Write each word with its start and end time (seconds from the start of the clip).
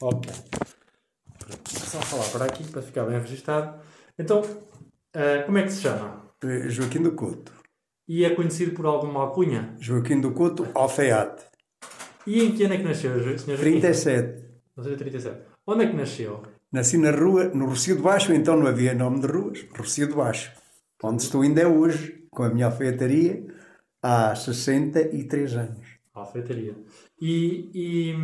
Ok. 0.00 0.32
Só 1.68 2.00
falar 2.00 2.28
para 2.30 2.44
aqui 2.46 2.64
para 2.70 2.82
ficar 2.82 3.04
bem 3.04 3.18
registado. 3.18 3.80
Então, 4.18 4.42
eh, 5.14 5.42
como 5.42 5.58
é 5.58 5.62
que 5.62 5.70
se 5.70 5.82
chama? 5.82 6.30
Eh, 6.44 6.68
Joaquim 6.68 7.02
do 7.02 7.12
Couto. 7.12 7.52
E 8.08 8.24
é 8.24 8.34
conhecido 8.34 8.72
por 8.72 8.86
alguma 8.86 9.20
alcunha? 9.20 9.74
Joaquim 9.80 10.20
do 10.20 10.32
Couto, 10.32 10.68
alfaiate. 10.74 11.44
E 12.26 12.42
em 12.42 12.54
que 12.54 12.64
ano 12.64 12.74
é 12.74 12.78
que 12.78 12.82
nasceu, 12.82 13.18
Sr. 13.18 13.56
Joaquim? 13.56 13.56
37. 13.56 14.26
1937. 14.76 15.40
Onde 15.66 15.84
é 15.84 15.86
que 15.88 15.96
nasceu? 15.96 16.42
Nasci 16.70 16.98
na 16.98 17.10
rua, 17.10 17.44
no 17.54 17.66
Rocio 17.66 17.96
de 17.96 18.02
Baixo, 18.02 18.32
então 18.32 18.56
não 18.56 18.66
havia 18.66 18.92
nome 18.92 19.20
de 19.20 19.26
ruas, 19.26 19.64
Rocio 19.76 20.08
de 20.08 20.14
Baixo. 20.14 20.52
Onde 21.02 21.22
estou 21.22 21.42
ainda 21.42 21.62
é 21.62 21.66
hoje, 21.66 22.26
com 22.30 22.42
a 22.42 22.50
minha 22.50 22.66
alfaiataria, 22.66 23.46
há 24.02 24.34
63 24.34 25.56
anos. 25.56 25.86
Alfeitaria. 26.14 26.76
E. 27.20 27.70
e 27.74 28.14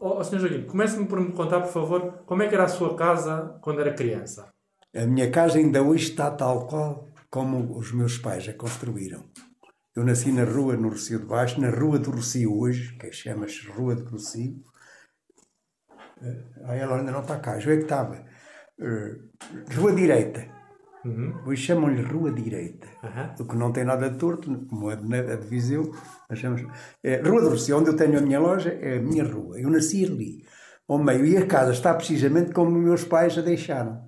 oh, 0.00 0.22
Sr. 0.24 0.38
Joaquim, 0.40 0.66
comece-me 0.66 1.06
por 1.06 1.20
me 1.20 1.32
contar, 1.32 1.60
por 1.60 1.72
favor, 1.72 2.22
como 2.26 2.42
é 2.42 2.48
que 2.48 2.54
era 2.54 2.64
a 2.64 2.68
sua 2.68 2.96
casa 2.96 3.58
quando 3.60 3.80
era 3.80 3.94
criança? 3.94 4.48
A 4.96 5.06
minha 5.06 5.30
casa 5.30 5.58
ainda 5.58 5.82
hoje 5.82 6.10
está 6.10 6.30
tal 6.30 6.66
qual 6.66 7.08
como 7.30 7.76
os 7.76 7.92
meus 7.92 8.18
pais 8.18 8.48
a 8.48 8.54
construíram. 8.54 9.24
Eu 9.94 10.04
nasci 10.04 10.30
na 10.32 10.44
rua, 10.44 10.76
no 10.76 10.88
Rocio 10.90 11.18
de 11.18 11.26
Baixo, 11.26 11.60
na 11.60 11.70
rua 11.70 11.98
do 11.98 12.10
Rocio 12.10 12.56
hoje, 12.58 12.96
que 12.98 13.10
chama-se 13.12 13.66
Rua 13.68 13.94
do 13.96 14.08
Rocio. 14.08 14.62
Eh, 16.22 16.44
Ah, 16.64 16.74
ela 16.74 16.96
ainda 16.98 17.12
não 17.12 17.20
está 17.20 17.38
cá, 17.38 17.58
já 17.58 17.72
é 17.72 17.76
que 17.76 17.82
estava. 17.82 18.24
Eh, 18.80 19.16
Rua 19.76 19.92
Direita. 19.92 20.57
Hoje 21.46 21.62
chamam-lhe 21.62 22.02
Rua 22.02 22.32
Direita. 22.32 22.86
Aham. 23.02 23.34
O 23.40 23.44
que 23.44 23.56
não 23.56 23.72
tem 23.72 23.84
nada 23.84 24.10
de 24.10 24.18
torto, 24.18 24.66
como 24.68 24.90
a 24.90 24.94
de, 24.96 25.14
a 25.14 25.36
de 25.36 25.46
Viseu. 25.46 25.92
chamamos- 26.34 26.66
É, 27.02 27.16
rua 27.22 27.40
do 27.40 27.50
Rocio, 27.50 27.78
onde 27.78 27.90
eu 27.90 27.96
tenho 27.96 28.18
a 28.18 28.20
minha 28.22 28.40
loja, 28.40 28.70
é 28.80 28.98
a 28.98 29.00
minha 29.00 29.24
rua. 29.24 29.58
Eu 29.60 29.70
nasci 29.70 30.04
ali, 30.04 30.44
ao 30.88 30.98
meio. 30.98 31.24
E 31.24 31.36
a 31.36 31.46
casa 31.46 31.72
está 31.72 31.94
precisamente 31.94 32.52
como 32.52 32.70
meus 32.70 33.04
pais 33.04 33.38
a 33.38 33.42
deixaram. 33.42 34.06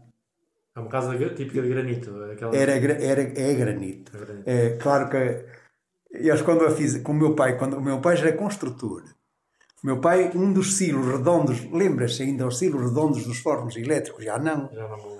É 0.77 0.81
uma 0.81 0.89
casa 0.89 1.17
típica 1.35 1.63
de 1.63 1.69
granito. 1.69 2.11
Aquela... 2.25 2.55
Era, 2.57 2.73
era, 2.73 3.23
é 3.23 3.55
granito. 3.55 4.13
É 4.17 4.21
granito. 4.21 4.43
É 4.51 4.71
claro 4.77 5.09
que 5.09 5.45
eles 6.13 6.43
quando 6.43 6.63
eu 6.63 6.71
fiz 6.73 6.99
com 7.03 7.13
o 7.13 7.15
meu 7.17 7.35
pai, 7.35 7.57
quando 7.57 7.77
o 7.77 7.83
meu 7.83 8.01
pai 8.01 8.17
já 8.17 8.27
era 8.29 8.37
construtor. 8.37 9.03
O 9.83 9.87
meu 9.87 10.01
pai, 10.01 10.31
um 10.35 10.53
dos 10.53 10.77
silos 10.77 11.07
redondos, 11.07 11.65
lembra-se 11.73 12.23
ainda 12.23 12.47
os 12.47 12.59
silos 12.59 12.83
redondos 12.91 13.25
dos 13.25 13.39
fornos 13.39 13.77
elétricos? 13.77 14.23
Já 14.25 14.39
não. 14.39 14.69
Já 14.73 14.87
não 14.89 15.20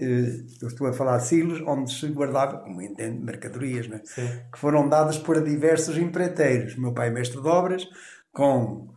eh, 0.00 0.44
eu 0.62 0.68
estou 0.68 0.86
a 0.86 0.92
falar 0.92 1.18
de 1.18 1.26
silos 1.26 1.62
onde 1.66 1.92
se 1.92 2.06
guardava, 2.08 2.58
como 2.58 2.82
entende, 2.82 3.22
mercadorias, 3.22 3.88
né? 3.88 4.00
Que 4.52 4.58
foram 4.58 4.88
dadas 4.88 5.18
por 5.18 5.42
diversos 5.42 5.96
empreiteiros. 5.96 6.76
Meu 6.76 6.92
pai 6.92 7.08
é 7.08 7.10
mestre 7.10 7.40
de 7.40 7.48
obras, 7.48 7.86
com 8.32 8.88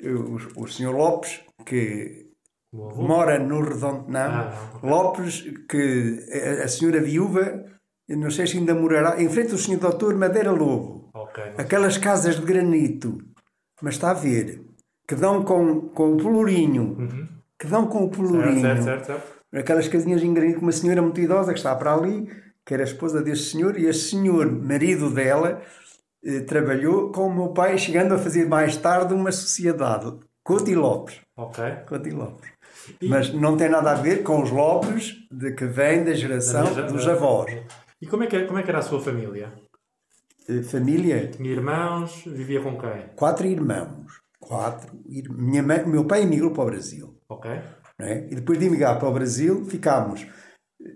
eh, 0.00 0.10
o, 0.10 0.36
o 0.56 0.66
senhor 0.66 0.94
Lopes, 0.94 1.40
que 1.64 2.24
mora 2.72 3.38
no 3.38 3.62
Redondo, 3.62 4.10
não. 4.10 4.20
Ah. 4.20 4.80
Lopes, 4.82 5.44
que 5.68 6.18
a, 6.60 6.64
a 6.64 6.68
senhora 6.68 7.00
viúva, 7.00 7.64
não 8.08 8.30
sei 8.30 8.46
se 8.46 8.58
ainda 8.58 8.74
morará, 8.74 9.20
em 9.22 9.28
frente 9.28 9.52
ao 9.52 9.58
senhor 9.58 9.80
doutor 9.80 10.14
Madeira 10.16 10.50
Lobo. 10.50 11.10
Ok. 11.14 11.42
Aquelas 11.56 11.96
casas 11.96 12.36
de 12.36 12.42
granito, 12.44 13.18
mas 13.80 13.94
está 13.94 14.10
a 14.10 14.14
ver, 14.14 14.60
que 15.06 15.14
dão 15.14 15.44
com, 15.44 15.82
com 15.90 16.14
o 16.14 16.16
pelourinho, 16.16 16.96
que 17.58 17.66
dão 17.66 17.86
com 17.86 18.04
o 18.04 18.10
pelourinho. 18.10 18.56
Uhum. 18.56 18.60
Certo, 18.60 18.82
certo, 18.82 19.06
certo. 19.06 19.33
Aquelas 19.54 19.86
casinhas 19.88 20.22
em 20.22 20.32
granito, 20.34 20.58
com 20.58 20.66
uma 20.66 20.72
senhora 20.72 21.00
muito 21.02 21.20
idosa 21.20 21.52
que 21.52 21.58
está 21.58 21.74
para 21.76 21.94
ali, 21.94 22.28
que 22.66 22.74
era 22.74 22.82
a 22.82 22.86
esposa 22.86 23.22
desse 23.22 23.50
senhor, 23.50 23.78
e 23.78 23.86
esse 23.86 24.10
senhor, 24.10 24.50
marido 24.50 25.10
dela, 25.10 25.62
eh, 26.24 26.40
trabalhou 26.40 27.12
com 27.12 27.26
o 27.28 27.34
meu 27.34 27.48
pai, 27.48 27.78
chegando 27.78 28.14
a 28.14 28.18
fazer 28.18 28.48
mais 28.48 28.76
tarde 28.76 29.14
uma 29.14 29.30
sociedade, 29.30 30.12
Couto 30.42 30.70
e 30.70 30.74
Lopes. 30.74 31.20
Ok. 31.36 31.64
Couto 31.88 32.08
e 32.08 32.12
Lopes. 32.12 32.50
Mas 33.02 33.32
não 33.32 33.56
tem 33.56 33.68
nada 33.68 33.92
a 33.92 33.94
ver 33.94 34.22
com 34.22 34.42
os 34.42 34.50
Lopes 34.50 35.14
de 35.30 35.52
que 35.52 35.64
vem 35.66 36.04
da 36.04 36.12
geração 36.14 36.74
Da 36.74 36.82
dos 36.82 37.06
avós. 37.08 37.50
E 38.02 38.06
como 38.06 38.24
é, 38.24 38.26
que, 38.26 38.44
como 38.44 38.58
é 38.58 38.62
que 38.62 38.68
era 38.70 38.80
a 38.80 38.82
sua 38.82 39.00
família? 39.00 39.52
Eh, 40.48 40.62
Família, 40.62 41.28
Tinha 41.28 41.50
irmãos? 41.50 42.24
Vivia 42.26 42.60
com 42.60 42.76
quem? 42.76 43.06
quatro 43.16 43.46
irmãos. 43.46 44.20
Quatro. 44.38 44.92
ir- 45.08 45.30
Minha 45.30 45.62
mãe, 45.62 45.86
meu 45.86 46.04
pai 46.06 46.22
emigrou 46.22 46.50
para 46.50 46.62
o 46.64 46.66
Brasil. 46.66 47.16
Ok. 47.28 47.50
É? 48.00 48.26
E 48.30 48.34
depois 48.34 48.58
de 48.58 48.66
emigrar 48.66 48.98
para 48.98 49.08
o 49.08 49.12
Brasil, 49.12 49.64
ficámos. 49.66 50.26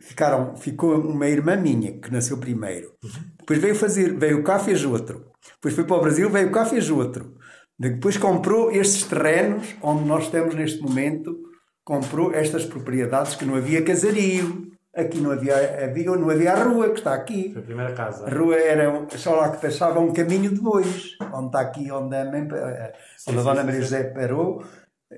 Ficaram, 0.01 0.57
ficou 0.57 1.01
uma 1.01 1.29
irmã 1.29 1.57
minha, 1.57 1.99
que 1.99 2.13
nasceu 2.13 2.39
primeiro. 2.39 2.93
Depois 3.39 3.59
veio 3.59 3.75
fazer, 3.75 4.19
veio 4.19 4.43
cá, 4.43 4.59
fez 4.59 4.85
outro. 4.85 5.31
Depois 5.55 5.75
foi 5.75 5.85
para 5.85 5.97
o 5.97 6.01
Brasil, 6.01 6.29
veio 6.29 6.51
cá, 6.51 6.67
fez 6.67 6.91
outro. 6.91 7.37
Depois 7.79 8.17
comprou 8.17 8.73
estes 8.73 9.05
terrenos, 9.05 9.77
onde 9.81 10.05
nós 10.05 10.25
estamos 10.25 10.55
neste 10.55 10.83
momento, 10.83 11.39
comprou 11.85 12.35
estas 12.35 12.67
propriedades 12.67 13.35
que 13.35 13.45
não 13.45 13.55
havia 13.55 13.83
casario. 13.83 14.67
Aqui 14.95 15.21
não 15.21 15.31
havia, 15.31 15.55
havia, 15.85 16.11
não 16.17 16.29
havia 16.29 16.53
a 16.53 16.65
rua, 16.65 16.91
que 16.91 16.99
está 16.99 17.15
aqui. 17.15 17.53
Foi 17.53 17.63
a 17.63 17.65
primeira 17.65 17.93
casa. 17.95 18.27
A 18.27 18.31
rua 18.31 18.57
era 18.57 19.07
só 19.17 19.37
lá 19.37 19.51
que 19.51 19.63
passava 19.63 20.01
um 20.01 20.13
caminho 20.13 20.51
de 20.51 20.61
bois, 20.61 21.17
onde 21.33 21.47
está 21.47 21.61
aqui, 21.61 21.91
onde 21.93 22.17
a, 22.17 22.25
mãe, 22.25 22.49
eh, 22.53 22.93
onde 23.29 23.39
a 23.39 23.43
sim, 23.43 23.47
Dona 23.47 23.61
sim, 23.61 23.67
Maria 23.67 23.73
sim. 23.75 23.81
José 23.81 24.05
parou, 24.05 24.65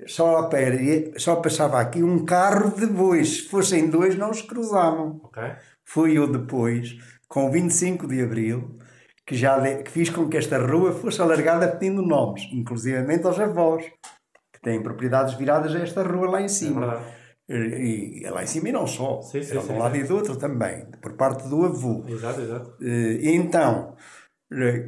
só, 0.07 0.31
lá 0.31 0.47
para- 0.49 1.19
só 1.19 1.35
passava 1.37 1.79
aqui 1.79 2.01
um 2.03 2.23
carro 2.25 2.71
de 2.75 2.85
bois. 2.87 3.37
Se 3.37 3.41
fossem 3.49 3.89
dois, 3.89 4.15
não 4.17 4.29
os 4.31 4.41
cruzavam. 4.41 5.19
Ok. 5.23 5.43
Fui 5.85 6.17
eu 6.17 6.31
depois, 6.31 6.95
com 7.27 7.47
o 7.47 7.51
25 7.51 8.07
de 8.07 8.21
Abril, 8.21 8.77
que 9.25 9.35
já 9.35 9.59
de- 9.59 9.83
que 9.83 9.91
fiz 9.91 10.09
com 10.09 10.27
que 10.29 10.37
esta 10.37 10.57
rua 10.57 10.93
fosse 10.93 11.21
alargada 11.21 11.67
pedindo 11.67 12.01
nomes, 12.01 12.43
inclusivamente 12.51 13.25
aos 13.25 13.39
avós, 13.39 13.83
que 14.53 14.61
têm 14.61 14.81
propriedades 14.81 15.33
viradas 15.35 15.75
a 15.75 15.79
esta 15.79 16.03
rua 16.03 16.29
lá 16.31 16.41
em 16.41 16.45
É 16.45 16.49
cima. 16.49 16.81
verdade. 16.81 17.05
E, 17.49 18.21
e 18.25 18.29
lá 18.29 18.43
em 18.43 18.47
cima 18.47 18.69
e 18.69 18.71
não 18.71 18.87
só, 18.87 19.21
Sim, 19.21 19.43
sim, 19.43 19.57
de 19.57 19.61
sim, 19.65 19.73
um 19.73 19.77
lado 19.77 19.95
sim. 19.95 20.01
e 20.01 20.03
do 20.05 20.15
outro 20.15 20.37
também, 20.37 20.85
por 21.01 21.13
parte 21.17 21.49
do 21.49 21.65
avô. 21.65 22.05
Exato, 22.07 22.39
exato. 22.39 22.73
Eh, 22.81 23.17
E 23.21 23.35
então, 23.35 23.93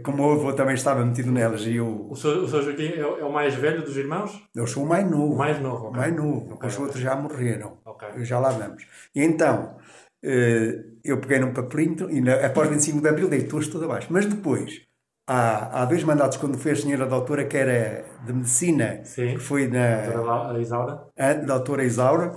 como 0.03 0.27
o 0.27 0.31
avô 0.33 0.53
também 0.53 0.75
estava 0.75 1.05
metido 1.05 1.31
nelas 1.31 1.61
e 1.65 1.77
eu, 1.77 2.07
O 2.09 2.15
seu, 2.15 2.43
o 2.43 2.47
seu 2.47 2.61
Joaquim 2.61 2.93
é, 2.97 3.05
o- 3.05 3.19
é 3.19 3.23
o 3.23 3.31
mais 3.31 3.53
velho 3.55 3.81
dos 3.83 3.95
irmãos? 3.95 4.41
eu 4.55 4.67
sou 4.67 4.83
o 4.83 4.87
mais 4.87 5.09
novo. 5.09 5.33
O 5.33 5.37
mais 5.37 5.59
novo, 5.61 5.85
ok. 5.87 5.97
mais 5.99 6.15
novo. 6.15 6.53
Ok, 6.55 6.67
Os 6.69 6.79
outros 6.79 6.99
já 7.01 7.15
morreram. 7.15 7.77
Ok. 7.85 8.07
Já 8.25 8.39
lá 8.39 8.49
vamos. 8.49 8.85
E 9.15 9.21
então, 9.23 9.77
eh, 10.23 10.83
eu 11.03 11.17
peguei 11.19 11.39
num 11.39 11.53
papelinho 11.53 12.09
e 12.11 12.19
na, 12.21 12.45
após 12.45 12.67
25 12.69 13.01
de 13.01 13.07
Abril 13.07 13.29
dei 13.29 13.43
todos 13.43 13.67
tudo 13.69 13.85
abaixo. 13.85 14.07
Mas 14.11 14.25
depois, 14.25 14.81
há, 15.27 15.81
há 15.81 15.85
dois 15.85 16.03
mandatos 16.03 16.37
quando 16.37 16.57
foi 16.57 16.71
a 16.73 16.75
senhora 16.75 17.05
doutora 17.05 17.45
que 17.45 17.55
era 17.57 18.03
de 18.25 18.33
medicina, 18.33 19.01
Sim. 19.05 19.35
que 19.35 19.39
foi 19.39 19.67
na 19.67 20.07
Doutora 20.11 20.59
Isaura? 20.59 21.07
a 21.17 21.33
doutora 21.33 21.83
Isaura. 21.85 22.35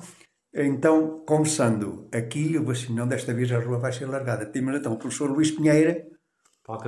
Então, 0.54 1.22
conversando 1.26 2.08
aqui, 2.14 2.54
eu 2.54 2.62
vou 2.62 2.72
assim, 2.72 2.94
não, 2.94 3.06
desta 3.06 3.34
vez 3.34 3.50
a 3.52 3.58
rua 3.58 3.78
vai 3.78 3.92
ser 3.92 4.06
largada. 4.06 4.46
Tínhamos 4.46 4.78
então 4.80 4.92
o 4.92 4.98
professor 4.98 5.28
Luís 5.30 5.50
Pinheira. 5.50 6.06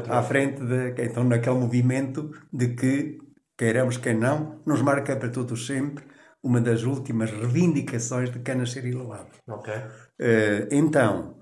À 0.09 0.23
frente 0.23 0.61
de, 0.65 0.95
então 1.03 1.25
naquele 1.25 1.57
movimento 1.57 2.31
de 2.53 2.75
que 2.75 3.19
queiramos 3.57 3.97
quem 3.97 4.15
não 4.15 4.61
nos 4.67 4.83
marca 4.83 5.17
para 5.17 5.29
todos 5.31 5.67
sempre 5.67 6.05
uma 6.43 6.61
das 6.61 6.85
últimas 6.85 7.31
reivindicações 7.31 8.31
de 8.31 8.39
cana 8.41 8.65
ser 8.67 8.85
elevado. 8.85 9.31
Ok. 9.49 9.73
Eh, 10.21 10.69
então 10.71 11.39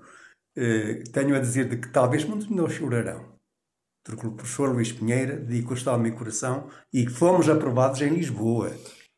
eh, 0.57 1.03
tenho 1.13 1.35
a 1.35 1.39
dizer 1.39 1.69
de 1.69 1.77
que 1.77 1.89
talvez 1.89 2.25
muitos 2.25 2.47
de 2.47 2.55
nós 2.55 2.73
chorarão 2.73 3.37
porque 4.03 4.25
o 4.25 4.31
professor 4.31 4.69
Luís 4.69 4.91
Pinheira 4.91 5.35
dedicou-se 5.35 5.87
ao 5.89 5.99
meu 5.99 6.15
coração 6.15 6.69
e 6.93 7.05
que 7.05 7.11
fomos 7.11 7.49
aprovados 7.49 8.01
em 8.01 8.09
Lisboa 8.09 8.71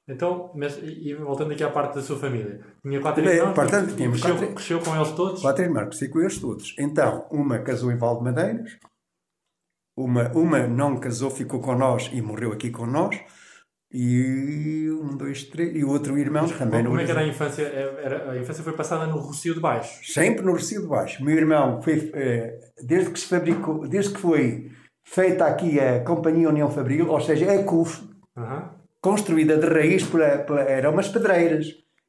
Então, 0.07 0.51
mas, 0.55 0.79
e, 0.81 1.13
voltando 1.13 1.51
aqui 1.53 1.63
à 1.63 1.69
parte 1.69 1.93
da 1.93 2.01
sua 2.01 2.17
família. 2.17 2.59
Tinha 2.81 2.99
quatro 2.99 3.23
Bem, 3.23 3.35
irmãos? 3.35 3.53
portanto, 3.53 3.95
tínhamos 3.95 4.19
cresceu, 4.19 4.35
quatro- 4.39 4.55
cresceu 4.55 4.79
com 4.81 4.95
eles 4.95 5.11
todos? 5.11 5.41
quatro 5.43 5.63
irmãos, 5.63 5.85
cresci 5.89 6.09
com 6.09 6.19
eles 6.19 6.39
todos 6.39 6.75
então 6.79 7.27
uma 7.31 7.59
casou 7.59 7.91
em 7.91 7.97
Valde 7.97 8.23
Madeiras 8.23 8.77
uma, 10.03 10.29
uma 10.33 10.67
não 10.67 10.97
casou, 10.97 11.29
ficou 11.29 11.59
com 11.59 11.75
nós 11.75 12.09
e 12.13 12.21
morreu 12.21 12.51
aqui 12.51 12.69
com 12.69 12.85
nós 12.85 13.19
e 13.91 14.87
um, 14.91 15.17
dois, 15.17 15.43
três 15.45 15.75
e 15.75 15.83
o 15.83 15.89
outro 15.89 16.17
irmão 16.17 16.47
também 16.47 16.83
no 16.83 16.89
Como 16.89 17.01
é 17.01 17.05
que 17.05 17.11
era 17.11 17.21
a 17.21 17.27
infância? 17.27 17.63
É- 17.63 18.01
Era, 18.03 18.31
a 18.31 18.37
infância 18.37 18.63
foi 18.63 18.73
passada 18.73 19.07
no 19.07 19.17
Rocio 19.17 19.53
de 19.53 19.59
Baixo. 19.59 19.99
sempre 20.13 20.45
no 20.45 20.53
Recio 20.53 20.81
de 20.81 20.87
Baixo. 20.87 21.23
Meu 21.23 21.35
irmão 21.35 21.81
foi, 21.81 22.11
eh, 22.13 22.59
desde 22.85 23.09
que 23.11 23.19
se 23.19 23.25
fabricou, 23.27 23.87
desde 23.87 24.13
que 24.13 24.19
foi 24.19 24.69
feita 25.03 25.45
aqui 25.45 25.79
a 25.79 26.03
Companhia 26.03 26.49
União 26.49 26.69
Fabril, 26.69 27.09
ou 27.09 27.19
seja, 27.19 27.51
a 27.51 27.63
CUF, 27.63 28.07
Aham. 28.37 28.69
construída 29.01 29.57
de 29.57 29.65
raiz, 29.67 30.03
pela, 30.03 30.37
pela, 30.39 30.61
eram 30.61 30.91
umas 30.91 31.07
pedreiras. 31.09 31.65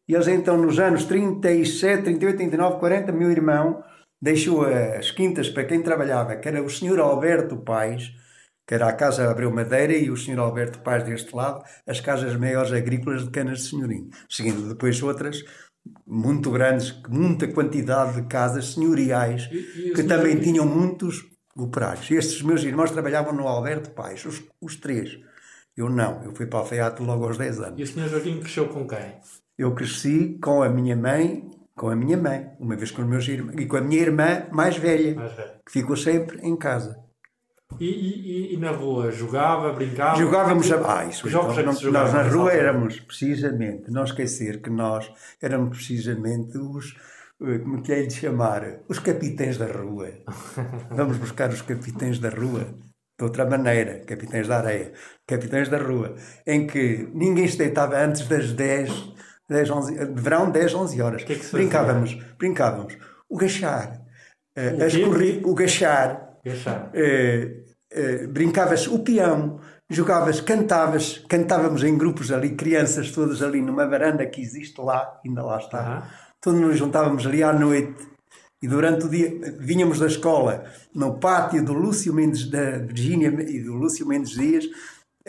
E 0.07 0.15
eles 0.15 0.29
então, 0.29 0.59
nos 0.59 0.79
anos 0.79 1.05
37, 1.05 2.03
38, 2.03 2.37
39, 2.37 2.79
40, 2.79 3.11
meu 3.13 3.31
irmão 3.31 3.83
deixou 4.21 4.65
as 4.65 5.11
quintas 5.11 5.49
para 5.49 5.65
quem 5.65 5.83
trabalhava, 5.83 6.37
que 6.37 6.49
era 6.49 6.63
o 6.63 6.69
senhor 6.71 6.99
Alberto 7.01 7.57
Pais, 7.59 8.13
que 8.67 8.75
era 8.75 8.89
a 8.89 8.93
Casa 8.93 9.29
Abreu 9.31 9.51
Madeira, 9.51 9.95
e 9.95 10.11
o 10.11 10.17
senhor 10.17 10.39
Alberto 10.41 10.81
Pais 10.81 11.03
deste 11.05 11.35
lado, 11.35 11.63
as 11.87 12.01
casas 12.01 12.37
maiores 12.37 12.73
agrícolas 12.73 13.25
de 13.25 13.31
canas 13.31 13.59
de 13.61 13.69
senhorinho. 13.71 14.09
Seguindo 14.29 14.69
depois 14.69 15.03
outras 15.03 15.43
muito 16.07 16.51
grandes, 16.51 16.95
muita 17.09 17.49
quantidade 17.49 18.21
de 18.21 18.29
casas 18.29 18.75
senhoriais, 18.75 19.49
E- 19.51 19.89
e 19.89 19.93
que 19.95 20.03
também 20.05 20.39
tinham 20.39 20.67
muitos 20.67 21.25
operários. 21.57 22.11
Estes 22.11 22.43
meus 22.43 22.63
irmãos 22.63 22.91
trabalhavam 22.91 23.33
no 23.33 23.49
Alberto 23.49 23.91
Pais, 23.91 24.25
os, 24.25 24.43
os 24.61 24.77
três. 24.77 25.19
Eu 25.77 25.89
não, 25.89 26.23
eu 26.23 26.35
fui 26.35 26.47
para 26.47 26.59
o 26.59 26.61
alfaiate 26.61 27.03
logo 27.03 27.25
aos 27.25 27.39
10 27.39 27.59
anos. 27.61 27.81
E 27.81 27.83
o 27.83 27.87
Sr. 27.87 28.09
Joaquim 28.09 28.39
cresceu 28.41 28.69
com 28.69 28.87
quem? 28.87 29.15
Eu 29.59 29.75
cresci 29.75 30.39
com 30.43 30.63
a 30.63 30.69
minha 30.69 30.95
mãe, 30.97 31.49
com 31.81 31.89
a 31.89 31.97
minha 31.97 32.19
mãe, 32.19 32.47
uma 32.61 32.77
vez 32.77 32.91
com 32.91 33.01
os 33.01 33.09
meus 33.09 33.27
irmãos, 33.27 33.55
e 33.59 33.65
com 33.65 33.77
a 33.79 33.81
minha 33.81 34.03
irmã 34.03 34.47
mais 34.53 34.77
velha, 34.77 35.15
Mais 35.15 35.33
velho. 35.33 35.53
que 35.65 35.73
ficou 35.73 35.97
sempre 35.97 36.39
em 36.43 36.55
casa. 36.55 36.95
E, 37.79 37.87
e- 37.87 38.55
e- 38.55 38.57
na 38.59 38.71
rua? 38.71 39.11
Jogava, 39.11 39.73
brincava? 39.73 40.19
Jogávamos 40.19 40.71
a. 40.73 40.99
Ah, 40.99 41.05
isso 41.07 41.27
jogos 41.31 41.57
é 41.57 41.63
que 41.63 41.67
não- 41.85 41.93
Nós 41.93 42.13
na 42.13 42.23
rua 42.23 42.53
éramos 42.53 43.01
precisamente, 43.01 43.91
não 43.91 44.05
esquecer 44.05 44.61
que 44.61 44.69
nós 44.69 45.11
éramos 45.41 45.71
precisamente 45.79 46.59
os. 46.59 46.95
eh, 47.43 47.59
Como 47.61 47.81
que 47.83 47.93
é 47.93 48.03
de 48.03 48.13
chamar? 48.13 48.81
Os 48.87 48.99
capitães 48.99 49.57
da 49.57 49.67
rua. 49.67 50.09
Vamos 50.91 51.17
buscar 51.17 51.49
os 51.49 51.63
capitães 51.63 52.19
da 52.19 52.29
rua. 52.29 52.67
De 53.19 53.25
outra 53.25 53.45
maneira, 53.47 54.01
capitães 54.07 54.49
da 54.49 54.59
areia, 54.59 54.93
capitães 55.27 55.69
da 55.69 55.79
rua, 55.79 56.15
em 56.47 56.67
que 56.67 57.09
ninguém 57.15 57.47
se 57.49 57.57
deitava 57.57 57.97
antes 57.99 58.27
das 58.29 58.53
10, 58.53 58.91
10 59.51 59.71
11, 59.71 59.95
de 60.07 60.23
verão, 60.23 60.51
10, 60.51 60.75
11 60.75 61.03
horas. 61.03 61.25
que 61.25 61.33
é 61.33 61.37
que 61.37 61.45
se 61.45 61.51
fazia? 61.51 61.67
brincávamos, 61.67 62.15
brincávamos. 62.39 62.97
O 63.29 63.37
gachar, 63.37 64.01
eh, 64.57 64.73
O 65.45 65.51
o 65.51 65.55
gachar, 65.55 66.37
Deixar. 66.45 66.91
eh, 66.95 67.57
eh, 67.93 68.27
brincavas 68.29 68.87
o 68.87 69.01
peão, 69.01 69.59
jogavas, 69.89 70.41
cantavas, 70.41 71.19
cantávamos 71.29 71.83
em 71.83 71.99
grupos 71.99 72.31
ali, 72.31 72.51
crianças 72.55 73.11
todas 73.11 73.43
ali 73.43 73.61
numa 73.61 73.87
varanda 73.87 74.25
que 74.25 74.41
existe 74.41 74.81
lá, 74.81 75.21
ainda 75.27 75.43
lá 75.43 75.59
está. 75.59 75.81
Aham. 75.81 76.03
Todos 76.41 76.61
nos 76.61 76.79
juntávamos 76.79 77.27
ali 77.27 77.43
à 77.43 77.53
noite 77.53 78.09
e 78.63 78.69
durante 78.69 79.05
o 79.07 79.09
dia 79.11 79.31
vinhamos 79.59 79.99
da 79.99 80.07
escola 80.07 80.65
no 80.95 81.19
pátio 81.19 81.63
do 81.65 81.73
Lúcio 81.73 82.15
Mendes, 82.15 82.49
da 82.49 82.79
Virgínia 82.79 83.29
e 83.29 83.61
do 83.63 83.75
Lúcio 83.75 84.07
Mendes 84.07 84.31
Dias, 84.31 84.65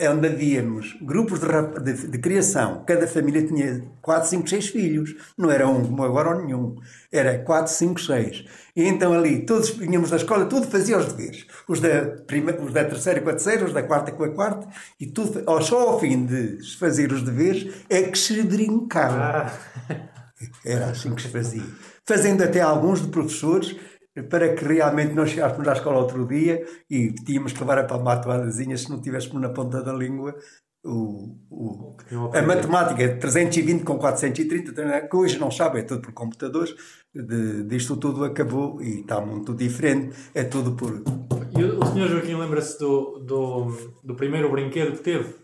onde 0.00 0.26
havíamos 0.26 0.96
grupos 1.02 1.38
de, 1.40 1.46
de- 1.92 2.08
de 2.08 2.18
criação. 2.18 2.84
Cada 2.86 3.06
família 3.06 3.46
tinha 3.46 3.82
4, 4.00 4.28
5, 4.30 4.48
6 4.48 4.68
filhos. 4.68 5.14
Não 5.36 5.50
era 5.50 5.68
um 5.68 5.84
como 5.84 6.02
agora 6.02 6.30
ou 6.36 6.42
nenhum. 6.44 6.76
Era 7.10 7.38
4, 7.38 7.72
5, 7.72 8.00
6. 8.00 8.44
E 8.74 8.84
então 8.84 9.12
ali, 9.12 9.44
todos 9.44 9.70
vinhamos 9.70 10.10
da 10.10 10.16
escola, 10.16 10.46
tudo 10.46 10.66
fazia 10.66 10.96
os 10.98 11.12
deveres. 11.12 11.46
Os 11.68 11.78
da, 11.80 12.06
prima, 12.26 12.52
os 12.52 12.72
da 12.72 12.84
terceira 12.84 13.20
com 13.20 13.28
a 13.28 13.32
terceira, 13.32 13.64
os 13.66 13.72
da 13.72 13.82
quarta 13.82 14.10
com 14.12 14.24
a 14.24 14.30
quarta, 14.34 14.66
e 14.98 15.06
tudo, 15.06 15.44
só 15.62 15.90
ao 15.90 16.00
fim 16.00 16.24
de 16.24 16.58
fazer 16.78 17.12
os 17.12 17.22
deveres 17.22 17.72
é 17.90 18.02
que 18.02 18.18
se 18.18 18.42
brincava. 18.42 19.16
Ah, 19.22 19.52
Era 20.64 20.86
assim 20.90 21.14
que 21.14 21.22
se 21.22 21.28
fazia. 21.28 21.62
Fazendo 22.06 22.42
até 22.42 22.60
alguns 22.60 23.00
de 23.02 23.08
professores, 23.08 23.76
para 24.28 24.54
que 24.54 24.64
realmente 24.64 25.14
nós 25.14 25.30
chegássemos 25.30 25.66
à 25.68 25.72
escola 25.72 25.98
outro 26.00 26.26
dia 26.26 26.64
e 26.90 27.12
tínhamos 27.12 27.52
que 27.52 27.60
levar 27.60 27.78
a 27.78 27.84
palma 27.84 28.12
atuadazinha 28.12 28.76
se 28.76 28.90
não 28.90 29.00
tivéssemos 29.00 29.40
na 29.40 29.48
ponta 29.48 29.82
da 29.82 29.92
língua 29.92 30.34
o, 30.84 31.36
o- 31.48 31.96
a 32.36 32.42
matemática 32.42 33.16
320 33.18 33.84
com 33.84 33.96
430, 33.98 35.08
que 35.08 35.16
hoje 35.16 35.38
não 35.38 35.50
sabe, 35.50 35.78
é 35.78 35.82
tudo 35.82 36.02
por 36.02 36.12
computadores, 36.12 36.74
de, 37.14 37.62
disto 37.64 37.96
tudo 37.96 38.24
acabou 38.24 38.82
e 38.82 39.00
está 39.00 39.20
muito 39.20 39.54
diferente, 39.54 40.14
é 40.34 40.42
tudo 40.42 40.72
por. 40.74 41.02
E 41.56 41.62
o 41.64 41.86
Sr. 41.86 42.08
Joaquim 42.08 42.34
lembra-se 42.34 42.78
do, 42.80 43.18
do, 43.20 43.66
do 44.02 44.14
primeiro 44.16 44.50
brinquedo 44.50 44.96
que 44.96 45.04
teve? 45.04 45.34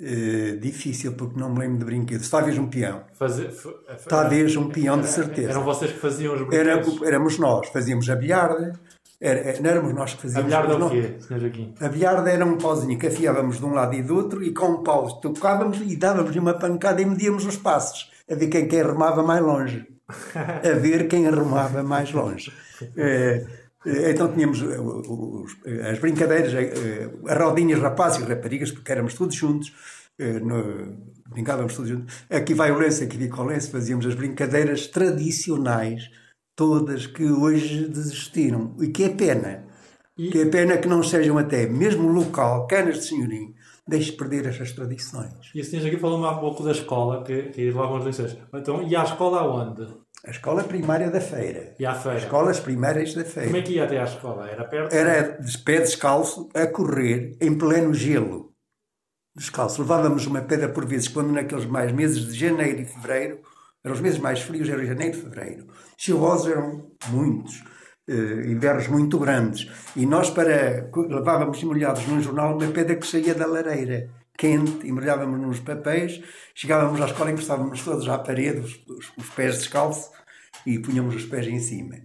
Eh, 0.00 0.56
difícil, 0.60 1.12
porque 1.12 1.38
não 1.38 1.52
me 1.52 1.58
lembro 1.60 1.78
de 1.78 1.84
brinquedos. 1.84 2.28
Talvez 2.30 2.56
um 2.58 2.66
peão. 2.68 3.02
Fazer, 3.18 3.50
Talvez 4.08 4.56
um 4.56 4.68
peão 4.68 5.00
de 5.00 5.06
certeza. 5.08 5.50
Eram 5.50 5.64
vocês 5.64 5.92
que 5.92 5.98
faziam 5.98 6.34
os 6.34 6.52
Era, 6.52 6.76
brinquedos? 6.76 7.02
éramos 7.06 7.38
nós, 7.38 7.68
fazíamos 7.68 8.08
a 8.10 8.16
bilharda, 8.16 8.72
era, 9.20 9.40
era- 9.40 9.60
não 9.60 9.70
éramos 9.70 9.94
nós 9.94 10.12
que 10.14 10.18
A 10.18 10.22
fazíamos. 10.22 10.46
bilharda 10.46 10.74
é 10.74 10.78
não- 10.78 10.86
o 10.86 10.90
quê, 10.90 11.14
Sr. 11.20 11.38
Joaquim? 11.40 11.74
A 11.80 11.88
bilharda 11.88 12.30
era 12.30 12.44
um 12.46 12.56
pauzinho 12.56 12.98
que 12.98 13.06
afiávamos 13.06 13.58
de 13.58 13.64
um 13.64 13.72
lado 13.74 13.94
e 13.94 14.02
do 14.02 14.16
outro 14.16 14.42
e 14.42 14.52
com 14.54 14.66
um 14.66 14.82
pau 14.82 15.20
tocávamos 15.20 15.78
e 15.80 15.94
dávamos-lhe 15.96 16.38
uma 16.38 16.54
pancada 16.54 17.02
e 17.02 17.04
medíamos 17.04 17.44
os 17.44 17.56
passos, 17.56 18.10
a 18.30 18.34
ver 18.34 18.48
quem, 18.48 18.66
quem 18.66 18.80
arrumava 18.80 19.22
mais 19.22 19.42
longe. 19.42 19.86
A 20.34 20.74
ver 20.76 21.06
quem 21.06 21.28
arrumava 21.28 21.84
mais 21.84 22.10
longe. 22.12 22.52
Eh, 22.96 23.46
então 23.86 24.32
tínhamos 24.32 24.60
eh, 24.62 24.78
os- 24.80 25.56
as 25.90 25.98
brincadeiras, 25.98 26.52
eh, 26.54 27.10
as 27.28 27.38
rodinhas 27.38 27.80
rapazes 27.80 28.20
e 28.20 28.24
raparigas, 28.28 28.70
porque 28.72 28.92
éramos 28.92 29.14
todos 29.14 29.34
juntos, 29.34 29.72
eh, 30.18 30.38
no- 30.40 30.96
brincávamos 31.30 31.74
todos 31.74 31.90
juntos. 31.90 32.14
Aqui 32.28 32.52
vai 32.54 32.70
o 32.72 32.78
lenço, 32.78 33.02
aqui 33.04 33.16
fica 33.16 33.40
o 33.40 33.44
lenço, 33.44 33.70
fazíamos 33.70 34.04
as 34.06 34.14
brincadeiras 34.14 34.86
tradicionais, 34.88 36.10
todas 36.56 37.06
que 37.06 37.24
hoje 37.24 37.88
desistiram. 37.88 38.76
E 38.80 38.88
que 38.88 39.04
é 39.04 39.08
pena. 39.10 39.64
E- 40.18 40.30
Que 40.30 40.42
é 40.42 40.46
pena 40.46 40.76
que 40.76 40.86
não 40.88 41.02
sejam 41.02 41.38
até 41.38 41.66
mesmo 41.66 42.06
local, 42.12 42.66
canas 42.66 42.96
de 42.98 43.04
senhorim, 43.06 43.54
deixe 43.88 44.12
perder 44.12 44.44
estas 44.46 44.72
tradições. 44.72 45.32
E 45.54 45.60
o 45.62 45.64
Sr. 45.64 45.80
Joaquim 45.80 45.96
falou-me 45.96 46.26
há 46.26 46.34
pouco 46.34 46.62
da 46.62 46.72
escola, 46.72 47.24
que, 47.24 47.44
que 47.44 47.64
levavam 47.64 47.96
as 47.96 48.04
lições. 48.04 48.36
Então, 48.52 48.82
e 48.82 48.94
à 48.94 49.02
escola 49.04 49.40
aonde? 49.40 49.86
A 50.26 50.30
escola 50.30 50.62
primária 50.64 51.10
da 51.10 51.20
feira. 51.20 51.74
E 51.78 51.86
à 51.86 51.94
feira? 51.94 52.18
Escolas 52.18 52.60
primárias 52.60 53.14
da 53.14 53.22
Como 53.22 53.34
feira. 53.34 53.58
é 53.58 53.62
que 53.62 53.72
ia 53.72 53.84
até 53.84 53.98
à 54.00 54.04
escola? 54.04 54.48
Era 54.48 54.64
perto? 54.64 54.94
Era 54.94 55.22
de 55.40 55.58
pé 55.58 55.78
descalço 55.80 56.48
a 56.54 56.66
correr 56.66 57.36
em 57.40 57.56
pleno 57.56 57.94
gelo. 57.94 58.52
Descalço. 59.34 59.80
Levávamos 59.80 60.26
uma 60.26 60.42
pedra 60.42 60.68
por 60.68 60.84
vezes, 60.84 61.08
quando 61.08 61.32
naqueles 61.32 61.64
mais 61.64 61.90
meses 61.92 62.26
de 62.26 62.38
janeiro 62.38 62.82
e 62.82 62.84
fevereiro, 62.84 63.40
eram 63.82 63.94
os 63.94 64.00
meses 64.00 64.18
mais 64.18 64.42
frios, 64.42 64.68
eram 64.68 64.84
janeiro 64.84 65.16
e 65.16 65.20
fevereiro. 65.20 65.66
Chuvosos 65.96 66.50
eram 66.52 66.90
muitos, 67.08 67.64
eh, 68.06 68.12
invernos 68.46 68.88
muito 68.88 69.18
grandes. 69.18 69.70
E 69.96 70.04
nós, 70.04 70.28
para 70.28 70.90
levávamos 70.94 71.62
embrulhados 71.62 72.06
num 72.06 72.20
jornal 72.20 72.58
uma 72.58 72.70
pedra 72.70 72.94
que 72.96 73.06
saía 73.06 73.34
da 73.34 73.46
lareira, 73.46 74.10
quente, 74.40 74.86
embrulhávamos 74.88 75.38
nos 75.40 75.60
papéis, 75.60 76.20
chegávamos 76.54 77.00
à 77.00 77.06
escola, 77.06 77.30
encostávamos 77.30 77.82
todos 77.84 78.08
à 78.08 78.18
parede, 78.18 78.60
os, 78.60 78.72
os- 78.88 79.12
os 79.16 79.28
pés 79.30 79.58
descalços, 79.58 80.10
e 80.66 80.78
punhamos 80.78 81.14
os 81.14 81.24
pés 81.26 81.46
em 81.46 81.58
cima. 81.60 81.96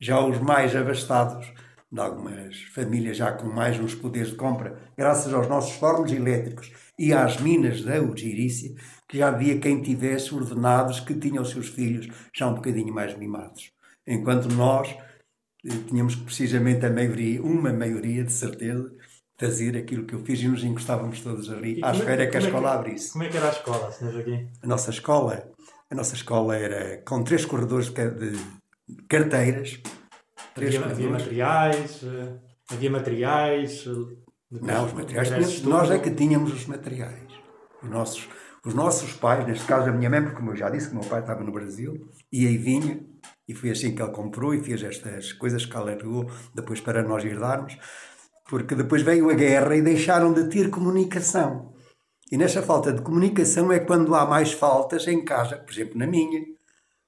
Já 0.00 0.20
os 0.24 0.38
mais 0.40 0.74
abastados, 0.76 1.46
de 1.90 2.00
algumas 2.00 2.60
famílias 2.74 3.16
já 3.16 3.32
com 3.32 3.46
mais 3.46 3.78
uns 3.78 3.94
poderes 3.94 4.30
de 4.30 4.36
compra, 4.36 4.76
graças 4.98 5.32
aos 5.32 5.48
nossos 5.48 5.76
fornos 5.76 6.10
elétricos 6.12 6.72
e 6.98 7.12
às 7.12 7.40
minas 7.40 7.82
da 7.82 8.00
Urgirícia, 8.00 8.74
que 9.08 9.18
já 9.18 9.28
havia 9.28 9.58
quem 9.60 9.80
tivesse 9.80 10.34
ordenados 10.34 10.98
que 11.00 11.14
tinham 11.14 11.42
os 11.42 11.50
seus 11.50 11.68
filhos 11.68 12.08
já 12.36 12.48
um 12.48 12.54
bocadinho 12.54 12.92
mais 12.92 13.16
mimados. 13.16 13.70
Enquanto 14.06 14.48
nós 14.52 14.88
eh, 15.64 15.70
tínhamos 15.88 16.16
precisamente 16.16 16.84
a 16.84 16.90
maioria, 16.90 17.42
uma 17.42 17.72
maioria 17.72 18.24
de 18.24 18.32
certeza, 18.32 18.92
fazer 19.38 19.76
aquilo 19.76 20.04
que 20.04 20.14
eu 20.14 20.20
fiz 20.24 20.40
e 20.40 20.48
nos 20.48 20.62
encostávamos 20.64 21.20
todos 21.20 21.50
ali 21.50 21.80
à 21.82 21.88
como 21.90 21.94
é- 21.94 21.98
espera 21.98 22.26
que 22.30 22.36
a 22.36 22.40
como 22.40 22.44
é 22.44 22.46
escola 22.48 22.72
abrisse. 22.74 23.12
Como 23.12 23.24
é 23.24 23.28
que 23.28 23.36
era 23.36 23.46
a 23.48 23.50
escola, 23.52 23.90
Sr. 23.92 24.12
Joaquim? 24.12 24.48
A 24.62 24.66
nossa 24.66 24.90
escola, 24.90 25.50
a 25.90 25.94
nossa 25.94 26.14
escola 26.14 26.56
era 26.56 27.02
com 27.04 27.22
três 27.24 27.44
corredores 27.44 27.86
de, 27.86 27.92
ca- 27.92 28.08
de 28.10 28.32
carteiras. 29.08 29.80
Três 30.54 30.76
Havia, 30.76 30.86
havia 30.90 31.10
materiais? 31.10 32.00
eh, 32.04 32.36
Havia 32.70 32.90
materiais? 32.90 33.84
eh, 33.86 34.16
Não, 34.62 34.86
os 34.86 34.92
materiais, 34.92 35.28
tínhamos- 35.28 35.62
nós 35.62 35.90
é 35.90 35.98
que 35.98 36.10
tínhamos 36.10 36.52
os 36.52 36.66
materiais. 36.66 37.32
Os 37.82 37.90
nossos, 37.90 38.28
os 38.64 38.72
nossos 38.72 39.12
pais, 39.14 39.44
neste 39.46 39.66
caso 39.66 39.88
a 39.88 39.92
minha 39.92 40.08
mãe, 40.08 40.22
porque 40.22 40.36
como 40.36 40.52
eu 40.52 40.56
já 40.56 40.70
disse, 40.70 40.88
que 40.90 40.96
o 40.96 41.00
meu 41.00 41.08
pai 41.08 41.20
estava 41.20 41.42
no 41.42 41.52
Brasil, 41.52 42.08
e 42.32 42.46
vinha, 42.56 43.04
e 43.48 43.54
foi 43.54 43.70
assim 43.70 43.94
que 43.94 44.00
ele 44.00 44.12
comprou 44.12 44.54
e 44.54 44.62
fez 44.62 44.82
estas 44.82 45.32
coisas 45.32 45.66
que 45.66 45.76
alargou 45.76 46.30
depois 46.54 46.80
para 46.80 47.02
nós 47.02 47.24
herdarmos, 47.24 47.76
porque 48.48 48.74
depois 48.74 49.02
veio 49.02 49.30
a 49.30 49.34
guerra 49.34 49.76
e 49.76 49.82
deixaram 49.82 50.32
de 50.32 50.44
ter 50.48 50.70
comunicação. 50.70 51.72
E 52.30 52.36
nessa 52.36 52.62
falta 52.62 52.92
de 52.92 53.02
comunicação 53.02 53.70
é 53.70 53.78
quando 53.78 54.14
há 54.14 54.26
mais 54.26 54.52
faltas 54.52 55.06
em 55.06 55.24
casa, 55.24 55.56
por 55.56 55.72
exemplo, 55.72 55.98
na 55.98 56.06
minha 56.06 56.42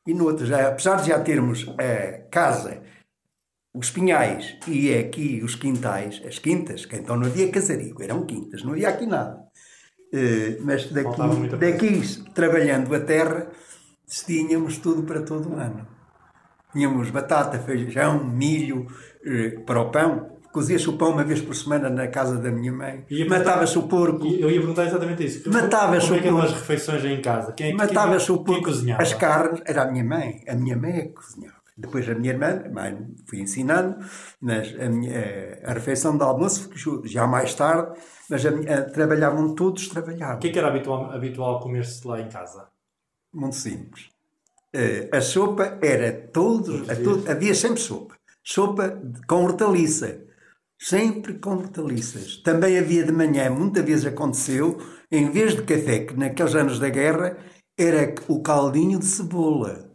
e 0.06 0.14
noutras. 0.14 0.50
Apesar 0.52 0.96
de 0.96 1.08
já 1.08 1.20
termos 1.20 1.66
a 1.78 2.28
casa 2.30 2.82
os 3.74 3.90
pinhais 3.90 4.56
e 4.66 4.94
aqui 4.94 5.42
os 5.44 5.54
quintais, 5.54 6.22
as 6.26 6.38
quintas, 6.38 6.86
que 6.86 6.96
então 6.96 7.16
não 7.16 7.26
havia 7.26 7.50
casarigo, 7.50 8.02
eram 8.02 8.24
quintas, 8.24 8.62
não 8.62 8.72
havia 8.72 8.88
aqui 8.88 9.04
nada. 9.04 9.46
Eh, 10.12 10.58
mas 10.62 10.90
daqui, 10.90 11.48
daqui 11.58 12.24
trabalhando 12.32 12.94
a 12.94 13.00
terra, 13.00 13.50
tínhamos 14.06 14.78
tudo 14.78 15.02
para 15.02 15.22
todo 15.22 15.50
o 15.50 15.56
ano. 15.56 15.86
Tínhamos 16.72 17.10
batata, 17.10 17.58
feijão, 17.58 18.24
milho 18.24 18.86
eh, 19.24 19.58
para 19.66 19.80
o 19.80 19.90
pão. 19.90 20.35
Cozia-se 20.56 20.88
o 20.88 20.94
pão 20.96 21.10
uma 21.10 21.22
vez 21.22 21.42
por 21.42 21.54
semana 21.54 21.90
na 21.90 22.08
casa 22.08 22.38
da 22.38 22.50
minha 22.50 22.72
mãe. 22.72 23.04
Matava-se 23.28 23.78
o 23.78 23.82
porco. 23.82 24.26
Eu 24.26 24.50
ia 24.50 24.58
perguntar 24.58 24.86
exatamente 24.86 25.22
isso. 25.22 25.50
Matava-se 25.52 26.06
Como 26.06 26.14
é 26.14 26.18
o 26.18 26.22
que 26.22 26.28
eram 26.28 26.36
porco. 26.38 26.52
as 26.54 26.58
refeições 26.60 27.04
em 27.04 27.20
casa? 27.20 27.52
Quem, 27.52 27.66
é 27.66 27.70
que- 27.72 27.76
Matava-se 27.76 28.32
o 28.32 28.36
quem 28.36 28.44
porco. 28.46 28.62
cozinhava? 28.62 29.02
As 29.02 29.12
carnes, 29.12 29.60
era 29.66 29.82
a 29.82 29.90
minha 29.92 30.02
mãe. 30.02 30.42
A 30.48 30.54
minha 30.54 30.74
mãe 30.74 30.92
é 30.96 31.02
que 31.02 31.08
cozinhava. 31.10 31.56
Depois 31.76 32.08
a 32.08 32.14
minha 32.14 32.32
irmã, 32.32 32.62
a 32.64 32.70
mãe 32.70 33.06
fui 33.28 33.38
ensinando, 33.40 33.98
mas 34.40 34.74
a, 34.80 34.88
minha, 34.88 35.12
eh, 35.12 35.62
a 35.62 35.74
refeição 35.74 36.16
de 36.16 36.22
almoço 36.24 36.70
já 37.04 37.26
mais 37.26 37.54
tarde, 37.54 37.92
mas 38.30 38.46
a 38.46 38.50
minha- 38.50 38.78
a- 38.78 38.82
trabalhavam 38.84 39.54
todos, 39.54 39.86
trabalhavam. 39.88 40.36
O 40.36 40.38
que 40.38 40.48
é 40.48 40.52
que 40.52 40.58
era 40.58 40.68
habitual, 40.68 41.10
habitual 41.12 41.60
comer-se 41.60 42.08
lá 42.08 42.18
em 42.18 42.28
casa? 42.30 42.66
Muito 43.34 43.56
simples. 43.56 44.08
Eh, 44.72 45.10
a 45.12 45.20
sopa 45.20 45.76
era 45.82 46.10
todos, 46.32 46.80
Todos 46.86 46.98
os 46.98 47.04
todo- 47.04 47.30
havia 47.30 47.54
sempre 47.54 47.78
sopa. 47.80 48.14
Sopa 48.42 48.98
com 49.28 49.44
hortaliça. 49.44 50.24
Sempre 50.78 51.38
com 51.38 51.56
hortaliças. 51.56 52.36
Também 52.42 52.78
havia 52.78 53.04
de 53.04 53.12
manhã, 53.12 53.50
muitas 53.50 53.84
vezes 53.84 54.06
aconteceu, 54.06 54.78
em 55.10 55.30
vez 55.30 55.54
de 55.54 55.62
café, 55.62 56.00
que 56.00 56.14
naqueles 56.14 56.54
anos 56.54 56.78
da 56.78 56.90
guerra 56.90 57.38
era 57.78 58.14
o 58.28 58.42
caldinho 58.42 58.98
de 58.98 59.06
cebola. 59.06 59.90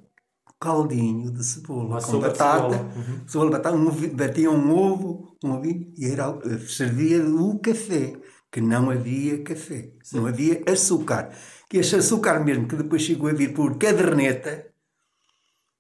Caldinho 0.60 1.32
de 1.32 1.44
cebola. 1.44 1.86
Uma 1.86 2.02
com 2.02 2.20
batata. 2.20 2.78
cebola. 2.78 2.94
Uhum. 2.96 3.28
Cebola, 3.28 3.52
batata, 3.52 3.76
um, 3.76 4.16
batia 4.16 4.52
um 4.52 4.76
ovo, 4.76 5.38
um 5.44 5.52
ovinho, 5.54 5.94
e 5.98 6.06
era, 6.06 6.40
servia 6.68 7.24
o 7.26 7.60
café. 7.60 8.14
Que 8.52 8.60
não 8.60 8.90
havia 8.90 9.44
café. 9.44 9.94
Não 10.12 10.28
havia 10.28 10.62
açúcar. 10.68 11.30
Que 11.70 11.78
esse 11.78 11.96
açúcar 11.96 12.44
mesmo, 12.44 12.68
que 12.68 12.76
depois 12.76 13.02
chegou 13.02 13.30
a 13.30 13.34
vir 13.34 13.54
por 13.54 13.78
caderneta, 13.78 14.68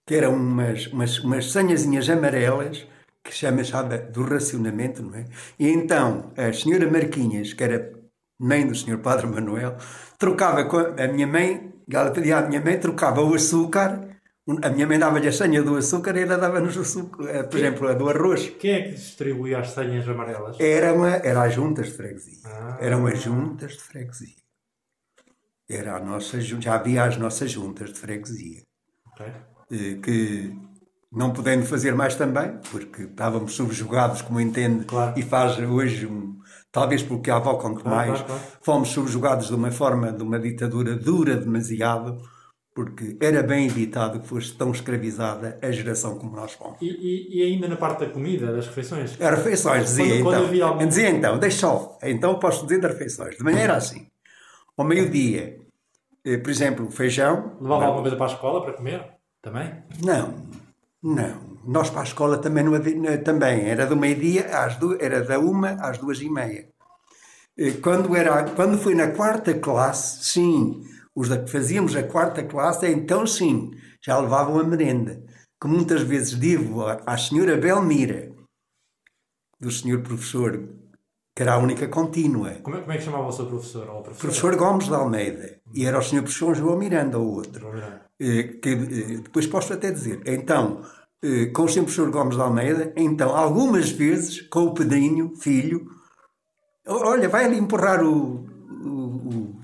que 0.07 0.15
eram 0.15 0.35
umas, 0.35 0.87
umas, 0.87 1.19
umas 1.19 1.51
sanhazinhas 1.51 2.09
amarelas, 2.09 2.87
que 3.23 3.31
chama 3.33 3.63
chama 3.63 3.97
do 3.97 4.23
racionamento, 4.23 5.01
não 5.03 5.15
é? 5.15 5.25
E 5.59 5.69
então, 5.69 6.31
a 6.35 6.51
senhora 6.53 6.89
Marquinhas, 6.89 7.53
que 7.53 7.63
era 7.63 7.91
mãe 8.39 8.65
do 8.65 8.75
senhor 8.75 8.99
Padre 8.99 9.27
Manuel, 9.27 9.77
trocava 10.17 10.65
com 10.65 10.77
a 10.77 11.07
minha 11.07 11.27
mãe, 11.27 11.71
ela 11.91 12.11
pedia 12.11 12.39
à 12.39 12.47
minha 12.47 12.61
mãe, 12.61 12.79
trocava 12.79 13.21
o 13.21 13.33
açúcar, 13.35 14.07
a 14.63 14.69
minha 14.69 14.87
mãe 14.87 14.97
dava-lhe 14.97 15.27
a 15.27 15.31
senha 15.31 15.61
do 15.61 15.77
açúcar 15.77 16.17
e 16.17 16.23
ela 16.23 16.37
dava-nos 16.37 16.75
o 16.75 16.81
açúcar, 16.81 17.29
eh, 17.29 17.43
por 17.43 17.59
exemplo, 17.59 17.87
a 17.87 17.93
do 17.93 18.09
arroz. 18.09 18.49
Quem 18.59 18.71
é 18.71 18.81
que 18.83 18.91
distribui 18.95 19.53
as 19.53 19.69
senhas 19.69 20.07
amarelas? 20.07 20.59
Era, 20.59 20.93
uma, 20.93 21.09
era 21.17 21.43
as 21.43 21.53
juntas 21.53 21.87
de 21.87 21.93
freguesia. 21.93 22.39
Ah. 22.45 22.77
Eram 22.81 23.05
as 23.05 23.21
juntas 23.21 23.73
de 23.73 23.81
freguesia. 23.83 24.41
Era 25.69 25.95
a 25.97 25.99
nossa, 25.99 26.41
já 26.41 26.75
havia 26.75 27.03
as 27.03 27.17
nossas 27.17 27.51
juntas 27.51 27.93
de 27.93 27.99
freguesia. 27.99 28.63
Ok. 29.13 29.25
eh, 29.71 29.95
que 30.01 30.51
não 31.11 31.31
podendo 31.33 31.65
fazer 31.65 31.93
mais 31.93 32.15
também, 32.15 32.53
porque 32.71 33.03
estávamos 33.03 33.53
subjugados, 33.53 34.21
como 34.21 34.39
entende, 34.39 34.85
Claro. 34.85 35.19
e 35.19 35.21
faz 35.21 35.57
hoje, 35.59 36.05
um, 36.07 36.37
talvez 36.71 37.03
porque 37.03 37.29
a 37.29 37.35
avó 37.35 37.55
conta 37.55 37.81
Claro, 37.81 37.95
mais, 38.11 38.21
claro, 38.21 38.41
fomos 38.61 38.89
subjugados 38.89 39.47
de 39.47 39.55
uma 39.55 39.71
forma, 39.71 40.11
de 40.11 40.23
uma 40.23 40.39
ditadura 40.39 40.95
dura 40.95 41.35
demasiado, 41.35 42.17
porque 42.73 43.17
era 43.21 43.43
bem 43.43 43.65
evitado 43.67 44.21
que 44.21 44.27
fosse 44.27 44.53
tão 44.53 44.71
escravizada 44.71 45.59
a 45.61 45.69
geração 45.71 46.17
como 46.17 46.33
nós 46.37 46.53
fomos. 46.53 46.77
E, 46.81 46.85
e- 46.85 47.39
e 47.39 47.43
ainda 47.43 47.67
na 47.67 47.75
parte 47.75 47.99
da 48.05 48.09
comida, 48.09 48.53
das 48.53 48.67
refeições? 48.67 49.19
As 49.21 49.29
refeições, 49.37 49.83
dizia 49.83 50.23
Quando- 50.23 50.23
quando 50.43 50.55
então. 50.55 50.67
algum- 50.69 50.87
Dizia 50.87 51.09
então, 51.09 51.37
deixa 51.37 51.57
só. 51.59 51.97
Então 52.01 52.39
posso 52.39 52.63
dizer 52.65 52.79
das 52.79 52.93
refeições. 52.93 53.35
De 53.35 53.43
manhã 53.43 53.59
era 53.59 53.75
assim. 53.75 54.07
Ao 54.77 54.85
meio-dia, 54.85 55.59
eh, 56.23 56.37
por 56.37 56.49
exemplo, 56.49 56.89
feijão. 56.89 57.57
Levava 57.59 57.83
alguma 57.83 58.03
coisa 58.03 58.15
para 58.15 58.27
a 58.27 58.29
escola 58.33 58.63
para 58.63 58.71
comer? 58.73 59.05
Também? 59.41 59.73
Não, 60.01 60.33
não. 61.01 61.51
Nós 61.65 61.89
para 61.89 62.01
a 62.01 62.03
escola 62.03 62.37
também 62.37 62.63
não 62.63 62.73
havia, 62.73 63.17
também 63.23 63.69
era 63.69 63.85
do 63.85 63.95
meio-dia 63.95 64.47
às 64.57 64.77
duas, 64.77 64.99
era 64.99 65.23
da 65.23 65.39
uma 65.39 65.71
às 65.73 65.97
duas 65.97 66.19
e 66.21 66.29
meia. 66.29 66.69
Eh, 67.57 67.73
Quando 67.81 68.15
era, 68.15 68.43
quando 68.55 68.77
foi 68.77 68.95
na 68.95 69.09
quarta 69.11 69.53
classe, 69.53 70.23
sim, 70.23 70.83
os 71.15 71.29
da 71.29 71.37
que 71.37 71.51
fazíamos 71.51 71.95
a 71.95 72.03
quarta 72.03 72.43
classe, 72.43 72.87
então 72.87 73.27
sim, 73.27 73.71
já 74.01 74.17
levavam 74.19 74.59
a 74.59 74.63
merenda. 74.63 75.21
Que 75.61 75.67
muitas 75.67 76.01
vezes 76.01 76.33
devo 76.33 76.87
à, 76.87 77.17
senhora 77.17 77.55
Belmira, 77.55 78.31
do 79.59 79.69
senhor 79.69 80.01
professor, 80.01 80.57
que 81.35 81.43
era 81.43 81.53
a 81.53 81.57
única 81.59 81.87
contínua, 81.87 82.55
Como 82.63 82.77
é, 82.77 82.81
como 82.81 82.91
é 82.91 82.97
que 82.97 83.03
chamava 83.03 83.27
o 83.27 83.31
seu 83.31 83.45
professor? 83.45 83.87
Ou 83.87 84.01
professor 84.01 84.55
Gomes 84.55 84.87
de 84.87 84.95
Almeida, 84.95 85.61
e 85.75 85.85
era 85.85 85.99
o 85.99 86.01
senhor 86.01 86.23
professor 86.23 86.55
João 86.55 86.79
Miranda, 86.79 87.19
o 87.19 87.35
outro. 87.35 87.69
Eh, 88.23 88.43
que 88.61 88.69
eh, 88.69 89.17
depois 89.25 89.47
posso 89.47 89.73
até 89.73 89.89
dizer. 89.91 90.21
Então, 90.25 90.83
eh, 91.23 91.47
com 91.47 91.63
o 91.63 91.67
Sr. 91.67 91.81
Professor 91.83 92.11
Gomes 92.11 92.35
de 92.35 92.41
Almeida, 92.41 92.93
então, 92.95 93.35
algumas 93.35 93.89
vezes, 93.89 94.41
com 94.53 94.61
o 94.67 94.73
Pedrinho, 94.75 95.35
filho, 95.37 95.79
"O- 96.87 97.03
olha, 97.13 97.27
vai 97.29 97.45
ali 97.45 97.57
empurrar 97.57 98.03
o, 98.03 98.45
o, 98.89 99.59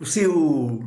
o, 0.00 0.06
seu 0.06 0.78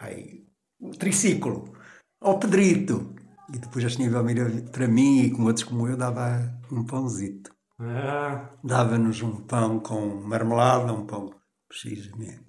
ai, 0.00 0.42
o 0.80 0.90
triciclo 0.90 1.72
ao 2.20 2.38
Pedrito. 2.38 3.14
E 3.54 3.58
depois 3.58 3.84
a 3.84 3.90
senhora 3.90 4.22
Belmira, 4.22 4.44
para 4.72 4.88
mim 4.88 5.20
e 5.22 5.30
com 5.30 5.44
outros 5.44 5.64
como 5.64 5.86
eu, 5.88 5.96
dava 5.96 6.26
um 6.72 6.84
pãozito. 6.84 7.50
Ah, 7.78 8.50
Dava-nos 8.62 9.20
um 9.22 9.36
pão 9.46 9.80
com 9.80 10.00
marmelada, 10.22 10.92
um 10.92 11.04
pão, 11.06 11.30
precisamente. 11.68 12.43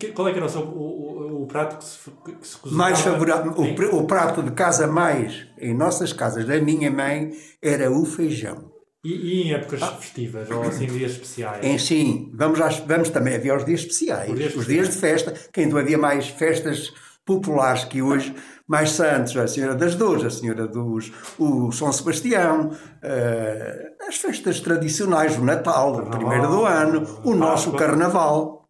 E 0.00 0.12
qual 0.12 0.28
é 0.28 0.32
que 0.32 0.38
era 0.38 0.46
o, 0.46 0.48
seu, 0.48 0.62
o, 0.62 1.38
o, 1.38 1.42
o 1.42 1.46
prato 1.46 1.78
que 1.78 1.84
se, 1.84 1.98
que 2.40 2.46
se 2.48 2.56
cozinhava? 2.56 2.84
Mais 2.90 3.00
favorável, 3.00 3.52
o, 3.52 3.96
o 3.98 4.06
prato 4.06 4.42
de 4.42 4.50
casa 4.52 4.86
mais 4.86 5.46
em 5.58 5.74
nossas 5.74 6.12
casas 6.12 6.44
da 6.46 6.60
minha 6.60 6.90
mãe 6.90 7.30
era 7.62 7.90
o 7.90 8.04
feijão. 8.04 8.70
E, 9.04 9.10
e 9.12 9.42
em 9.48 9.52
épocas 9.54 9.82
festivas, 9.98 10.48
ou 10.50 10.62
assim 10.62 10.86
dias 10.86 11.12
especiais? 11.12 11.64
Em 11.64 11.76
sim, 11.76 12.30
vamos, 12.34 12.60
às- 12.60 12.78
vamos 12.78 13.08
também 13.10 13.34
havia 13.34 13.56
os 13.56 13.64
dias 13.64 13.80
especiais, 13.80 14.30
Os 14.30 14.38
dias 14.38 14.54
os 14.54 14.66
dias 14.66 14.88
de 14.90 14.96
festa, 14.96 15.32
que 15.52 15.60
ainda 15.60 15.80
havia 15.80 15.98
mais 15.98 16.28
festas 16.28 16.92
populares 17.24 17.84
que 17.84 18.00
hoje, 18.02 18.32
mais 18.66 18.90
santos, 18.90 19.36
a 19.36 19.46
Senhora 19.48 19.74
das 19.74 19.94
Dores, 19.96 20.24
a 20.24 20.30
Senhora 20.30 20.66
dos, 20.68 21.12
o 21.38 21.70
São 21.72 21.92
Sebastião, 21.92 22.70
eh, 23.02 23.92
as 24.08 24.16
festas 24.16 24.60
tradicionais, 24.60 25.36
o 25.36 25.44
Natal, 25.44 25.94
o 25.96 26.10
primeiro 26.10 26.48
do 26.48 26.64
ano, 26.64 27.04
o 27.24 27.34
nosso. 27.34 27.72
Carnaval, 27.72 28.61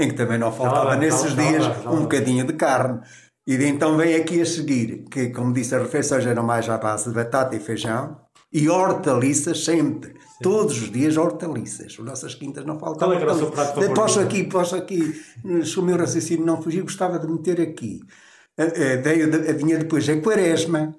em 0.00 0.08
que 0.08 0.14
também 0.14 0.38
não 0.38 0.50
faltava 0.50 0.96
nesses 0.96 1.34
dias 1.36 1.64
um 1.86 2.02
bocadinho 2.02 2.46
de 2.46 2.54
carne. 2.54 3.00
E 3.46 3.56
de 3.56 3.66
então 3.66 3.96
vem 3.96 4.14
aqui 4.14 4.40
a 4.40 4.46
seguir, 4.46 5.04
que 5.10 5.30
como 5.30 5.52
disse, 5.52 5.74
as 5.74 5.82
refeições 5.82 6.24
eram 6.24 6.42
mais 6.42 6.68
à 6.68 6.78
base 6.78 7.08
de 7.08 7.14
batata 7.14 7.54
e 7.54 7.60
feijão 7.60 8.16
e 8.52 8.68
hortaliças 8.68 9.64
sempre. 9.64 10.14
Todos 10.42 10.80
os 10.80 10.90
dias 10.90 11.16
hortaliças. 11.16 11.96
As 11.98 12.04
nossas 12.04 12.34
quintas 12.34 12.64
não 12.64 12.78
faltavam. 12.78 13.08
Qual 13.08 13.12
é 13.12 13.16
que 13.16 13.22
era 13.22 13.32
o 13.32 13.34
hortaliças. 13.34 13.54
prato 13.54 13.74
favorito? 13.74 13.94
Posso 13.94 14.20
aqui, 14.20 14.44
posso 14.44 14.76
aqui, 14.76 15.22
se 15.64 15.78
o 15.78 15.82
meu 15.82 15.96
raciocínio 15.96 16.46
não 16.46 16.62
fugir, 16.62 16.82
gostava 16.82 17.18
de 17.18 17.26
meter 17.26 17.60
aqui. 17.60 18.00
Veio, 19.02 19.56
vinha 19.56 19.78
depois 19.78 20.08
a 20.08 20.20
quaresma, 20.20 20.94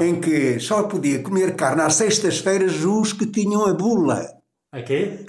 em 0.00 0.20
que 0.20 0.58
só 0.58 0.82
podia 0.84 1.22
comer 1.22 1.54
carne 1.56 1.82
às 1.82 1.94
sextas-feiras 1.94 2.84
os 2.84 3.12
que 3.12 3.26
tinham 3.26 3.66
a 3.66 3.74
bula. 3.74 4.26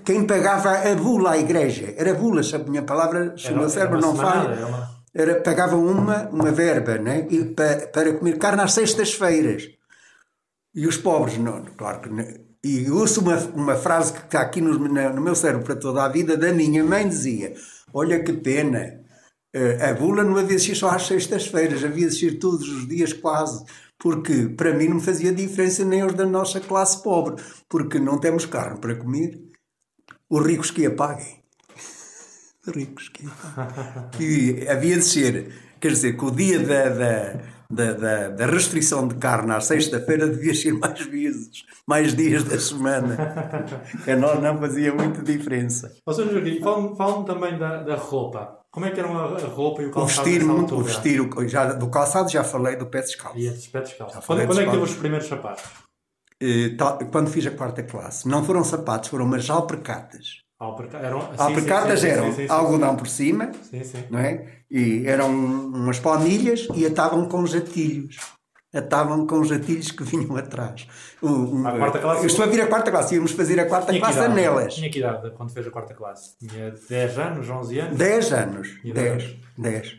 Quem 0.03 0.25
pagava 0.25 0.71
a 0.71 0.95
bula 0.95 1.31
à 1.31 1.37
igreja. 1.37 1.93
Era 1.97 2.13
bula, 2.13 2.41
se 2.43 2.55
a 2.55 2.59
minha 2.59 2.83
palavra, 2.83 3.35
se 3.37 3.45
o 3.45 3.47
Era- 3.47 3.53
meu 3.55 3.61
era 3.63 3.69
cérebro 3.69 3.97
uma 3.99 4.07
não 4.07 4.15
falha. 4.15 4.53
era 4.53 4.65
uma- 4.67 4.95
Era, 5.13 5.35
pagavam 5.41 5.85
uma, 5.85 6.27
uma 6.29 6.51
verba 6.51 6.97
né? 6.97 7.25
e, 7.29 7.45
pa- 7.45 7.87
para 7.93 8.13
comer 8.15 8.37
carne 8.37 8.61
às 8.63 8.73
sextas-feiras. 8.73 9.63
E 10.73 10.85
os 10.85 10.97
pobres, 10.97 11.37
não, 11.37 11.63
claro 11.77 12.01
que 12.01 12.09
não. 12.09 12.25
E 12.63 12.89
ouço 12.91 13.21
uma, 13.21 13.37
uma 13.55 13.75
frase 13.75 14.11
que 14.11 14.19
está 14.25 14.41
aqui 14.41 14.59
no, 14.59 14.77
no 14.77 15.21
meu 15.21 15.35
cérebro 15.35 15.63
para 15.63 15.75
toda 15.75 16.03
a 16.03 16.09
vida, 16.09 16.35
da 16.35 16.51
minha 16.51 16.83
mãe 16.83 17.07
dizia: 17.07 17.53
Olha 17.93 18.21
que 18.23 18.33
pena, 18.33 18.99
eh, 19.53 19.89
a 19.89 19.93
bula 19.93 20.23
não 20.23 20.35
havia 20.35 20.57
de 20.57 20.63
ser 20.63 20.75
só 20.75 20.89
às 20.89 21.05
sextas-feiras, 21.07 21.81
havia 21.83 22.07
de 22.09 22.15
ser 22.15 22.39
todos 22.39 22.67
os 22.67 22.85
dias 22.87 23.13
quase, 23.13 23.63
porque 23.99 24.49
para 24.49 24.73
mim 24.73 24.89
não 24.89 24.99
fazia 24.99 25.31
diferença 25.31 25.83
nem 25.85 26.03
os 26.03 26.13
da 26.13 26.25
nossa 26.25 26.59
classe 26.59 27.01
pobre, 27.01 27.41
porque 27.69 27.99
não 27.99 28.19
temos 28.19 28.45
carne 28.45 28.79
para 28.79 28.95
comer, 28.95 29.39
os 30.29 30.45
ricos 30.45 30.71
que 30.71 30.85
a 30.85 30.91
paguem. 30.91 31.43
Os 32.67 32.73
ricos 32.75 33.09
que 33.09 33.25
a 33.25 33.31
paguem. 33.31 34.19
E 34.19 34.67
havia 34.67 34.97
de 34.97 35.05
ser, 35.05 35.53
quer 35.79 35.91
dizer, 35.91 36.17
que 36.17 36.25
o 36.25 36.31
dia 36.31 36.59
da, 36.59 36.89
da, 36.89 37.39
da, 37.69 37.93
da, 37.93 38.29
da 38.29 38.45
restrição 38.45 39.07
de 39.07 39.15
carne 39.15 39.51
à 39.51 39.61
sexta-feira 39.61 40.27
devia 40.27 40.53
ser 40.53 40.73
mais 40.73 41.01
vezes, 41.05 41.65
mais 41.87 42.15
dias 42.15 42.43
da 42.43 42.59
semana. 42.59 43.17
A 44.07 44.15
nós 44.15 44.41
não 44.41 44.57
fazia 44.59 44.93
muita 44.93 45.21
diferença. 45.21 45.93
Ó, 46.05 46.13
Sr. 46.13 46.31
Joaquim, 46.31 46.59
fala-me 46.59 46.95
fala 46.95 47.25
também 47.25 47.57
da, 47.57 47.83
da 47.83 47.95
roupa. 47.95 48.64
Como 48.75 48.85
é 48.85 48.91
que 48.91 48.99
era 48.99 49.07
a, 49.09 49.47
roupa 49.47 49.81
e 49.81 49.85
o 49.85 49.89
O 49.89 49.91
calçado 49.93 50.25
vestir, 50.25 50.41
nessa 50.45 50.53
muito, 50.53 50.75
o 50.75 50.83
vestir 50.83 51.21
o- 51.21 51.47
já, 51.47 51.71
do 51.71 51.87
calçado 51.89 52.29
já 52.29 52.43
falei 52.43 52.75
do 52.75 52.85
pé 52.85 52.99
descalço. 53.01 53.37
E 53.39 53.47
esses 53.47 53.67
pés 53.67 53.87
descalços. 53.87 54.15
Já 54.15 54.21
Quando, 54.21 54.27
falei 54.27 54.45
quando 54.45 54.59
é 54.59 54.65
que 54.65 54.71
teve 54.71 54.83
os 54.83 54.93
primeiros 54.95 55.27
sapatos? 55.29 55.63
Eh, 56.41 56.75
tal- 56.77 56.97
Quando 57.09 57.29
fiz 57.29 57.47
a 57.47 57.51
quarta 57.51 57.81
classe, 57.81 58.27
não 58.27 58.43
foram 58.43 58.65
sapatos, 58.65 59.07
foram 59.09 59.23
umas 59.23 59.49
alpercatas. 59.49 60.41
Alperca- 60.59 60.97
Eram, 60.97 61.21
sim, 61.21 61.27
Alpercatas 61.37 61.99
sim, 62.01 62.05
sim, 62.07 62.11
eram 62.11 62.33
sim, 62.33 62.47
algodão 62.49 62.95
por 62.97 63.07
cima, 63.07 63.51
não 64.09 64.19
é? 64.19 64.45
E 64.69 65.07
eram 65.07 65.29
umas 65.33 65.97
palmilhas 65.99 66.67
e 66.75 66.85
atavam 66.85 67.29
com 67.29 67.45
jatilhos. 67.45 68.17
Atavam 68.75 69.25
com 69.25 69.43
jatilhos 69.43 69.91
que 69.91 70.03
vinham 70.03 70.35
atrás. 70.35 70.87
Um- 71.23 71.65
À 71.65 71.77
quarta 71.77 71.99
classe? 71.99 72.21
Eu 72.21 72.27
estou 72.27 72.43
a 72.43 72.47
vir 72.47 72.61
a 72.61 72.67
quarta 72.67 72.91
classe, 72.91 73.15
íamos 73.15 73.31
fazer 73.31 73.59
a 73.59 73.65
quarta 73.65 73.87
Tinha 73.91 74.01
classe 74.01 74.19
idade? 74.19 74.33
nelas. 74.35 74.73
Tinha 74.75 74.89
que 74.89 74.99
idade 74.99 75.31
quando 75.37 75.51
fez 75.51 75.65
a 75.65 75.71
quarta 75.71 75.93
classe? 75.93 76.37
Tinha 76.37 76.73
10 76.89 77.17
anos, 77.17 77.49
11 77.49 77.79
anos? 77.79 77.97
10 77.97 78.33
anos. 78.33 78.67
E 78.83 78.91
10. 78.91 79.23
dez? 79.23 79.35
10. 79.57 79.95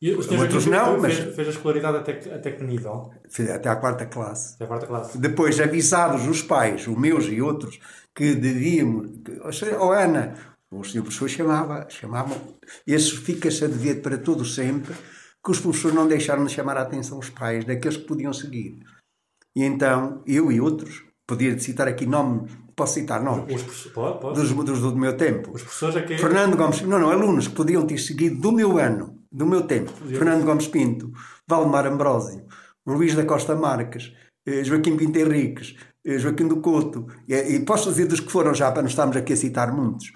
E 0.00 0.12
o 0.14 0.22
Sr. 0.22 0.40
Outros 0.40 0.66
não, 0.66 1.00
fez, 1.00 1.18
mas- 1.24 1.34
fez 1.34 1.48
a 1.48 1.50
escolaridade 1.50 1.96
até, 1.98 2.12
até 2.34 2.52
que 2.52 2.62
nível? 2.64 3.10
Até 3.54 3.68
à 3.68 3.76
quarta 3.76 4.06
classe. 4.06 4.54
Até 4.54 4.64
a 4.64 4.66
quarta 4.68 4.86
classe. 4.86 5.18
Depois, 5.18 5.60
avisados 5.60 6.26
os 6.26 6.40
pais, 6.40 6.86
os 6.86 6.96
meus 6.96 7.26
e 7.26 7.42
outros, 7.42 7.78
que 8.14 8.34
devíamos. 8.34 9.10
Ou 9.44 9.52
seja, 9.52 9.76
oh 9.80 9.90
Ana, 9.90 10.34
o 10.70 10.84
senhor 10.84 11.02
professor 11.02 11.28
chamava, 11.28 11.84
chamavam. 11.90 12.36
Esse 12.86 13.16
fica-se 13.16 13.64
a 13.64 13.66
dever 13.66 14.00
para 14.00 14.16
todo 14.16 14.44
sempre, 14.44 14.94
que 15.48 15.52
os 15.52 15.60
professores 15.60 15.96
não 15.96 16.06
deixaram 16.06 16.44
de 16.44 16.52
chamar 16.52 16.76
a 16.76 16.82
atenção 16.82 17.18
os 17.18 17.30
pais, 17.30 17.64
daqueles 17.64 17.96
que 17.96 18.04
podiam 18.04 18.34
seguir. 18.34 18.78
E 19.56 19.64
então, 19.64 20.22
eu 20.26 20.52
e 20.52 20.60
outros, 20.60 21.02
podia 21.26 21.58
citar 21.58 21.88
aqui 21.88 22.04
nomes 22.04 22.52
posso 22.76 22.94
citar 22.94 23.20
nomes, 23.24 23.62
Os 23.62 23.86
pode, 23.88 24.20
pode. 24.20 24.40
dos, 24.40 24.52
dos 24.52 24.80
do 24.80 24.96
meu 24.96 25.16
tempo. 25.16 25.50
Os 25.52 25.62
professores 25.62 25.96
é 25.96 26.02
que 26.02 26.16
Fernando 26.16 26.56
Gomes, 26.56 26.80
não, 26.82 26.98
não, 27.00 27.10
alunos 27.10 27.48
que 27.48 27.54
podiam 27.54 27.84
ter 27.84 27.98
seguido 27.98 28.40
do 28.40 28.52
meu 28.52 28.78
ano, 28.78 29.18
do 29.32 29.44
meu 29.44 29.62
tempo. 29.62 29.90
Fernando 29.90 30.44
Gomes 30.44 30.68
Pinto, 30.68 31.10
Valdemar 31.48 31.86
Ambrósio, 31.86 32.44
Luís 32.86 33.16
da 33.16 33.24
Costa 33.24 33.56
Marques, 33.56 34.12
eh, 34.46 34.62
Joaquim 34.62 34.96
Pinto 34.96 35.18
Henriques, 35.18 35.74
eh, 36.06 36.18
Joaquim 36.18 36.46
do 36.46 36.60
Couto, 36.60 37.08
e, 37.26 37.34
e 37.34 37.64
posso 37.64 37.90
dizer 37.90 38.06
dos 38.06 38.20
que 38.20 38.30
foram 38.30 38.54
já, 38.54 38.70
para 38.70 38.82
não 38.82 38.88
estarmos 38.88 39.16
aqui 39.16 39.32
a 39.32 39.36
citar 39.36 39.72
muitos. 39.72 40.12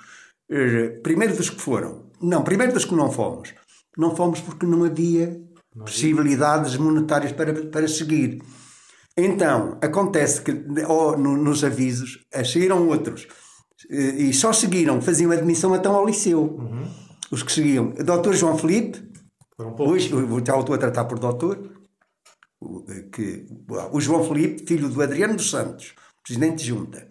Eh, 0.48 1.00
Primeiro 1.02 1.36
dos 1.36 1.50
que 1.50 1.60
foram, 1.60 2.12
não, 2.22 2.44
primeiro 2.44 2.72
dos 2.72 2.84
que 2.84 2.94
não 2.94 3.10
fomos. 3.10 3.52
Não 3.96 4.14
fomos 4.16 4.40
porque 4.40 4.66
não 4.66 4.84
havia 4.84 5.40
possibilidades 5.76 6.76
monetárias 6.76 7.32
para, 7.32 7.52
para 7.66 7.88
seguir. 7.88 8.42
Então, 9.16 9.78
acontece 9.82 10.40
que 10.42 10.64
ou 10.88 11.16
no- 11.18 11.36
nos 11.36 11.62
avisos 11.64 12.24
eh, 12.32 12.44
saíram 12.44 12.88
outros 12.88 13.26
eh, 13.90 14.22
e 14.28 14.32
só 14.32 14.52
seguiram, 14.52 15.00
faziam 15.02 15.30
admissão 15.30 15.74
então 15.76 15.94
ao 15.94 16.06
liceu. 16.06 16.58
Os 17.30 17.42
que 17.42 17.52
seguiam. 17.52 17.90
Dr. 17.90 18.32
João 18.34 18.56
Felipe, 18.58 19.02
poucos. 19.56 19.86
hoje 19.88 20.08
já 20.46 20.56
o 20.56 20.60
estou 20.60 20.74
a 20.74 20.78
tratar 20.78 21.04
por 21.04 21.18
doutor, 21.18 21.70
o, 22.60 22.84
eh, 22.88 23.02
que, 23.12 23.46
o 23.92 24.00
João 24.00 24.24
Felipe, 24.24 24.64
filho 24.66 24.88
do 24.88 25.02
Adriano 25.02 25.34
dos 25.36 25.50
Santos, 25.50 25.94
presidente 26.24 26.58
de 26.62 26.68
junta, 26.68 27.06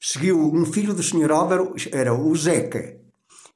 seguiu 0.00 0.40
um 0.40 0.64
filho 0.64 0.94
do 0.94 1.02
senhor 1.02 1.30
Álvaro, 1.30 1.74
era 1.92 2.12
o 2.14 2.34
Zeca, 2.36 2.96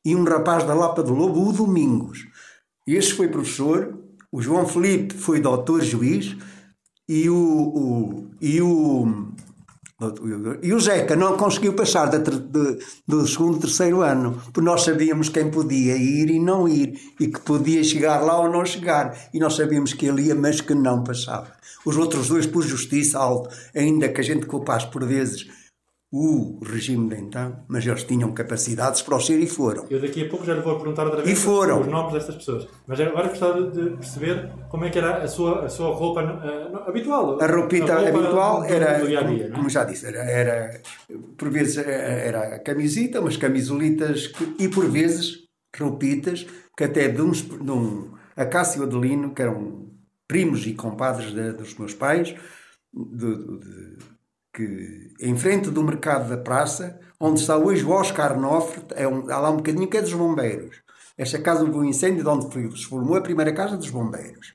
e 0.04 0.14
um 0.16 0.24
rapaz 0.24 0.64
da 0.64 0.74
Lapa 0.74 1.02
do 1.02 1.14
Lobo, 1.14 1.48
o 1.48 1.52
Domingos. 1.52 2.18
Este 2.86 3.14
foi 3.14 3.28
professor, 3.28 3.98
o 4.30 4.42
João 4.42 4.66
Felipe 4.66 5.14
foi 5.14 5.40
doutor 5.40 5.82
juiz 5.82 6.36
e 7.08 7.28
o, 7.28 7.36
o- 7.36 8.30
e 8.40 8.60
o 8.60 9.32
e 10.62 10.72
o 10.74 10.80
Zeca 10.80 11.14
não 11.14 11.36
conseguiu 11.36 11.74
passar 11.74 12.08
ter- 12.10 12.20
de- 12.40 12.78
do 13.06 13.24
segundo 13.24 13.60
terceiro 13.60 14.00
ano, 14.02 14.32
porque 14.46 14.60
nós 14.60 14.82
sabíamos 14.82 15.28
quem 15.28 15.48
podia 15.48 15.96
ir 15.96 16.28
e 16.28 16.40
não 16.40 16.68
ir, 16.68 16.98
e 17.20 17.28
que 17.28 17.38
podia 17.40 17.84
chegar 17.84 18.20
lá 18.20 18.40
ou 18.40 18.50
não 18.50 18.64
chegar, 18.66 19.16
e 19.32 19.38
nós 19.38 19.54
sabíamos 19.54 19.92
que 19.92 20.06
ele 20.06 20.22
ia, 20.22 20.34
mas 20.34 20.60
que 20.60 20.74
não 20.74 21.04
passava. 21.04 21.52
Os 21.86 21.96
outros 21.96 22.26
dois, 22.26 22.46
por 22.46 22.64
justiça, 22.64 23.16
alto, 23.16 23.48
ainda 23.76 24.08
que 24.08 24.20
a 24.20 24.24
gente 24.24 24.44
culpasse 24.44 24.88
por 24.88 25.04
vezes 25.06 25.46
o 26.14 26.60
regime 26.62 27.08
de 27.08 27.16
então, 27.22 27.64
mas 27.66 27.86
eles 27.86 28.04
tinham 28.04 28.30
capacidades 28.32 29.00
para 29.00 29.16
o 29.16 29.20
ser 29.20 29.40
e 29.40 29.46
foram. 29.46 29.86
Eu 29.88 29.98
daqui 29.98 30.26
a 30.26 30.28
pouco 30.28 30.44
já 30.44 30.52
lhe 30.52 30.60
vou 30.60 30.76
perguntar 30.76 31.04
outra 31.06 31.22
vez 31.22 31.38
os 31.80 31.86
nomes 31.86 32.12
destas 32.12 32.34
pessoas. 32.34 32.68
Mas 32.86 33.00
agora 33.00 33.28
gostava 33.28 33.62
de 33.70 33.90
perceber 33.96 34.50
como 34.68 34.84
é 34.84 34.90
que 34.90 34.98
era 34.98 35.22
a 35.22 35.26
sua, 35.28 35.64
a 35.64 35.68
sua 35.70 35.94
roupa 35.94 36.20
eh, 36.20 36.68
não, 36.70 36.86
habitual. 36.86 37.40
A 37.40 37.46
roupita 37.46 37.94
roupa 37.94 38.08
habitual 38.18 38.64
era, 38.64 38.98
do 38.98 39.06
dia 39.06 39.20
a 39.20 39.22
dia, 39.22 39.28
como, 39.38 39.38
não 39.38 39.46
é? 39.46 39.56
como 39.56 39.70
já 39.70 39.84
disse, 39.84 40.04
era, 40.06 40.18
era 40.18 40.80
por 41.38 41.48
vezes 41.48 41.78
era, 41.78 41.90
era 41.90 42.56
a 42.56 42.58
camisita, 42.58 43.18
umas 43.20 43.38
camisolitas 43.38 44.26
que- 44.26 44.54
e 44.58 44.68
por 44.68 44.84
vezes 44.90 45.38
roupitas 45.74 46.46
que 46.76 46.84
até 46.84 47.08
de, 47.08 47.22
uns, 47.22 47.40
de 47.40 47.70
um 47.70 48.12
Acácio 48.36 48.82
Adelino, 48.82 49.32
que 49.34 49.40
eram 49.40 49.88
primos 50.28 50.66
e 50.66 50.74
compadres 50.74 51.32
de- 51.32 51.52
dos 51.52 51.74
meus 51.78 51.94
pais, 51.94 52.34
de- 52.92 53.36
de- 53.58 54.11
que 54.52 55.12
em 55.20 55.36
frente 55.36 55.70
do 55.70 55.82
mercado 55.82 56.28
da 56.28 56.36
praça, 56.36 57.00
onde 57.18 57.40
está 57.40 57.56
hoje 57.56 57.84
o 57.84 57.90
Oscar 57.90 58.38
Nofre, 58.38 58.82
é 58.94 59.08
um, 59.08 59.30
há 59.30 59.38
lá 59.38 59.50
um 59.50 59.56
bocadinho 59.56 59.88
que 59.88 59.96
é 59.96 60.02
dos 60.02 60.12
bombeiros. 60.12 60.82
Esta 61.16 61.40
casa 61.40 61.64
um 61.64 61.84
incêndio 61.84 62.22
de 62.22 62.28
onde 62.28 62.52
foi- 62.52 62.70
se 62.76 62.86
formou 62.86 63.16
a 63.16 63.20
primeira 63.22 63.52
casa 63.52 63.76
dos 63.76 63.90
bombeiros. 63.90 64.54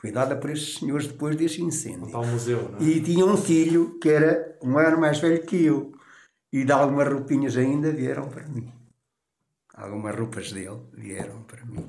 Foi 0.00 0.10
dada 0.10 0.34
por 0.36 0.50
estes 0.50 0.78
senhores 0.78 1.06
depois 1.06 1.36
deste 1.36 1.62
incêndio. 1.62 2.16
O 2.18 2.26
museu, 2.26 2.70
não 2.72 2.78
é? 2.78 2.82
E 2.82 3.00
tinha 3.00 3.24
um 3.24 3.36
filho 3.36 3.98
que 4.00 4.08
era 4.08 4.58
um 4.62 4.76
ano 4.76 4.98
mais 5.00 5.18
velho 5.20 5.44
que 5.46 5.64
eu. 5.64 5.92
E 6.52 6.64
de 6.64 6.72
algumas 6.72 7.08
roupinhas 7.08 7.56
ainda 7.56 7.92
vieram 7.92 8.28
para 8.28 8.46
mim. 8.48 8.70
Algumas 9.74 10.14
roupas 10.18 10.52
dele 10.52 10.80
vieram 10.92 11.42
para 11.44 11.64
mim. 11.64 11.86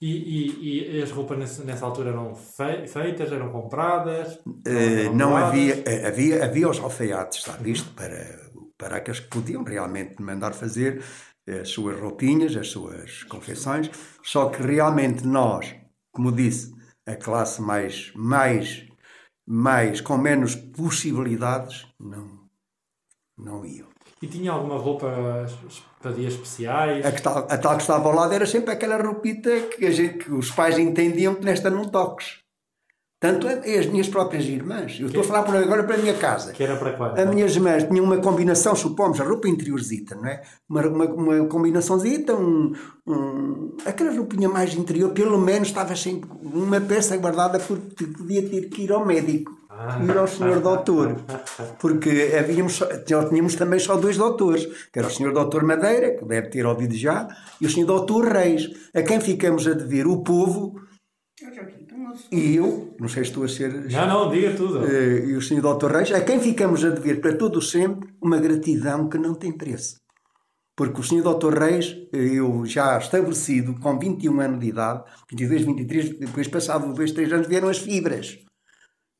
E, 0.00 0.10
e, 0.10 0.98
e 0.98 1.02
as 1.02 1.10
roupas 1.10 1.38
nessa, 1.38 1.84
altura 1.86 2.10
eram 2.10 2.34
fei- 2.34 2.86
feitas, 2.86 3.32
eram 3.32 3.50
compradas? 3.50 4.38
Eh, 4.66 5.04
eram 5.04 5.14
não 5.14 5.30
doadas? 5.30 5.48
havia, 5.48 5.82
eh, 5.86 6.06
havia, 6.06 6.44
havia 6.44 6.68
os 6.68 6.78
alfaiates, 6.78 7.38
está 7.38 7.52
visto, 7.52 7.94
para, 7.94 8.50
para 8.76 8.96
aqueles 8.96 9.20
que 9.20 9.28
podiam 9.28 9.64
realmente 9.64 10.20
mandar 10.22 10.52
fazer 10.52 11.02
as 11.48 11.68
suas 11.70 11.98
roupinhas, 12.00 12.56
as 12.56 12.68
suas 12.68 13.22
confecções, 13.24 13.90
só 14.22 14.48
que 14.50 14.62
realmente 14.62 15.26
nós, 15.26 15.74
como 16.12 16.32
disse, 16.32 16.74
a 17.06 17.16
classe 17.16 17.60
mais, 17.62 18.12
mais, 18.14 18.86
mais 19.46 20.00
com 20.00 20.16
menos 20.18 20.54
possibilidades, 20.54 21.86
não, 22.00 22.48
não 23.36 23.64
iam. 23.64 23.93
E 24.24 24.26
tinha 24.26 24.52
alguma 24.52 24.78
roupa 24.78 25.06
para 26.00 26.12
dias 26.12 26.32
especiais? 26.32 27.04
A, 27.04 27.12
que 27.12 27.20
tal, 27.20 27.36
a 27.46 27.58
tal 27.58 27.76
que 27.76 27.82
estava 27.82 28.08
ao 28.08 28.14
lado 28.14 28.32
era 28.32 28.46
sempre 28.46 28.72
aquela 28.72 28.96
roupita 28.96 29.50
que, 29.76 29.92
gente, 29.92 30.24
que 30.24 30.32
os 30.32 30.50
pais 30.50 30.78
entendiam 30.78 31.34
que 31.34 31.44
nesta 31.44 31.68
não 31.68 31.84
toques. 31.84 32.38
Tanto 33.20 33.46
é 33.46 33.78
as 33.78 33.84
minhas 33.84 34.08
próprias 34.08 34.46
irmãs. 34.46 34.98
Eu 34.98 35.08
estou 35.08 35.20
a 35.20 35.24
falar 35.24 35.42
por 35.42 35.54
agora 35.56 35.84
para 35.84 35.96
a 35.96 35.98
minha 35.98 36.14
casa. 36.14 36.54
Que 36.54 36.62
era 36.62 36.74
para 36.76 36.94
quando? 36.94 37.18
As 37.18 37.28
minhas 37.28 37.54
irmãs 37.54 37.84
tinham 37.84 38.02
uma 38.02 38.16
combinação, 38.16 38.74
supomos, 38.74 39.20
a 39.20 39.24
roupa 39.24 39.46
interiorzita, 39.46 40.14
não 40.14 40.26
é? 40.26 40.40
Uma, 40.66 40.86
uma, 40.86 41.04
uma 41.04 41.46
combinaçãozita, 41.46 42.34
um, 42.34 42.72
um, 43.06 43.76
aquela 43.84 44.10
roupinha 44.10 44.48
mais 44.48 44.74
interior, 44.74 45.12
pelo 45.12 45.38
menos 45.38 45.68
estava 45.68 45.94
sempre 45.94 46.30
uma 46.42 46.80
peça 46.80 47.14
guardada 47.18 47.58
porque 47.58 48.06
podia 48.06 48.48
ter 48.48 48.70
que 48.70 48.84
ir 48.84 48.92
ao 48.92 49.04
médico, 49.04 49.52
ir 50.02 50.16
ao 50.16 50.26
senhor 50.26 50.60
doutor. 50.60 51.16
Porque 51.78 52.32
havíamos, 52.38 52.80
tínhamos 53.06 53.54
também 53.54 53.78
só 53.78 53.96
dois 53.96 54.16
doutores, 54.16 54.66
que 54.92 54.98
era 54.98 55.08
o 55.08 55.10
senhor 55.10 55.32
doutor 55.32 55.64
Madeira, 55.64 56.16
que 56.16 56.24
deve 56.24 56.48
ter 56.48 56.66
ouvido 56.66 56.94
já, 56.94 57.28
e 57.60 57.66
o 57.66 57.70
senhor 57.70 57.86
doutor 57.86 58.26
Reis, 58.26 58.70
a 58.94 59.02
quem 59.02 59.20
ficamos 59.20 59.66
a 59.66 59.72
dever 59.72 60.06
o 60.06 60.22
povo, 60.22 60.74
e 62.30 62.56
eu, 62.56 62.94
não 63.00 63.08
sei 63.08 63.24
se 63.24 63.30
estou 63.30 63.44
a 63.44 63.48
ser 63.48 63.90
Não, 63.90 64.06
não, 64.06 64.30
diga 64.30 64.54
tudo. 64.54 64.86
eh, 64.86 65.26
e 65.26 65.36
o 65.36 65.42
Sr. 65.42 65.60
Dr. 65.60 65.90
Reis, 65.90 66.12
a 66.12 66.20
quem 66.20 66.38
ficamos 66.38 66.84
a 66.84 66.90
dever 66.90 67.20
para 67.20 67.36
todo 67.36 67.58
o 67.58 67.62
sempre 67.62 68.08
uma 68.22 68.38
gratidão 68.38 69.08
que 69.08 69.18
não 69.18 69.34
tem 69.34 69.52
preço. 69.52 69.96
Porque 70.76 71.00
o 71.00 71.04
Sr. 71.04 71.22
Dr. 71.22 71.58
Reis, 71.58 71.96
eh, 72.12 72.38
eu 72.38 72.64
já 72.66 72.98
estabelecido, 72.98 73.74
com 73.80 73.98
21 73.98 74.40
anos 74.40 74.60
de 74.60 74.68
idade, 74.68 75.02
22, 75.30 75.62
23, 75.64 76.18
depois 76.18 76.48
passado 76.48 76.92
2, 76.92 77.12
3 77.12 77.32
anos, 77.32 77.46
vieram 77.48 77.68
as 77.68 77.78
fibras. 77.78 78.38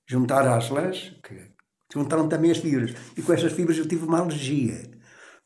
Juntar 0.06 0.46
às 0.46 0.70
lãs, 0.70 1.14
que 1.22 1.52
juntaram 1.92 2.28
também 2.28 2.50
as 2.50 2.58
fibras. 2.58 2.94
E 3.16 3.22
com 3.22 3.32
essas 3.32 3.52
fibras 3.52 3.78
eu 3.78 3.88
tive 3.88 4.04
uma 4.04 4.18
alergia, 4.18 4.90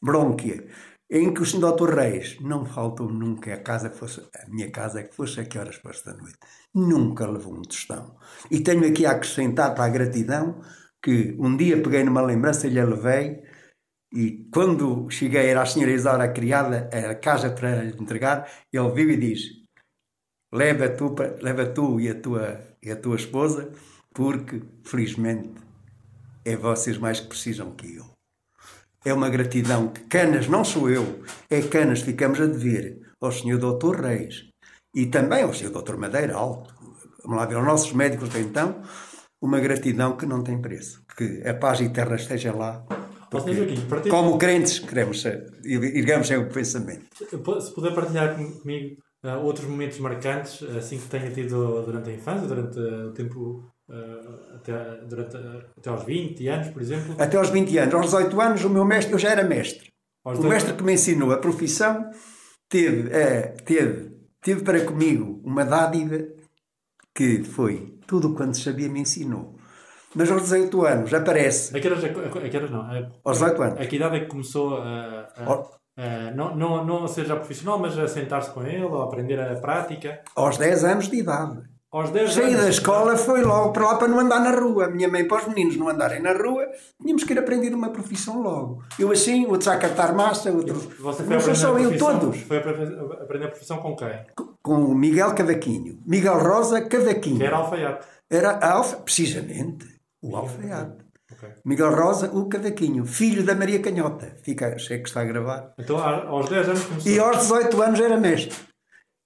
brônquia, 0.02 0.66
em 1.10 1.32
que 1.32 1.40
o 1.40 1.46
Sr. 1.46 1.72
Dr. 1.72 1.94
Reis 1.94 2.40
não 2.40 2.66
faltou 2.66 3.10
nunca 3.10 3.54
a 3.54 3.62
casa 3.62 3.88
que 3.88 3.96
fosse, 3.96 4.20
a 4.20 4.48
minha 4.48 4.70
casa 4.70 5.02
que 5.02 5.14
fosse 5.14 5.40
a 5.40 5.44
que 5.44 5.58
horas 5.58 5.76
fosse 5.76 6.04
da 6.04 6.14
noite. 6.14 6.38
Nunca 6.74 7.26
levou 7.26 7.54
um 7.54 7.62
tostão. 7.62 8.16
E 8.50 8.60
tenho 8.60 8.86
aqui 8.86 9.06
a 9.06 9.12
acrescentar 9.12 9.74
para 9.74 9.84
a 9.84 9.88
gratidão 9.88 10.60
que 11.02 11.36
um 11.38 11.56
dia 11.56 11.80
peguei 11.82 12.04
numa 12.04 12.20
lembrança 12.20 12.66
e 12.66 12.70
lhe 12.70 12.84
levei 12.84 13.42
e 14.12 14.48
quando 14.52 15.08
cheguei 15.10 15.48
era 15.48 15.62
a 15.62 15.66
senhora 15.66 15.92
Isaura 15.92 16.24
a 16.24 16.32
criada 16.32 16.88
a 16.92 17.14
casa 17.14 17.50
para 17.50 17.82
lhe 17.82 17.94
entregar, 18.00 18.50
ele 18.72 18.90
viu 18.90 19.10
e 19.10 19.16
diz 19.16 19.40
leva 20.52 20.88
tu, 20.88 21.14
leva 21.42 21.66
tu 21.66 22.00
e, 22.00 22.08
a 22.08 22.20
tua, 22.20 22.76
e 22.82 22.90
a 22.90 22.96
tua 22.96 23.16
esposa 23.16 23.70
porque 24.18 24.60
felizmente 24.82 25.48
é 26.44 26.56
vocês 26.56 26.98
mais 26.98 27.20
que 27.20 27.28
precisam 27.28 27.70
que 27.70 27.94
eu. 27.94 28.04
É 29.04 29.14
uma 29.14 29.28
gratidão 29.30 29.86
que 29.88 30.00
Canas, 30.08 30.48
não 30.48 30.64
sou 30.64 30.90
eu, 30.90 31.22
é 31.48 31.62
Canas, 31.62 32.00
ficamos 32.00 32.40
a 32.40 32.46
dever 32.46 33.00
ao 33.20 33.30
Sr. 33.30 33.58
Dr. 33.58 34.00
Reis 34.00 34.48
e 34.92 35.06
também 35.06 35.44
ao 35.44 35.54
Sr. 35.54 35.70
Dr. 35.70 35.96
Madeira 35.96 36.34
Alto, 36.34 36.74
vamos 37.22 37.38
lá 37.38 37.46
ver, 37.46 37.54
aos 37.58 37.64
nossos 37.64 37.92
médicos 37.92 38.28
de 38.30 38.40
então, 38.40 38.82
uma 39.40 39.60
gratidão 39.60 40.16
que 40.16 40.26
não 40.26 40.42
tem 40.42 40.60
preço. 40.60 41.00
Que 41.16 41.46
a 41.48 41.54
paz 41.54 41.80
eterna 41.80 42.16
esteja 42.16 42.52
lá. 42.52 42.84
Joaquim, 43.32 43.86
partilhe- 43.88 44.10
Como 44.10 44.36
crentes, 44.36 44.80
queremos 44.80 45.24
ergamos 45.64 46.26
sempre 46.26 46.48
o 46.50 46.52
pensamento. 46.52 47.06
Se 47.14 47.72
puder 47.72 47.94
partilhar 47.94 48.34
com- 48.36 48.50
comigo 48.58 48.96
ah, 49.22 49.36
outros 49.38 49.64
momentos 49.68 50.00
marcantes, 50.00 50.60
assim 50.76 50.98
que 50.98 51.06
tenha 51.06 51.30
tido 51.30 51.82
durante 51.84 52.10
a 52.10 52.14
infância, 52.14 52.48
durante 52.48 52.78
ah, 52.80 53.06
o 53.06 53.12
tempo, 53.12 53.64
ah, 53.90 54.54
até, 54.56 54.96
durante, 55.06 55.36
até 55.78 55.90
aos 55.90 56.04
20 56.04 56.46
anos, 56.48 56.68
por 56.68 56.82
exemplo. 56.82 57.14
Até 57.18 57.36
aos 57.36 57.50
20 57.50 57.76
anos, 57.78 57.94
aos 57.94 58.04
18 58.06 58.40
anos, 58.40 58.64
o 58.64 58.70
meu 58.70 58.84
mestre, 58.84 59.12
eu 59.12 59.18
já 59.18 59.30
era 59.30 59.42
mestre. 59.44 59.88
Aos 60.24 60.38
o 60.38 60.42
mestre 60.48 60.74
que 60.74 60.82
me 60.82 60.92
ensinou 60.94 61.32
a 61.32 61.38
profissão 61.38 62.10
teve, 62.68 63.10
eh, 63.12 63.54
teve, 63.64 64.10
teve 64.42 64.62
para 64.62 64.84
comigo 64.84 65.40
uma 65.44 65.64
dádiva 65.64 66.18
que 67.14 67.42
foi 67.44 67.98
tudo 68.06 68.34
quanto 68.34 68.56
sabia 68.58 68.88
me 68.88 69.00
ensinou. 69.00 69.56
Mas 70.14 70.30
aos 70.30 70.42
18 70.42 70.86
anos 70.86 71.12
aparece, 71.12 71.76
A 71.76 71.80
que 71.80 71.86
horas, 71.88 72.04
a 72.04 72.08
que 72.48 72.56
horas 72.56 72.70
não? 72.70 72.80
A, 72.82 73.10
aos 73.24 73.38
18 73.38 73.62
anos, 73.62 73.80
a 73.80 73.86
que 73.86 73.96
idade 73.96 74.16
é 74.16 74.20
que 74.20 74.26
começou 74.26 74.76
a, 74.78 75.28
a- 75.36 75.78
a- 75.96 76.30
não, 76.34 76.54
não, 76.56 76.84
não 76.84 77.04
a 77.04 77.08
ser 77.08 77.26
já 77.26 77.36
profissional, 77.36 77.78
mas 77.78 77.98
a 77.98 78.06
sentar-se 78.08 78.50
com 78.52 78.62
ele, 78.62 78.82
ou 78.84 79.02
aprender 79.02 79.38
a 79.38 79.54
prática? 79.56 80.22
aos 80.34 80.56
10 80.56 80.84
anos 80.84 81.08
de 81.08 81.16
idade. 81.18 81.60
Aos 81.90 82.10
10 82.10 82.34
Saí 82.34 82.44
anos. 82.52 82.60
da 82.64 82.68
escola, 82.68 83.16
foi 83.16 83.42
logo 83.42 83.72
para 83.72 83.84
lá 83.86 83.94
para 83.96 84.08
não 84.08 84.20
andar 84.20 84.40
na 84.40 84.50
rua. 84.50 84.84
A 84.84 84.90
minha 84.90 85.08
mãe, 85.08 85.26
para 85.26 85.38
os 85.42 85.48
meninos 85.48 85.74
não 85.76 85.88
andarem 85.88 86.20
na 86.20 86.32
rua, 86.34 86.66
tínhamos 87.00 87.24
que 87.24 87.32
ir 87.32 87.38
aprender 87.38 87.74
uma 87.74 87.90
profissão 87.90 88.42
logo. 88.42 88.82
Eu 88.98 89.10
assim, 89.10 89.46
outros 89.46 89.68
a 89.68 89.78
catar 89.78 90.12
massa, 90.14 90.50
outros. 90.52 90.84
Você 90.98 91.24
foi 91.24 91.34
Não 91.34 91.40
sou 91.40 91.70
aprender 91.70 91.98
só 91.98 92.10
eu, 92.12 92.18
todos. 92.20 92.40
Foi 92.42 92.58
apre- 92.58 92.98
aprender 93.22 93.44
a 93.46 93.48
profissão 93.48 93.78
com 93.78 93.96
quem? 93.96 94.20
Com 94.62 94.74
o 94.84 94.94
Miguel 94.94 95.34
Cavaquinho. 95.34 95.98
Miguel 96.06 96.38
Rosa 96.38 96.82
Cavaquinho. 96.82 97.38
Que 97.38 97.44
era 97.44 97.56
alfaiate. 97.56 98.06
Era 98.30 98.50
a 98.50 98.72
alfa, 98.72 98.96
precisamente, 98.98 99.86
o 100.22 100.36
alfaiate. 100.36 101.08
Ok. 101.32 101.48
Miguel 101.64 101.94
Rosa, 101.94 102.30
o 102.34 102.48
Cavaquinho, 102.50 103.06
filho 103.06 103.42
da 103.44 103.54
Maria 103.54 103.78
Canhota. 103.80 104.34
Fica, 104.42 104.78
sei 104.78 104.98
que 104.98 105.08
está 105.08 105.22
a 105.22 105.24
gravar. 105.24 105.72
Então 105.78 105.96
aos 105.98 106.48
10 106.50 106.68
anos 106.68 106.84
começou. 106.84 107.10
E 107.12 107.18
aos 107.18 107.38
18 107.38 107.82
anos 107.82 108.00
era 108.00 108.16
mestre. 108.18 108.54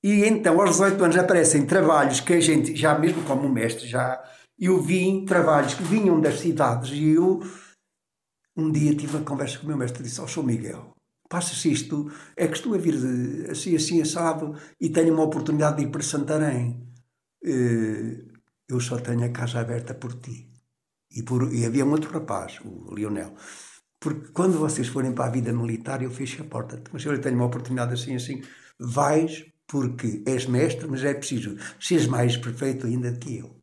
E 0.02 0.24
então, 0.24 0.60
aos 0.60 0.70
18 0.72 1.04
anos, 1.04 1.16
aparecem 1.16 1.66
trabalhos 1.66 2.20
que 2.20 2.32
a 2.34 2.40
gente, 2.40 2.74
já 2.74 2.98
mesmo 2.98 3.22
como 3.24 3.48
mestre, 3.48 3.86
já 3.86 4.22
eu 4.58 4.80
vi 4.82 5.24
trabalhos 5.24 5.74
que 5.74 5.82
vinham 5.84 6.20
das 6.20 6.40
cidades 6.40 6.90
e 6.92 7.10
eu, 7.10 7.40
um 8.56 8.70
dia 8.70 8.94
tive 8.94 9.16
uma 9.16 9.24
conversa 9.24 9.58
com 9.58 9.64
o 9.64 9.68
meu 9.68 9.76
mestre 9.76 10.00
e 10.02 10.04
disse: 10.06 10.20
Ó, 10.20 10.26
sou 10.26 10.42
Miguel, 10.42 10.94
passa-se 11.28 11.70
isto, 11.72 12.10
é 12.36 12.46
que 12.46 12.56
estou 12.56 12.74
a 12.74 12.78
vir 12.78 12.96
de, 12.98 13.50
assim, 13.50 13.74
assim, 13.76 14.02
assado 14.02 14.54
e 14.80 14.90
tenho 14.90 15.14
uma 15.14 15.24
oportunidade 15.24 15.78
de 15.78 15.84
ir 15.84 15.90
para 15.90 16.02
Santarém. 16.02 16.86
Eh, 17.44 18.24
Eu 18.68 18.80
só 18.80 18.98
tenho 18.98 19.24
a 19.24 19.30
casa 19.30 19.60
aberta 19.60 19.94
por 19.94 20.14
ti. 20.20 20.50
E, 21.10 21.22
por, 21.22 21.52
e 21.54 21.66
havia 21.66 21.84
um 21.84 21.90
outro 21.92 22.10
rapaz, 22.12 22.58
o 22.64 22.94
Lionel. 22.94 23.34
Porque 24.00 24.32
quando 24.32 24.58
vocês 24.58 24.88
forem 24.88 25.12
para 25.14 25.26
a 25.26 25.30
vida 25.30 25.52
militar, 25.52 26.02
eu 26.02 26.10
fecho 26.10 26.42
a 26.42 26.46
porta. 26.46 26.82
Mas 26.92 27.04
eu 27.04 27.20
tenho 27.20 27.36
uma 27.36 27.46
oportunidade 27.46 27.94
assim, 27.94 28.16
assim. 28.16 28.42
Vais 28.78 29.44
porque 29.72 30.22
és 30.26 30.44
mestre, 30.44 30.86
mas 30.86 31.02
é 31.02 31.14
preciso 31.14 31.56
seres 31.80 32.06
mais 32.06 32.36
perfeito 32.36 32.86
ainda 32.86 33.10
do 33.10 33.18
que 33.18 33.38
eu. 33.38 33.56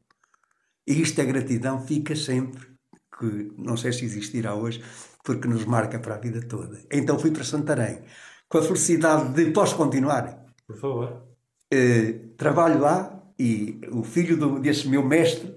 E 0.87 0.99
isto, 1.03 1.21
a 1.21 1.23
gratidão, 1.23 1.85
fica 1.85 2.15
sempre, 2.15 2.67
que 3.15 3.53
não 3.55 3.77
sei 3.77 3.93
se 3.93 4.05
existirá 4.05 4.55
hoje, 4.55 4.83
porque 5.23 5.47
nos 5.47 5.65
marca 5.65 5.99
para 5.99 6.15
a 6.15 6.17
vida 6.17 6.41
toda. 6.41 6.79
Então 6.91 7.19
fui 7.19 7.29
para 7.29 7.43
Santarém, 7.43 8.01
com 8.49 8.57
a 8.57 8.63
felicidade 8.63 9.33
de 9.35 9.51
posso 9.51 9.75
continuar. 9.77 10.47
Por 10.65 10.77
favor. 10.77 11.27
Eh, 11.71 12.13
trabalho 12.35 12.79
lá 12.79 13.23
e 13.37 13.79
o 13.91 14.01
filho 14.01 14.35
do, 14.35 14.57
desse 14.57 14.87
meu 14.89 15.05
mestre 15.05 15.55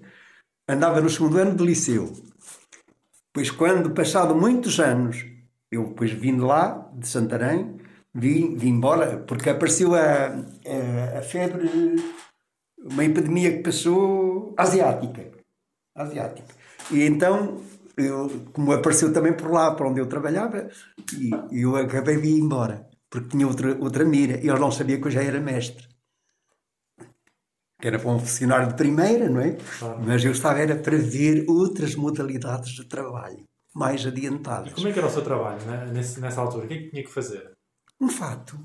andava 0.68 1.00
no 1.00 1.08
segundo 1.08 1.38
ano 1.38 1.54
do 1.54 1.64
liceu. 1.64 2.12
Pois 3.32 3.50
quando, 3.50 3.94
passado 3.94 4.34
muitos 4.34 4.78
anos, 4.78 5.24
eu 5.70 5.86
depois 5.86 6.12
vim 6.12 6.34
de 6.34 6.42
lá, 6.42 6.92
de 6.94 7.08
Santarém, 7.08 7.80
vim, 8.14 8.56
vim 8.56 8.68
embora, 8.68 9.18
porque 9.18 9.50
apareceu 9.50 9.94
a, 9.94 10.26
a, 10.26 11.18
a 11.18 11.22
febre, 11.22 11.68
uma 12.78 13.04
epidemia 13.04 13.56
que 13.56 13.62
passou 13.62 14.54
asiática. 14.56 15.30
Asiática. 15.94 16.54
E 16.90 17.02
então, 17.02 17.62
eu, 17.96 18.28
como 18.52 18.72
apareceu 18.72 19.12
também 19.12 19.32
por 19.32 19.50
lá, 19.50 19.74
para 19.74 19.88
onde 19.88 20.00
eu 20.00 20.06
trabalhava, 20.06 20.68
e 21.18 21.30
e 21.50 21.62
eu 21.62 21.76
acabei 21.76 22.20
de 22.20 22.28
ir 22.28 22.40
embora, 22.40 22.88
porque 23.10 23.28
tinha 23.28 23.46
outra, 23.46 23.76
outra 23.80 24.04
mira, 24.04 24.38
e 24.38 24.48
eles 24.48 24.60
não 24.60 24.70
sabiam 24.70 25.00
que 25.00 25.06
eu 25.06 25.12
já 25.12 25.22
era 25.22 25.40
mestre 25.40 25.92
que 27.82 27.88
era 27.88 27.98
para 27.98 28.10
um 28.10 28.20
funcionário 28.20 28.68
de 28.68 28.74
primeira, 28.74 29.28
não 29.28 29.40
é? 29.40 29.56
Claro. 29.80 30.00
Mas 30.06 30.24
eu 30.24 30.30
estava 30.30 30.60
era 30.60 30.76
para 30.76 30.96
ver 30.96 31.44
outras 31.48 31.96
modalidades 31.96 32.74
de 32.74 32.84
trabalho 32.84 33.42
mais 33.74 34.06
adiantadas. 34.06 34.72
Como 34.72 34.86
é 34.86 34.92
que 34.92 34.98
era 35.00 35.08
o 35.08 35.10
seu 35.10 35.22
trabalho 35.22 35.60
né? 35.66 35.90
Nessa 35.92 36.40
altura? 36.40 36.64
O 36.64 36.68
que 36.68 36.74
é 36.74 36.78
que 36.78 36.90
tinha 36.90 37.02
que 37.02 37.10
fazer? 37.10 37.51
Um 38.02 38.08
fato. 38.08 38.58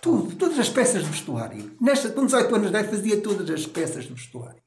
Tudo, 0.00 0.34
todas 0.34 0.58
as 0.58 0.68
peças 0.68 1.04
de 1.04 1.08
vestuário. 1.08 1.70
Nesta, 1.80 2.08
com 2.08 2.26
18 2.26 2.52
anos 2.52 2.62
de 2.62 2.76
idade 2.76 2.88
fazia 2.88 3.16
todas 3.20 3.48
as 3.48 3.64
peças 3.64 4.06
de 4.06 4.12
vestuário. 4.12 4.60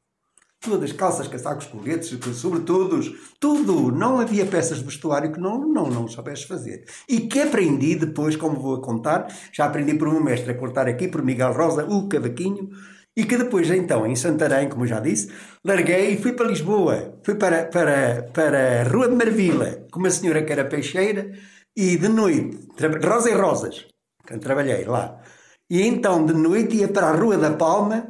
Todas, 0.62 0.94
calças, 0.94 1.28
casacos, 1.28 1.66
coletes, 1.66 2.18
sobretudo, 2.38 3.02
tudo. 3.42 3.92
Não 3.92 4.18
havia 4.18 4.46
peças 4.46 4.78
de 4.78 4.86
vestuário 4.86 5.34
que 5.34 5.40
não, 5.42 5.68
não, 5.68 5.90
não 5.90 6.08
soubesse 6.08 6.48
fazer. 6.48 6.86
E 7.10 7.28
que 7.28 7.42
aprendi 7.42 7.94
depois, 7.96 8.38
como 8.38 8.58
vou 8.58 8.80
contar, 8.80 9.28
já 9.52 9.66
aprendi 9.66 9.96
por 9.96 10.08
um 10.08 10.24
mestre 10.24 10.52
a 10.52 10.58
cortar 10.58 10.88
aqui, 10.88 11.10
por 11.10 11.22
Miguel 11.22 11.52
Rosa, 11.52 11.84
o 11.84 12.08
cavaquinho, 12.08 12.70
e 13.18 13.26
que 13.26 13.36
depois, 13.36 13.70
então, 13.70 14.08
em 14.08 14.16
Santarém, 14.16 14.70
como 14.70 14.88
já 14.88 15.02
disse, 15.02 15.30
larguei 15.62 16.14
e 16.14 16.18
fui 16.18 16.32
para 16.32 16.48
Lisboa. 16.48 17.20
Fui 17.22 17.36
para, 17.36 17.66
para, 17.66 18.24
para 18.34 18.80
a 18.80 18.84
Rua 18.84 19.10
de 19.10 19.16
Marvila, 19.16 19.86
com 19.92 20.00
uma 20.00 20.10
senhora 20.10 20.42
que 20.42 20.54
era 20.54 20.64
peixeira, 20.64 21.34
e 21.76 21.98
de 21.98 22.08
noite, 22.08 22.58
Rosa 23.06 23.30
e 23.30 23.34
Rosas, 23.34 23.86
eu 24.34 24.40
trabalhei 24.40 24.86
lá. 24.86 25.22
E 25.70 25.82
então, 25.82 26.26
de 26.26 26.34
noite, 26.34 26.78
ia 26.78 26.88
para 26.88 27.08
a 27.08 27.16
Rua 27.16 27.38
da 27.38 27.52
Palma, 27.54 28.08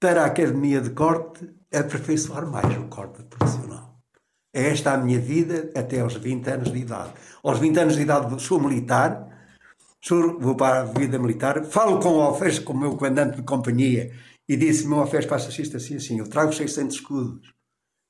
para 0.00 0.22
a 0.22 0.26
Academia 0.26 0.80
de 0.80 0.90
Corte, 0.90 1.48
aperfeiçoar 1.72 2.46
mais 2.46 2.76
o 2.76 2.88
corte 2.88 3.22
profissional. 3.24 3.98
É 4.54 4.68
esta 4.68 4.92
a 4.92 4.98
minha 4.98 5.18
vida 5.18 5.70
até 5.74 6.00
aos 6.00 6.14
20 6.14 6.46
anos 6.48 6.72
de 6.72 6.78
idade. 6.78 7.12
Aos 7.42 7.58
20 7.58 7.78
anos 7.78 7.96
de 7.96 8.02
idade 8.02 8.42
sou 8.42 8.60
militar, 8.60 9.28
sou, 10.02 10.38
vou 10.38 10.54
para 10.54 10.80
a 10.80 10.84
vida 10.84 11.18
militar, 11.18 11.64
falo 11.64 11.98
com 12.00 12.18
o 12.18 12.20
Alfés, 12.20 12.58
com 12.58 12.74
o 12.74 12.78
meu 12.78 12.96
comandante 12.96 13.36
de 13.36 13.42
companhia, 13.42 14.12
e 14.48 14.56
disse: 14.56 14.86
Meu 14.86 15.00
Alfés, 15.00 15.24
faça 15.24 15.48
isto 15.60 15.76
assim, 15.76 15.96
assim. 15.96 16.18
Eu 16.18 16.28
trago 16.28 16.52
600 16.52 16.96
escudos. 16.96 17.52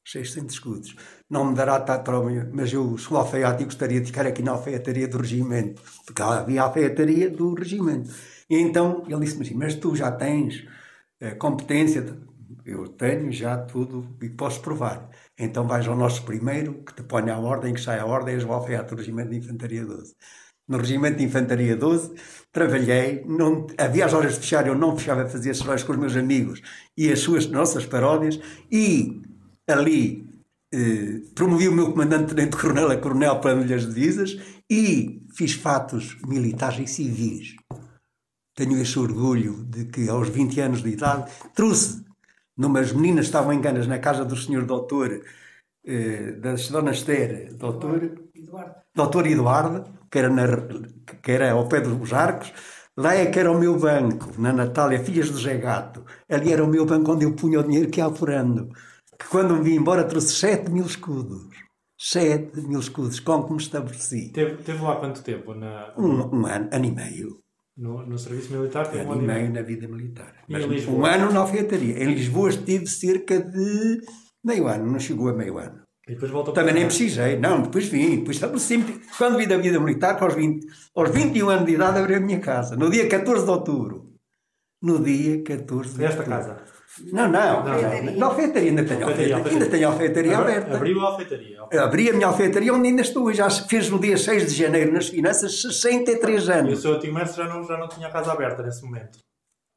600 0.04 0.54
escudos. 0.54 0.96
Não 1.28 1.44
me 1.44 1.54
dará 1.54 1.80
tanto 1.80 2.04
para 2.04 2.18
o 2.18 2.24
meu, 2.24 2.48
mas 2.52 2.72
eu 2.72 2.96
sou 2.98 3.16
alfaiate 3.16 3.62
e 3.62 3.66
gostaria 3.66 4.00
de 4.00 4.06
ficar 4.06 4.26
aqui 4.26 4.42
na 4.42 4.52
alfaiataria 4.52 5.08
do 5.08 5.18
regimento, 5.18 5.82
porque 6.04 6.22
havia 6.22 6.62
a 6.62 6.64
alfaiataria 6.64 7.30
do 7.30 7.54
regimento. 7.54 8.10
E 8.50 8.56
então 8.58 9.04
ele 9.08 9.20
disse-me 9.20 9.46
assim: 9.46 9.54
Mas 9.54 9.74
tu 9.74 9.94
já 9.94 10.10
tens 10.10 10.66
eh, 11.20 11.34
competência? 11.34 12.16
Eu 12.64 12.88
tenho 12.88 13.32
já 13.32 13.58
tudo 13.58 14.16
e 14.22 14.28
posso 14.28 14.60
provar. 14.60 15.08
Então 15.38 15.66
vais 15.66 15.86
ao 15.88 15.96
nosso 15.96 16.24
primeiro, 16.24 16.82
que 16.84 16.94
te 16.94 17.02
ponha 17.02 17.34
a 17.34 17.38
ordem, 17.38 17.74
que 17.74 17.80
sai 17.80 17.98
a 17.98 18.06
ordem, 18.06 18.34
és 18.34 18.44
o 18.44 18.52
alfaiate 18.52 18.90
do 18.90 18.96
regimento 18.96 19.30
de 19.30 19.38
infantaria 19.38 19.84
12 19.84 20.14
no 20.68 20.78
Regimento 20.78 21.18
de 21.18 21.24
Infantaria 21.24 21.76
12, 21.76 22.14
trabalhei, 22.50 23.24
não, 23.26 23.66
havia 23.76 24.06
as 24.06 24.14
horas 24.14 24.34
de 24.34 24.40
fechar, 24.40 24.66
eu 24.66 24.74
não 24.74 24.96
fechava, 24.96 25.28
fazia 25.28 25.52
sessões 25.52 25.82
com 25.82 25.92
os 25.92 25.98
meus 25.98 26.16
amigos 26.16 26.62
e 26.96 27.10
as 27.12 27.20
suas 27.20 27.46
nossas 27.46 27.84
paródias, 27.84 28.40
e 28.70 29.20
ali 29.68 30.32
eh, 30.72 31.22
promovi 31.34 31.68
o 31.68 31.72
meu 31.72 31.92
comandante 31.92 32.34
tenente 32.34 32.56
coronel 32.56 32.90
a 32.90 32.96
coronel 32.96 33.40
para 33.40 33.58
as 33.58 33.86
divisas 33.86 34.38
e 34.70 35.22
fiz 35.34 35.52
fatos 35.52 36.16
militares 36.26 36.78
e 36.78 36.86
civis. 36.86 37.56
Tenho 38.54 38.80
esse 38.80 38.98
orgulho 38.98 39.64
de 39.64 39.86
que 39.86 40.08
aos 40.08 40.28
20 40.28 40.60
anos 40.60 40.82
de 40.82 40.90
idade 40.90 41.30
trouxe, 41.54 42.04
numas 42.56 42.92
meninas 42.92 43.26
que 43.26 43.30
estavam 43.30 43.52
enganas 43.52 43.86
na 43.86 43.98
casa 43.98 44.24
do 44.24 44.36
senhor 44.36 44.64
doutor, 44.64 45.22
eh, 45.84 46.32
da 46.32 46.54
dona 46.70 46.92
Esther, 46.92 47.54
doutor, 47.54 48.28
Eduardo. 48.34 48.74
doutor 48.94 49.26
Eduardo, 49.26 49.84
que 50.10 50.18
era, 50.18 50.28
na, 50.28 50.46
que 51.22 51.32
era 51.32 51.52
ao 51.52 51.68
pé 51.68 51.80
dos 51.80 52.12
arcos, 52.12 52.52
lá 52.96 53.14
é 53.14 53.26
que 53.26 53.38
era 53.38 53.50
o 53.50 53.58
meu 53.58 53.78
banco, 53.78 54.30
na 54.38 54.52
Natália, 54.52 55.02
Filhas 55.02 55.30
do 55.30 55.38
Zé 55.38 55.56
Gato. 55.56 56.04
Ali 56.28 56.52
era 56.52 56.62
o 56.64 56.68
meu 56.68 56.84
banco 56.84 57.12
onde 57.12 57.24
eu 57.24 57.34
punha 57.34 57.60
o 57.60 57.62
dinheiro 57.62 57.90
que 57.90 58.00
ia 58.00 58.06
apurando. 58.06 58.70
Que 59.22 59.28
quando 59.28 59.54
me 59.56 59.62
vim 59.62 59.74
embora 59.76 60.04
trouxe 60.04 60.32
7 60.34 60.70
mil 60.70 60.84
escudos. 60.86 61.48
7 61.98 62.60
mil 62.62 62.80
escudos, 62.80 63.20
com 63.20 63.44
que 63.44 63.52
me 63.52 63.58
estabeleci. 63.58 64.32
Teve, 64.32 64.56
teve 64.62 64.82
lá 64.82 64.96
quanto 64.96 65.22
tempo? 65.22 65.54
Na, 65.54 65.94
Um, 65.96 66.40
um 66.40 66.46
ano, 66.46 66.68
ano 66.72 66.84
e 66.84 66.90
meio. 66.90 67.38
no, 67.76 68.04
no 68.06 68.18
serviço 68.18 68.52
militar? 68.52 68.86
Teve 68.90 69.04
um 69.04 69.12
Ano 69.12 69.20
ano 69.20 69.22
e 69.22 69.26
meio 69.26 69.40
meio. 69.42 69.52
na 69.54 69.62
vida 69.62 69.86
militar. 69.88 70.34
E 70.48 70.52
Mas 70.52 70.64
em 70.64 70.68
Lisboa? 70.68 70.98
um 70.98 71.06
ano 71.06 71.32
na 71.32 71.40
alfaiataria. 71.40 72.02
Em 72.02 72.12
Lisboa 72.14 72.50
estive 72.50 72.86
cerca 72.88 73.40
de 73.40 74.00
meio 74.44 74.66
ano, 74.66 74.90
não 74.90 74.98
chegou 74.98 75.28
a 75.28 75.32
meio 75.32 75.58
ano. 75.58 75.80
Depois 76.06 76.32
voltou 76.32 76.52
Também 76.52 76.74
nem 76.74 76.86
precisei, 76.86 77.38
não, 77.38 77.62
depois 77.62 77.86
vim, 77.86 78.16
depois 78.16 78.36
estabeleci 78.36 78.84
Quando 79.16 79.38
vim 79.38 79.46
da 79.46 79.56
vida 79.56 79.78
militar, 79.78 80.20
aos, 80.20 80.34
20, 80.34 80.66
aos 80.96 81.10
21 81.10 81.48
anos 81.48 81.66
de 81.66 81.74
idade, 81.74 81.98
abri 82.00 82.16
a 82.16 82.20
minha 82.20 82.40
casa, 82.40 82.74
no 82.74 82.90
dia 82.90 83.08
14 83.08 83.44
de 83.44 83.50
outubro. 83.50 84.10
No 84.82 84.98
dia 85.00 85.40
14 85.44 85.92
de 85.94 85.98
Nesta 86.00 86.18
outubro. 86.22 86.38
casa? 86.40 86.64
Não, 87.10 87.28
não, 87.28 87.58
Alfaiataria. 87.58 88.02
não, 88.02 88.18
na 88.18 88.26
alfeitaria, 88.26 88.68
ainda 88.70 88.84
tenho 88.84 89.00
Alfeitaria, 89.00 89.36
alfeitaria, 89.36 89.58
ainda 89.62 89.70
tenho 89.70 89.88
alfeitaria 89.88 90.38
aberta. 90.38 90.76
Abriu 90.76 91.00
a 91.00 91.04
alfeitaria. 91.04 91.58
Abri 91.82 92.10
a 92.10 92.12
minha 92.12 92.26
alfeitaria 92.26 92.74
onde 92.74 92.88
ainda 92.88 93.02
estou, 93.02 93.32
já 93.32 93.48
fez 93.48 93.88
no 93.88 93.98
dia 93.98 94.16
6 94.18 94.46
de 94.52 94.54
janeiro 94.58 94.92
nas 94.92 95.08
finanças, 95.08 95.62
63 95.62 96.44
E 96.44 96.48
o 96.48 96.52
anos. 96.52 96.82
seu 96.82 96.92
antigo 96.94 97.14
mestre 97.14 97.42
já 97.42 97.48
não, 97.48 97.64
já 97.66 97.78
não 97.78 97.88
tinha 97.88 98.08
a 98.08 98.10
casa 98.10 98.32
aberta 98.32 98.62
nesse 98.62 98.84
momento? 98.84 99.18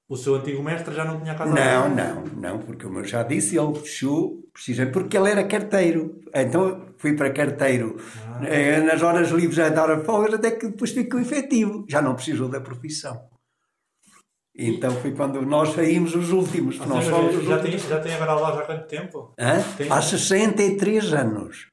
O 0.08 0.15
seu 0.17 0.36
antigo 0.36 0.62
mestre 0.62 0.93
já 0.93 1.04
não 1.06 1.19
tinha 1.19 1.32
a 1.32 1.36
casa 1.36 1.51
Não, 1.51 1.86
aberta? 1.86 2.13
não, 2.13 2.23
não, 2.51 2.60
porque 2.60 2.84
como 2.86 2.99
eu 2.99 3.06
já 3.06 3.23
disse, 3.23 3.58
ele 3.58 3.73
fechou, 3.80 4.43
precisamente 4.54 4.93
porque 4.93 5.17
ele 5.17 5.32
era 5.32 5.43
carteiro. 5.45 6.19
Então 6.34 6.82
fui 6.97 7.13
para 7.15 7.32
carteiro 7.32 7.95
eh, 8.43 8.82
nas 8.82 9.01
horas 9.01 9.30
livres 9.30 9.58
a 9.58 9.69
dar 9.69 10.04
folgas, 10.04 10.34
até 10.36 10.51
que 10.51 10.67
depois 10.67 10.91
ficou 10.91 11.19
efetivo. 11.19 11.86
Já 11.89 12.01
não 12.04 12.13
precisou 12.13 12.47
da 12.49 12.60
profissão. 12.62 13.19
Então 14.58 14.91
foi 14.91 15.12
quando 15.12 15.41
nós 15.41 15.74
saímos 15.74 16.15
os 16.15 16.32
últimos. 16.32 16.80
Ah, 16.82 16.86
nós 16.86 17.04
sim, 17.06 17.12
fomos 17.12 17.34
já, 17.44 17.58
tem, 17.60 17.72
últimos. 17.74 17.89
já 17.89 18.00
tem 18.00 18.13
agora 18.13 18.32
a 18.32 18.39
loja 18.39 18.60
há 18.62 18.65
quanto 18.65 18.88
tempo? 18.88 19.34
Hã? 19.39 19.62
Tem- 19.78 19.91
Há 19.91 20.02
63 20.02 21.13
anos. 21.13 21.68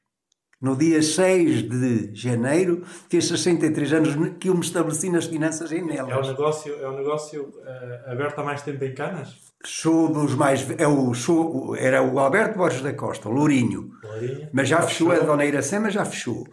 No 0.61 0.77
dia 0.77 1.01
6 1.01 1.63
de 1.63 2.09
janeiro, 2.13 2.83
fez 3.09 3.27
63 3.27 3.91
anos 3.93 4.15
que 4.39 4.47
eu 4.49 4.53
me 4.55 4.61
estabeleci 4.61 5.09
nas 5.09 5.25
finanças 5.25 5.71
em 5.73 5.79
É 5.79 5.83
o 6.03 6.07
nelas. 6.07 6.27
negócio, 6.29 6.73
é 6.81 6.87
o 6.87 6.95
negócio 6.95 7.51
eh, 7.65 8.03
aberto 8.07 8.39
há 8.39 8.43
mais 8.45 8.61
tempo 8.61 8.81
em 8.85 8.93
Canas? 8.93 9.35
Sou 9.65 10.07
dos 10.07 10.35
mais. 10.35 10.65
É 10.77 10.87
o, 10.87 11.13
sou, 11.13 11.75
era 11.75 12.01
o 12.01 12.17
Alberto 12.17 12.57
Borges 12.57 12.81
da 12.81 12.93
Costa, 12.93 13.27
o 13.27 13.31
Lourinho. 13.33 13.89
Lourinho. 14.03 14.49
Mas 14.53 14.69
já 14.69 14.81
fechou, 14.81 15.11
a 15.11 15.19
Dona 15.19 15.43
Iracema 15.45 15.89
já 15.89 16.05
fechou. 16.05 16.45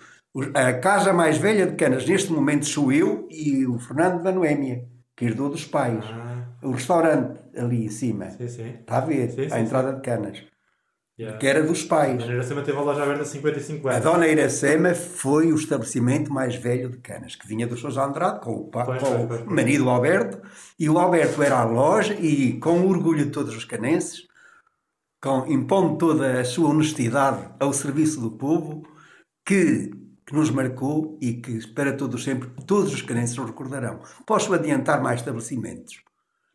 A 0.55 0.73
casa 0.75 1.13
mais 1.13 1.39
velha 1.39 1.67
de 1.67 1.77
Canas, 1.77 2.05
neste 2.05 2.33
momento, 2.33 2.67
sou 2.67 2.91
eu 2.93 3.29
e 3.31 3.65
o 3.67 3.79
Fernando 3.79 4.23
da 4.25 4.33
Noémia, 4.33 4.85
que 5.21 5.27
herdou 5.27 5.51
dos 5.51 5.65
pais. 5.67 6.03
Ah, 6.11 6.47
O 6.63 6.73
restaurante 6.73 7.39
ali 7.57 7.85
em 7.85 7.89
cima, 7.91 8.31
sim, 8.31 8.49
sim. 8.49 8.69
está 8.81 8.99
a 8.99 9.01
ver, 9.03 9.31
Sim, 9.31 9.49
à 9.53 9.61
entrada 9.61 9.93
de 9.93 10.01
Canas, 10.01 10.43
Yeah. 11.19 11.37
que 11.39 11.47
era 11.47 11.63
dos 11.63 11.85
A 11.85 11.89
pais. 11.89 12.19
Dona 12.19 12.33
Iracema 12.33 12.63
teve 12.63 12.79
a 12.79 12.81
loja 12.81 13.03
aberta 13.03 13.23
há 13.23 13.27
55 13.27 13.89
A 13.89 13.93
anos. 13.93 14.05
Dona 14.05 14.27
Iracema 14.27 14.95
foi 14.95 15.53
o 15.53 15.55
estabelecimento 15.55 16.33
mais 16.33 16.55
velho 16.57 16.89
de 16.89 16.97
Canas, 16.97 17.37
que 17.37 17.47
vinha 17.47 17.67
do 17.67 17.77
Sousa 17.77 18.03
Andrade, 18.03 18.41
com 18.41 18.53
o, 18.53 18.69
pa- 18.71 18.87
Pois, 18.87 19.03
com 19.03 19.27
pois, 19.29 19.43
o 19.43 19.51
marido 19.51 19.85
o 19.85 19.91
Alberto, 19.91 20.41
e 20.79 20.89
o 20.89 20.99
Alberto 20.99 21.43
era 21.43 21.59
a 21.59 21.65
loja, 21.65 22.15
e 22.15 22.59
com 22.59 22.87
orgulho 22.87 23.27
de 23.27 23.31
todos 23.31 23.55
os 23.55 23.67
canenses, 23.67 24.27
com, 25.23 25.47
impondo 25.47 25.99
toda 25.99 26.41
a 26.41 26.45
sua 26.45 26.71
honestidade 26.71 27.51
ao 27.61 27.75
serviço 27.75 28.19
do 28.19 28.31
povo, 28.31 28.83
que, 29.47 29.91
que 30.31 30.37
nos 30.37 30.49
marcou 30.49 31.19
e 31.21 31.33
que 31.35 31.67
para 31.73 31.93
todos 31.93 32.23
sempre, 32.23 32.49
todos 32.65 32.95
os 32.95 33.03
canenses 33.03 33.37
o 33.37 33.45
recordarão. 33.45 34.01
Posso 34.25 34.55
adiantar 34.55 35.03
mais 35.03 35.19
estabelecimentos. 35.19 36.05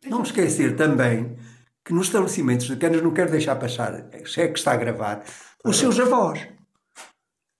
Não 0.06 0.22
esquecer 0.22 0.74
também 0.76 1.36
que 1.84 1.92
nos 1.92 2.06
estabelecimentos 2.06 2.68
de 2.68 2.76
Canas 2.76 3.02
não 3.02 3.12
quero 3.12 3.30
deixar 3.30 3.54
passar, 3.56 4.08
se 4.24 4.40
é 4.40 4.48
que 4.48 4.58
está 4.58 4.72
a 4.72 4.76
gravar, 4.76 5.22
os 5.62 5.76
seus 5.76 6.00
avós 6.00 6.48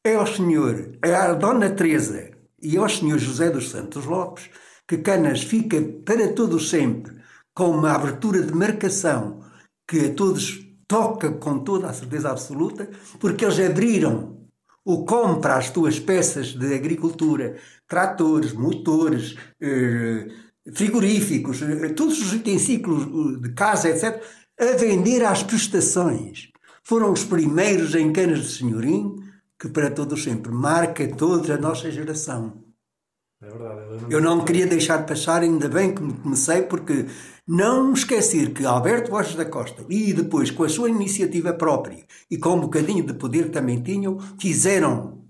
é 0.06 0.14
ao 0.14 0.26
senhor, 0.26 0.96
é 1.04 1.14
à 1.14 1.34
Dona 1.34 1.68
Teresa 1.68 2.30
e 2.62 2.78
ao 2.78 2.88
senhor 2.88 3.18
José 3.18 3.50
dos 3.50 3.68
Santos 3.68 4.06
Lopes 4.06 4.48
que 4.88 4.96
Canas 4.98 5.42
fica 5.42 5.82
para 6.02 6.32
todo 6.32 6.58
sempre 6.58 7.14
com 7.54 7.68
uma 7.70 7.92
abertura 7.92 8.42
de 8.42 8.54
marcação 8.54 9.42
que 9.86 10.06
a 10.06 10.14
todos 10.14 10.66
toca 10.88 11.30
com 11.32 11.58
toda 11.58 11.88
a 11.88 11.92
certeza 11.92 12.30
absoluta, 12.30 12.88
porque 13.20 13.44
eles 13.44 13.60
abriram 13.60 14.35
o 14.86 15.04
compra 15.04 15.56
as 15.56 15.68
tuas 15.68 15.98
peças 15.98 16.54
de 16.54 16.72
agricultura, 16.72 17.56
tratores, 17.88 18.52
motores, 18.52 19.34
eh, 19.60 20.28
frigoríficos, 20.72 21.60
eh, 21.60 21.88
todos 21.88 22.22
os 22.22 22.32
utensílios 22.32 23.42
de 23.42 23.52
casa, 23.52 23.88
etc., 23.88 24.22
a 24.56 24.76
vender 24.76 25.24
às 25.24 25.42
prestações. 25.42 26.50
Foram 26.84 27.12
os 27.12 27.24
primeiros 27.24 27.96
em 27.96 28.12
canas 28.12 28.38
de 28.42 28.52
senhorim 28.52 29.16
que 29.58 29.68
para 29.68 29.90
todos 29.90 30.22
sempre 30.22 30.52
marca 30.52 31.08
toda 31.16 31.54
a 31.54 31.58
nossa 31.58 31.90
geração. 31.90 32.65
É 33.46 33.50
verdade. 33.50 33.80
eu 33.80 33.90
lembro-me 33.90 34.14
Eu 34.14 34.20
não 34.20 34.44
queria 34.44 34.66
deixar 34.66 35.06
passar, 35.06 35.42
ainda 35.42 35.68
bem 35.68 35.94
que 35.94 36.02
comecei, 36.22 36.62
porque 36.62 37.06
não 37.46 37.92
esquecer 37.92 38.52
que 38.52 38.66
Alberto 38.66 39.10
Borges 39.10 39.36
da 39.36 39.44
Costa, 39.44 39.84
e 39.88 40.12
depois 40.12 40.50
com 40.50 40.64
a 40.64 40.68
sua 40.68 40.90
iniciativa 40.90 41.52
própria 41.52 42.04
e 42.30 42.36
com 42.36 42.56
um 42.56 42.60
bocadinho 42.60 43.06
de 43.06 43.14
poder 43.14 43.44
que 43.44 43.50
também 43.50 43.80
tinham, 43.82 44.18
fizeram 44.40 45.24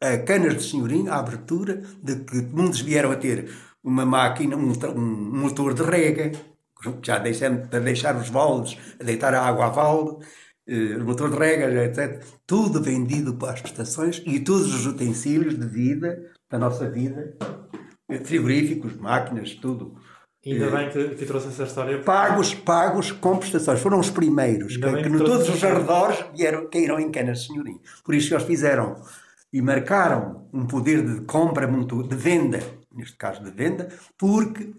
a 0.00 0.16
canas 0.18 0.56
de 0.56 0.62
senhorinho, 0.62 1.12
a 1.12 1.18
abertura 1.18 1.82
de 2.02 2.16
que 2.16 2.40
muitos 2.40 2.80
vieram 2.80 3.10
a 3.10 3.16
ter 3.16 3.50
uma 3.82 4.06
máquina, 4.06 4.56
um, 4.56 4.72
um 4.96 5.40
motor 5.40 5.74
de 5.74 5.82
rega, 5.82 6.32
já 7.02 7.18
deixando 7.18 7.68
para 7.68 7.80
deixar 7.80 8.16
os 8.16 8.30
baldes, 8.30 8.78
a 9.00 9.04
deitar 9.04 9.34
a 9.34 9.42
água 9.42 9.66
a 9.66 9.70
balde, 9.70 10.24
eh, 10.66 10.96
o 10.96 11.04
motor 11.04 11.30
de 11.30 11.36
rega, 11.36 11.84
etc. 11.84 12.22
Tudo 12.46 12.82
vendido 12.82 13.34
para 13.34 13.52
as 13.52 13.60
prestações 13.60 14.22
e 14.26 14.40
todos 14.40 14.74
os 14.74 14.86
utensílios 14.86 15.58
de 15.58 15.66
vida, 15.66 16.30
da 16.50 16.58
nossa 16.58 16.88
vida, 16.88 17.36
eh, 17.40 17.57
frigoríficos, 18.24 18.96
máquinas, 18.96 19.54
tudo. 19.54 19.94
Ainda 20.46 20.70
bem 20.70 20.88
que, 20.90 21.08
que 21.16 21.26
trouxe 21.26 21.48
essa 21.48 21.64
história. 21.64 21.98
Pagos, 22.00 22.54
pagos 22.54 23.12
com 23.12 23.36
prestações. 23.36 23.80
Foram 23.80 23.98
os 23.98 24.10
primeiros 24.10 24.76
que, 24.76 24.82
que 24.82 25.02
que 25.02 25.08
no 25.08 25.24
todos 25.24 25.48
os 25.48 25.62
arredores 25.62 26.24
vieram, 26.34 26.68
caíram 26.70 26.98
em 26.98 27.10
canas 27.10 27.40
de 27.40 27.48
senhorim. 27.48 27.80
Por 28.04 28.14
isso 28.14 28.28
que 28.28 28.34
eles 28.34 28.46
fizeram 28.46 28.96
e 29.52 29.60
marcaram 29.60 30.48
um 30.52 30.66
poder 30.66 31.04
de 31.04 31.22
compra, 31.22 31.66
muito, 31.66 32.02
de 32.02 32.16
venda, 32.16 32.60
neste 32.94 33.16
caso 33.16 33.42
de 33.42 33.50
venda, 33.50 33.88
porque 34.16 34.72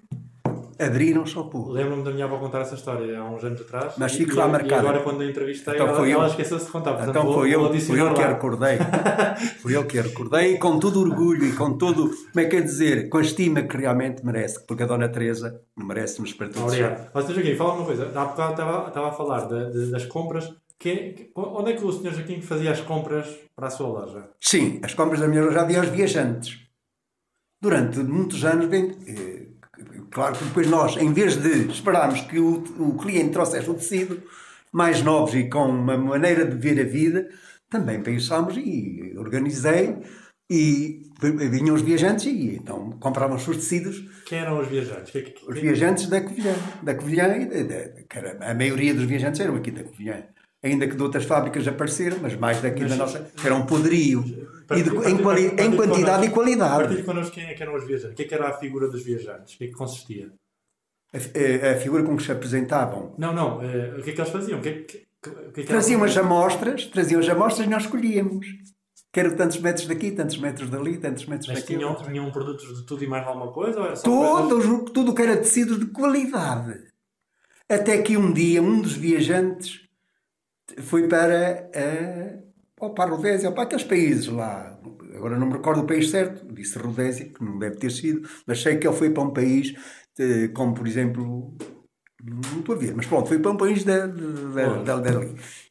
abriram-se 0.80 1.38
ao 1.38 1.50
povo. 1.50 1.72
Lembro-me 1.72 2.04
da 2.04 2.12
minha 2.12 2.26
avó 2.26 2.38
contar 2.38 2.62
essa 2.62 2.76
história 2.76 3.20
há 3.20 3.24
uns 3.30 3.44
anos 3.44 3.62
atrás. 3.62 3.94
Mas 3.98 4.14
e, 4.18 4.26
lá 4.26 4.48
e 4.48 4.52
marcado. 4.52 4.88
agora, 4.88 5.04
quando 5.04 5.22
a 5.22 5.26
entrevistei, 5.26 5.74
Então 5.76 5.88
ela, 5.88 6.10
ela 6.10 6.28
esqueceu-se 6.28 6.66
de 6.66 6.72
contar. 6.72 6.92
Portanto, 6.94 7.10
Então 7.12 7.24
vou, 7.26 7.34
foi 7.34 7.54
eu, 7.54 7.80
foi 7.80 8.00
eu 8.02 8.14
que 8.14 8.22
a 8.22 8.28
recordei. 8.30 8.78
Foi 9.62 9.76
eu 9.76 9.86
que 9.86 10.00
a 10.00 10.02
recordei, 10.02 10.58
com 10.58 10.80
todo 10.80 11.00
orgulho 11.02 11.46
e 11.46 11.54
com 11.54 11.78
todo, 11.78 12.10
como 12.10 12.40
é 12.40 12.46
que 12.46 12.56
é 12.56 12.62
dizer, 12.62 13.10
com 13.10 13.18
a 13.18 13.22
estima 13.22 13.62
que 13.64 13.78
realmente 13.78 14.26
merece, 14.26 14.66
porque 14.66 14.84
a 14.84 14.86
Dona 14.86 15.10
Teresa 15.10 15.62
merece-nos 15.78 16.34
para 16.34 16.48
todos. 16.48 16.64
Obrigado. 16.74 17.10
Mas, 17.14 17.26
Sr. 17.26 17.34
Joaquim, 17.36 17.56
fala 17.56 17.74
uma 17.74 17.86
coisa. 17.86 18.12
Há 18.16 18.26
bocado 18.26 18.52
estava, 18.52 18.88
estava 18.88 19.08
a 19.10 19.12
falar 19.12 19.48
de- 19.48 19.72
de- 19.72 19.92
das 19.92 20.06
compras. 20.06 20.50
Que, 20.78 20.96
que- 21.12 21.32
onde 21.36 21.72
é 21.72 21.76
que 21.76 21.84
o 21.84 21.92
Sr. 21.92 22.14
Joaquim 22.14 22.42
fazia 22.42 22.72
as 22.72 22.80
compras 22.82 23.28
para 23.56 23.68
a 23.68 23.70
sua 23.70 23.88
loja? 23.88 24.30
Sim, 24.42 24.80
as 24.84 24.94
compras 24.94 25.20
da 25.20 25.28
minha 25.28 25.44
loja 25.44 25.62
havia 25.62 25.80
aos 25.80 25.90
viajantes. 25.90 26.58
Durante 27.62 28.00
muitos 28.00 28.44
anos, 28.46 28.68
bem, 28.68 28.96
eh, 29.06 29.39
claro 30.12 30.36
que 30.38 30.44
depois 30.44 30.68
nós, 30.68 30.98
em 30.98 31.12
vez 31.14 31.36
de 31.38 31.68
esperarmos 31.72 32.22
que 32.22 32.40
o, 32.40 32.64
o 32.80 32.98
cliente 32.98 33.32
trouxesse 33.32 33.70
o 33.70 33.74
tecido, 33.74 34.22
mais 34.72 35.02
novos 35.02 35.34
e 35.36 35.50
com 35.50 35.66
uma 35.68 35.98
maneira 35.98 36.46
de 36.46 36.56
ver 36.58 36.80
a 36.80 36.84
vida, 36.84 37.28
também 37.70 38.02
pensámos 38.02 38.56
e 38.58 39.14
organizei 39.18 39.96
e 40.50 41.02
vinham 41.52 41.76
os 41.76 41.82
viajantes 41.82 42.26
e 42.26 42.56
então 42.56 42.92
compravam 43.00 43.36
os 43.36 43.44
seus 43.44 43.58
tecidos 43.58 44.04
Quem 44.26 44.40
eram 44.40 44.60
os 44.62 44.68
viajantes? 44.68 45.12
Que- 45.12 45.22
que- 45.22 45.46
os 45.48 45.54
que- 45.56 45.62
viajantes 45.62 46.08
da 46.08 46.22
Covilhã. 46.22 46.54
Da 46.82 46.96
Covilhã, 46.96 47.28
e 47.38 48.04
que 48.10 48.18
era- 48.18 48.38
a 48.52 48.54
maioria 48.56 48.94
dos 48.94 49.04
viajantes 49.04 49.40
eram 49.42 49.56
aqui 49.56 49.70
da 49.72 49.84
Covilhã. 49.84 50.24
Ainda 50.64 50.88
que 50.88 50.96
de 50.96 51.02
outras 51.04 51.24
fábricas 51.26 51.68
apareceram, 51.68 52.18
mas 52.22 52.36
mais 52.36 52.62
daqui 52.62 52.84
da 52.86 52.96
nossa, 52.96 53.20
que 53.36 53.46
era 53.46 53.56
um 53.56 53.66
poderio. 53.66 54.24
E 54.72 54.84
de- 54.84 54.90
em, 55.10 55.18
quali- 55.18 55.48
em 55.48 55.76
quantidade 55.76 56.26
e 56.26 56.30
qualidade. 56.30 56.84
Partilhe 56.84 57.04
connosco 57.04 57.32
quem 57.34 57.46
é 57.46 57.54
que 57.54 57.64
eram 57.64 57.76
os 57.76 57.86
viajantes. 57.86 58.14
O 58.14 58.16
que 58.16 58.22
é 58.24 58.26
que 58.26 58.34
era 58.36 58.50
a 58.50 58.54
figura 58.54 58.88
dos 58.88 59.04
viajantes? 59.04 59.56
O 59.56 59.58
que 59.58 59.64
é 59.64 59.68
que 59.68 59.74
consistia? 59.74 60.32
A, 61.14 61.18
a- 61.18 61.72
a 61.72 61.76
figura 61.78 62.04
com 62.04 62.16
que 62.16 62.24
se 62.24 62.32
apresentavam. 62.32 63.14
Não, 63.18 63.34
não. 63.34 63.62
eh, 63.64 63.96
o 63.98 64.04
que 64.04 64.12
é 64.12 64.14
que 64.14 64.22
eles 64.22 64.32
faziam? 64.32 64.60
O 64.60 64.62
que 64.62 64.70
é 64.70 64.74
que, 64.74 64.84
que- 65.24 65.52
que 65.54 65.62
é 65.62 65.64
Traziam 65.64 66.04
as 66.04 66.16
amostras, 66.18 66.86
traziam 66.86 67.20
as 67.20 67.28
amostras 67.30 67.66
e 67.66 67.70
nós 67.70 67.84
escolhíamos. 67.84 68.46
Quero 69.12 69.36
tantos 69.36 69.58
metros 69.60 69.88
daqui, 69.88 70.12
tantos 70.12 70.38
metros 70.38 70.70
dali, 70.70 70.98
tantos 70.98 71.26
metros 71.26 71.48
Mas 71.50 71.62
daqui. 71.62 71.76
tinham, 71.76 71.96
tinham 71.96 72.30
produtos 72.32 72.78
de 72.78 72.86
tudo 72.86 73.04
e 73.04 73.08
mais 73.08 73.26
alguma 73.26 73.52
coisa? 73.52 73.80
Ou 73.80 73.86
era 73.86 73.96
coisas- 73.96 74.04
Todos, 74.04 74.92
tudo 74.92 75.16
que 75.16 75.22
era 75.24 75.36
tecido 75.38 75.80
de 75.80 75.88
qualidade. 75.88 76.80
Até 77.68 78.00
que 78.04 78.16
um 78.16 78.32
dia 78.32 78.62
um 78.62 78.80
dos 78.82 78.94
viajantes 78.94 79.82
foi 80.84 81.08
para, 81.08 81.70
eh, 81.74 82.38
ou 82.38 82.49
para 82.80 83.12
a 83.12 83.16
Rodésia, 83.16 83.50
ou 83.50 83.56
para 83.56 83.64
aqueles 83.64 83.84
países 83.84 84.28
lá. 84.28 84.80
Agora 85.16 85.38
não 85.38 85.48
me 85.48 85.54
recordo 85.54 85.82
o 85.82 85.88
país 85.88 86.10
certo, 86.10 86.46
disse 86.54 86.80
Rodésia, 86.80 87.26
que 87.26 87.44
não 87.44 87.60
deve 87.60 87.76
ter 87.76 87.92
sido, 87.92 88.28
mas 88.48 88.62
sei 88.62 88.78
que 88.78 88.88
ele 88.88 88.96
foi 88.96 89.10
para 89.10 89.24
um 89.24 89.34
país, 89.34 89.74
eh, 90.18 90.48
como 90.50 90.74
por 90.74 90.88
exemplo, 90.88 91.58
não 92.24 92.60
estou 92.60 92.76
a 92.76 92.78
ver, 92.78 92.96
mas 92.96 93.06
pronto, 93.06 93.28
foi 93.28 93.40
para 93.40 93.52
um 93.52 93.58
país 93.58 93.84
da, 93.84 94.08
da, 94.08 95.00
da. 95.00 95.12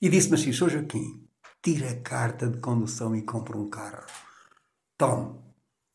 E 0.00 0.08
disse-me 0.08 0.34
assim: 0.34 0.52
Sou 0.52 0.68
Joaquim, 0.68 1.22
tira 1.62 1.90
a 1.90 2.00
carta 2.00 2.48
de 2.48 2.58
condução 2.58 3.14
e 3.14 3.22
compra 3.22 3.56
um 3.56 3.68
carro. 3.68 4.06
Tome, 4.96 5.38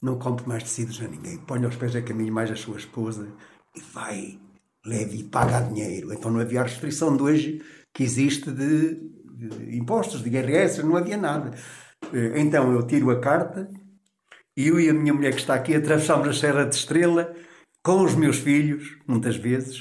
não 0.01 0.19
compre 0.19 0.47
mais 0.47 0.63
tecidos 0.63 1.01
a 1.01 1.07
ninguém. 1.07 1.37
Põe 1.39 1.63
aos 1.65 1.75
pés 1.75 1.95
a 1.95 2.01
caminho 2.01 2.33
mais 2.33 2.51
a 2.51 2.55
sua 2.55 2.77
esposa 2.77 3.31
e 3.75 3.81
vai, 3.81 4.39
leve 4.85 5.19
e 5.19 5.23
paga 5.23 5.61
dinheiro. 5.61 6.13
Então 6.13 6.31
não 6.31 6.39
havia 6.39 6.61
a 6.61 6.63
restrição 6.63 7.15
de 7.17 7.23
hoje 7.23 7.61
que 7.93 8.03
existe 8.03 8.51
de, 8.51 8.99
de 9.49 9.77
impostos, 9.77 10.23
de 10.23 10.29
IRS, 10.29 10.83
não 10.83 10.95
havia 10.95 11.17
nada. 11.17 11.51
Eh, 12.13 12.39
Então 12.39 12.71
eu 12.73 12.85
tiro 12.85 13.09
a 13.11 13.19
carta 13.19 13.69
e 14.57 14.67
eu 14.67 14.79
e 14.79 14.89
a 14.89 14.93
minha 14.93 15.13
mulher 15.13 15.33
que 15.33 15.39
está 15.41 15.53
aqui 15.55 15.75
atravessámos 15.75 16.27
a 16.27 16.33
Serra 16.33 16.65
de 16.65 16.75
Estrela 16.75 17.33
com 17.83 18.01
os 18.03 18.15
meus 18.15 18.37
filhos, 18.37 18.97
muitas 19.07 19.35
vezes, 19.35 19.77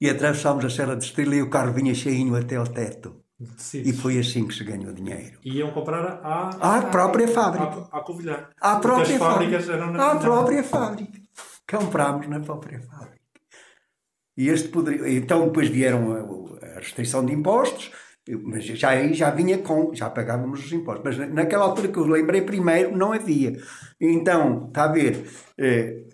e 0.00 0.08
atravessámos 0.08 0.64
a 0.64 0.70
Serra 0.70 0.96
de 0.96 1.04
Estrela 1.04 1.34
e 1.34 1.42
o 1.42 1.50
carro 1.50 1.72
vinha 1.72 1.94
cheinho 1.94 2.34
até 2.34 2.56
ao 2.56 2.66
teto. 2.66 3.20
de 3.38 3.90
E 3.90 3.92
foi 3.92 4.18
assim 4.18 4.46
que 4.46 4.54
se 4.54 4.64
ganhou 4.64 4.92
dinheiro. 4.92 5.38
E 5.44 5.58
iam 5.58 5.70
comprar 5.72 6.20
à... 6.22 6.78
À 6.78 6.82
própria 6.82 7.28
fábrica. 7.28 7.88
À, 7.92 8.00
Covilhã. 8.00 8.46
À 8.60 8.76
Porque 8.76 8.88
própria 8.88 9.18
fábrica. 9.18 9.58
À 9.58 9.62
Covilhã. 9.62 10.18
própria 10.20 10.64
fábrica. 10.64 11.20
Comprámos 11.70 12.28
na 12.28 12.40
própria 12.40 12.80
fábrica. 12.80 13.20
E 14.36 14.48
este 14.48 14.68
poderia... 14.68 15.08
Então 15.10 15.46
depois 15.46 15.68
vieram 15.68 16.12
a, 16.12 16.66
a 16.76 16.78
restrição 16.80 17.24
de 17.26 17.32
impostos, 17.34 17.90
mas 18.44 18.64
já 18.64 18.90
aí 18.90 19.14
já 19.14 19.30
vinha 19.30 19.58
com, 19.58 19.92
já 19.94 20.08
pagávamos 20.08 20.64
os 20.64 20.72
impostos. 20.72 21.04
Mas 21.04 21.32
naquela 21.32 21.64
altura 21.64 21.88
que 21.88 21.98
eu 21.98 22.06
lembrei 22.06 22.42
primeiro, 22.42 22.96
não 22.96 23.12
havia. 23.12 23.56
Então, 24.00 24.66
está 24.68 24.84
a 24.84 24.92
ver, 24.92 25.26
eh, 25.58 26.04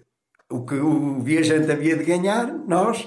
o 0.50 0.64
que 0.64 0.74
o 0.74 1.20
viajante 1.20 1.70
havia 1.70 1.96
de 1.96 2.04
ganhar, 2.04 2.46
nós 2.66 3.06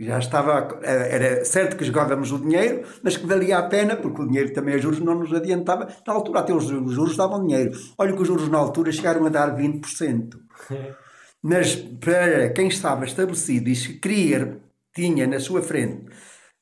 Já 0.00 0.18
estava, 0.18 0.80
era 0.82 1.44
certo 1.44 1.76
que 1.76 1.84
jogávamos 1.84 2.32
o 2.32 2.38
dinheiro, 2.38 2.82
mas 3.04 3.16
que 3.16 3.24
valia 3.24 3.58
a 3.58 3.62
pena, 3.68 3.94
porque 3.94 4.22
o 4.22 4.26
dinheiro 4.26 4.52
também 4.52 4.74
a 4.74 4.78
juros 4.78 4.98
não 4.98 5.14
nos 5.14 5.32
adiantava. 5.32 5.86
Na 6.04 6.12
altura, 6.14 6.40
até 6.40 6.52
os 6.52 6.64
juros 6.64 7.16
davam 7.16 7.46
dinheiro. 7.46 7.70
Olha 7.96 8.12
que 8.12 8.20
os 8.22 8.26
juros 8.26 8.48
na 8.48 8.58
altura 8.58 8.90
chegaram 8.90 9.24
a 9.26 9.28
dar 9.28 9.56
20%. 9.56 10.34
Mas 11.40 11.76
para 11.76 12.50
quem 12.50 12.68
estava 12.68 13.04
estabelecido 13.04 13.68
e 13.68 13.76
se 13.76 13.94
queria, 14.00 14.60
tinha 14.94 15.26
na 15.26 15.38
sua 15.38 15.62
frente 15.62 16.06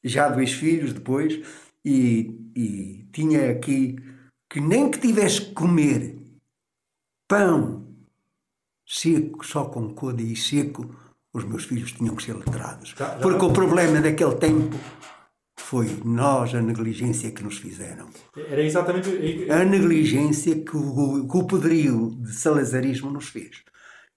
já 0.02 0.28
dois 0.28 0.52
filhos 0.52 0.92
depois, 0.92 1.40
e, 1.84 2.34
e 2.56 3.08
tinha 3.12 3.50
aqui 3.50 3.96
que 4.48 4.60
nem 4.60 4.90
que 4.90 4.98
tivesse 4.98 5.42
que 5.42 5.52
comer 5.52 6.18
pão 7.28 7.86
seco, 8.86 9.46
só 9.46 9.64
com 9.66 9.94
coda 9.94 10.20
e 10.20 10.34
seco, 10.34 10.94
os 11.32 11.44
meus 11.44 11.64
filhos 11.64 11.92
tinham 11.92 12.16
que 12.16 12.24
ser 12.24 12.34
letrados. 12.34 12.94
Já, 12.98 13.10
já 13.10 13.18
Porque 13.18 13.44
o 13.44 13.52
problema 13.52 14.00
daquele 14.00 14.34
tempo 14.34 14.76
foi 15.56 15.86
nós, 16.04 16.52
a 16.54 16.60
negligência 16.60 17.30
que 17.30 17.44
nos 17.44 17.58
fizeram. 17.58 18.08
Era 18.36 18.60
exatamente. 18.60 19.48
A 19.48 19.64
negligência 19.64 20.56
que 20.56 20.76
o, 20.76 21.28
que 21.28 21.36
o 21.36 21.44
poderio 21.44 22.16
de 22.18 22.34
salazarismo 22.34 23.10
nos 23.10 23.28
fez. 23.28 23.62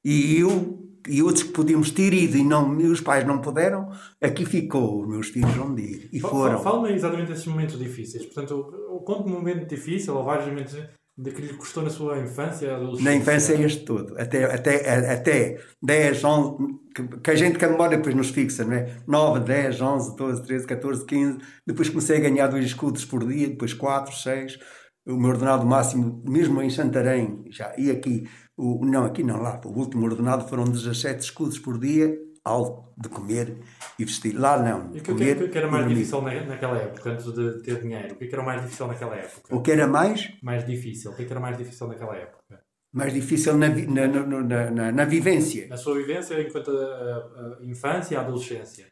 E 0.03 0.39
eu 0.39 0.83
e 1.07 1.21
outros 1.21 1.43
que 1.43 1.51
podíamos 1.51 1.91
ter 1.91 2.13
ido 2.13 2.37
e, 2.37 2.43
não, 2.43 2.79
e 2.79 2.87
os 2.87 3.01
pais 3.01 3.25
não 3.25 3.39
puderam, 3.39 3.89
aqui 4.21 4.45
ficou, 4.45 5.01
os 5.01 5.07
meus 5.07 5.27
filhos 5.27 5.53
vão 5.53 5.77
ir. 5.77 6.09
E 6.11 6.19
foram. 6.19 6.59
Fala-me 6.61 6.93
exatamente 6.93 7.29
desses 7.29 7.45
momentos 7.45 7.77
difíceis. 7.77 8.25
Portanto, 8.25 9.01
conte 9.05 9.29
um 9.29 9.33
momento 9.33 9.67
difícil 9.67 10.15
ou 10.15 10.23
vários 10.23 10.47
momentos 10.47 10.75
de 11.15 11.31
que 11.31 11.41
lhe 11.41 11.53
custou 11.53 11.83
na 11.83 11.89
sua 11.89 12.19
infância? 12.19 12.75
Na 13.01 13.13
infância 13.13 13.53
é 13.53 13.61
este 13.61 13.85
todo. 13.85 14.19
Até, 14.19 14.45
até, 14.45 15.11
até 15.11 15.61
10, 15.81 16.23
11, 16.23 16.57
que, 16.95 17.07
que 17.19 17.31
a 17.31 17.35
gente 17.35 17.59
que 17.59 17.65
a 17.65 17.69
memória 17.69 17.97
depois 17.97 18.15
nos 18.15 18.29
fixa, 18.29 18.63
não 18.63 18.73
é? 18.73 18.97
9, 19.07 19.41
10, 19.41 19.81
11, 19.81 20.15
12, 20.15 20.43
13, 20.43 20.67
14, 20.67 21.05
15. 21.05 21.37
Depois 21.67 21.89
comecei 21.89 22.17
a 22.17 22.21
ganhar 22.21 22.47
dois 22.47 22.65
escudos 22.65 23.05
por 23.05 23.27
dia, 23.27 23.47
depois 23.47 23.73
4, 23.73 24.11
6. 24.15 24.59
O 25.05 25.17
meu 25.17 25.31
ordenado 25.31 25.65
máximo, 25.65 26.23
mesmo 26.25 26.61
em 26.61 26.69
Santarém, 26.69 27.43
já, 27.49 27.73
e 27.77 27.91
aqui, 27.91 28.25
o, 28.57 28.85
não, 28.85 29.05
aqui 29.05 29.23
não, 29.23 29.41
lá, 29.41 29.59
o 29.65 29.69
último 29.69 30.05
ordenado 30.05 30.47
foram 30.47 30.63
17 30.63 31.19
escudos 31.23 31.57
por 31.57 31.79
dia, 31.79 32.17
algo 32.43 32.93
de 32.97 33.09
comer 33.09 33.57
e 33.97 34.05
vestir. 34.05 34.33
Lá 34.33 34.61
não. 34.61 34.95
E 34.95 34.99
o 34.99 35.03
que, 35.03 35.13
que, 35.13 35.47
que, 35.47 35.57
era 35.57 35.69
mais 35.69 35.87
difícil 35.87 36.21
naquela 36.21 36.77
época, 36.77 37.11
antes 37.11 37.33
de 37.33 37.63
ter 37.63 37.81
dinheiro? 37.81 38.13
O 38.13 38.17
que, 38.17 38.27
que 38.27 38.35
era 38.35 38.43
mais 38.43 38.61
difícil 38.61 38.87
naquela 38.87 39.15
época? 39.15 39.55
O 39.55 39.61
que 39.61 39.71
era 39.71 39.87
mais? 39.87 40.33
Mais 40.41 40.65
difícil. 40.65 41.11
O 41.11 41.15
que, 41.15 41.25
que 41.25 41.31
era 41.31 41.39
mais 41.39 41.57
difícil 41.57 41.87
naquela 41.87 42.15
época? 42.15 42.61
Mais 42.93 43.11
difícil 43.11 43.57
na, 43.57 43.69
na, 43.69 44.07
na, 44.07 44.71
na, 44.71 44.91
na 44.91 45.05
vivência. 45.05 45.67
Na 45.67 45.77
sua 45.77 45.95
vivência 45.95 46.39
enquanto 46.39 46.69
a, 46.69 46.73
a, 46.73 47.57
a 47.59 47.65
infância 47.65 48.13
e 48.13 48.17
a 48.17 48.21
adolescência? 48.21 48.87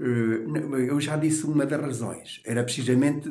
Uh, 0.00 0.76
eu 0.76 1.00
já 1.00 1.16
disse 1.16 1.44
uma 1.44 1.66
das 1.66 1.80
razões. 1.80 2.40
Era 2.46 2.62
precisamente. 2.62 3.28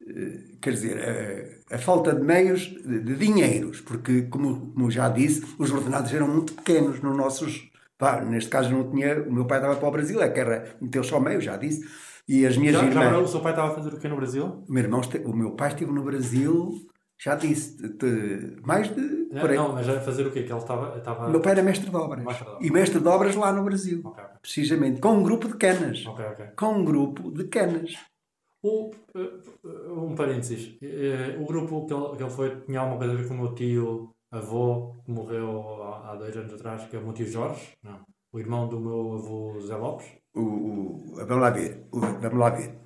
Uh, 0.00 0.58
quer 0.60 0.72
dizer, 0.72 1.60
a, 1.70 1.74
a, 1.74 1.78
falta 1.78 2.14
de 2.14 2.22
meios, 2.22 2.60
de, 2.60 3.00
de 3.00 3.16
dinheiros, 3.16 3.80
porque, 3.80 4.22
como, 4.22 4.72
como 4.72 4.90
já 4.90 5.08
disse, 5.08 5.44
os 5.58 5.70
ordenados 5.70 6.12
eram 6.12 6.26
muito 6.26 6.54
pequenos 6.54 7.00
nos 7.00 7.16
nossos 7.16 7.70
Pá, 8.00 8.22
neste 8.22 8.48
caso 8.48 8.72
não 8.72 8.90
tinha. 8.90 9.22
O 9.22 9.30
meu 9.30 9.44
pai 9.44 9.58
estava 9.58 9.76
para 9.76 9.86
o 9.86 9.90
Brasil, 9.90 10.22
é 10.22 10.30
que 10.30 10.40
era. 10.40 10.74
meteu 10.80 11.04
só 11.04 11.20
meio, 11.20 11.38
já 11.38 11.58
disse. 11.58 11.86
E 12.26 12.46
as 12.46 12.56
minhas 12.56 12.74
já, 12.74 12.82
irmãs. 12.82 13.10
Já, 13.10 13.18
o 13.18 13.28
seu 13.28 13.40
pai 13.40 13.52
estava 13.52 13.72
a 13.72 13.74
fazer 13.74 13.92
o 13.92 13.98
quê 13.98 14.08
no 14.08 14.16
Brasil? 14.16 14.64
O 14.66 14.72
meu, 14.72 14.82
irmão, 14.82 15.02
o 15.26 15.36
meu 15.36 15.50
pai 15.50 15.68
esteve 15.68 15.92
no 15.92 16.02
Brasil, 16.02 16.72
já 17.18 17.34
disse, 17.34 17.76
de, 17.76 18.56
mais 18.64 18.88
de. 18.88 19.02
Não, 19.30 19.46
não, 19.46 19.72
mas 19.74 19.86
a 19.86 20.00
fazer 20.00 20.26
o 20.26 20.30
quê? 20.30 20.44
Que 20.44 20.50
ele 20.50 20.58
estava. 20.58 20.96
estava... 20.96 21.28
Meu 21.28 21.42
pai 21.42 21.52
era 21.52 21.62
mestre 21.62 21.90
de 21.90 21.96
obras. 21.96 22.24
Mestre 22.24 22.44
de 22.44 22.50
obras. 22.50 22.66
E 22.66 22.72
mestre 22.72 23.00
de 23.00 23.08
obras 23.08 23.36
lá 23.36 23.52
no 23.52 23.64
Brasil. 23.64 24.00
Okay. 24.02 24.24
Precisamente. 24.40 24.98
Com 24.98 25.18
um 25.18 25.22
grupo 25.22 25.46
de 25.46 25.56
canas. 25.58 26.06
Okay, 26.06 26.24
okay. 26.24 26.46
Com 26.56 26.72
um 26.72 26.84
grupo 26.84 27.30
de 27.30 27.44
canas. 27.44 27.96
O, 28.62 28.90
uh, 29.14 30.04
um 30.04 30.14
parênteses. 30.14 30.78
Uh, 30.82 31.42
o 31.42 31.46
grupo 31.46 31.86
que 31.86 31.94
ele, 31.94 32.16
que 32.16 32.22
ele 32.22 32.30
foi 32.30 32.60
tinha 32.60 32.80
alguma 32.80 32.98
coisa 32.98 33.12
a 33.12 33.16
ver 33.16 33.28
com 33.28 33.34
o 33.34 33.38
meu 33.38 33.54
tio 33.54 34.14
avô 34.30 34.96
que 35.04 35.10
morreu 35.10 35.82
há, 35.82 36.12
há 36.12 36.16
dois 36.16 36.36
anos 36.36 36.54
atrás, 36.54 36.84
que 36.88 36.96
é 36.96 36.98
o 36.98 37.02
meu 37.02 37.12
tio 37.12 37.26
Jorge, 37.26 37.72
não. 37.82 38.00
O 38.32 38.38
irmão 38.38 38.68
do 38.68 38.78
meu 38.78 39.14
avô 39.14 39.60
Zé 39.60 39.76
Lopes. 39.76 40.06
O, 40.34 40.40
o, 40.40 41.14
vamos 41.16 41.42
lá 41.42 41.50
ver. 41.50 41.86
O, 41.90 42.00
vamos 42.00 42.38
lá 42.38 42.50
ver. 42.50 42.78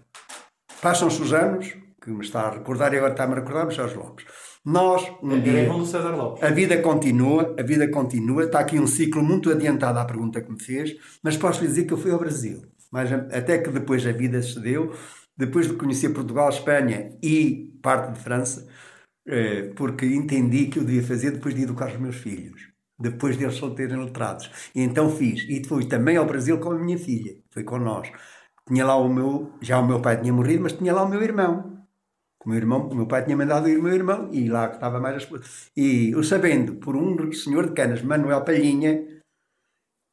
Passam-se 0.81 1.21
os 1.21 1.33
anos, 1.33 1.75
que 2.01 2.11
me 2.11 2.23
está 2.23 2.43
a 2.43 2.51
recordar 2.51 2.93
e 2.93 2.99
agora 2.99 3.13
está-me 3.13 3.33
a 3.33 3.37
recordar, 3.37 3.65
mas 3.65 3.75
Jorge 3.75 3.97
Lopes. 3.97 4.27
Nós, 4.65 5.11
um 5.23 5.37
é, 5.37 5.41
dia, 5.41 5.61
irmão 5.61 5.79
do 5.79 5.87
César 5.87 6.15
Lopes. 6.15 6.43
A 6.43 6.51
vida 6.51 6.81
continua, 6.81 7.55
a 7.59 7.63
vida 7.63 7.91
continua. 7.91 8.45
Está 8.45 8.61
aqui 8.61 8.79
um 8.79 8.87
ciclo 8.87 9.23
muito 9.23 9.51
adiantado 9.51 9.99
à 9.99 10.05
pergunta 10.05 10.41
que 10.41 10.51
me 10.51 10.63
fez, 10.63 10.95
mas 11.23 11.37
posso 11.37 11.61
lhe 11.61 11.69
dizer 11.69 11.85
que 11.85 11.93
eu 11.93 11.99
fui 11.99 12.11
ao 12.11 12.19
Brasil. 12.19 12.63
Mas 12.91 13.13
até 13.13 13.59
que 13.59 13.71
depois 13.71 14.07
a 14.07 14.13
vida 14.13 14.41
se 14.41 14.59
deu, 14.61 14.93
depois 15.37 15.69
de 15.69 15.75
conhecer 15.75 16.11
Portugal, 16.11 16.49
Espanha 16.49 17.17
e 17.23 17.73
parte 17.83 18.13
de 18.13 18.21
França, 18.21 18.67
eh, 19.27 19.73
porque 19.77 20.07
entendi 20.07 20.67
que 20.67 20.79
eu 20.79 20.85
devia 20.85 21.03
fazer 21.03 21.33
depois 21.33 21.55
de 21.55 21.63
educar 21.63 21.89
os 21.89 21.99
meus 21.99 22.17
filhos, 22.17 22.69
depois 22.99 23.37
deles 23.37 23.55
só 23.57 23.71
terem 23.71 24.03
letrados. 24.05 24.51
E 24.75 24.81
então 24.83 25.11
fiz. 25.11 25.45
E 25.49 25.65
fui 25.67 25.87
também 25.87 26.17
ao 26.17 26.27
Brasil 26.27 26.59
com 26.61 26.71
a 26.73 26.79
minha 26.79 26.99
filha, 26.99 27.37
foi 27.51 27.65
com 27.65 27.79
nós. 27.79 28.11
Tinha 28.67 28.85
lá 28.87 28.97
o 28.97 29.09
meu, 29.09 29.53
já 29.61 29.79
o 29.79 29.87
meu 29.87 30.01
pai 30.01 30.21
tinha 30.21 30.33
morrido, 30.33 30.63
mas 30.63 30.73
tinha 30.73 30.93
lá 30.93 31.03
o 31.03 31.09
meu 31.09 31.23
irmão. 31.23 31.85
O 32.45 32.49
meu 32.49 32.59
irmão, 32.59 32.89
o 32.89 32.95
meu 32.95 33.07
pai 33.07 33.25
tinha 33.25 33.37
mandado 33.37 33.69
ir 33.69 33.79
o 33.79 33.83
meu 33.83 33.95
irmão 33.95 34.29
e 34.33 34.49
lá 34.49 34.69
que 34.69 34.75
estava 34.75 35.01
mais 35.01 35.17
as 35.17 35.71
E 35.77 36.11
eu 36.13 36.23
sabendo, 36.23 36.77
por 36.77 36.95
um 36.95 37.33
senhor 37.33 37.69
de 37.69 37.75
canas, 37.75 38.03
Manuel 38.03 38.45
Palhinha, 38.45 39.23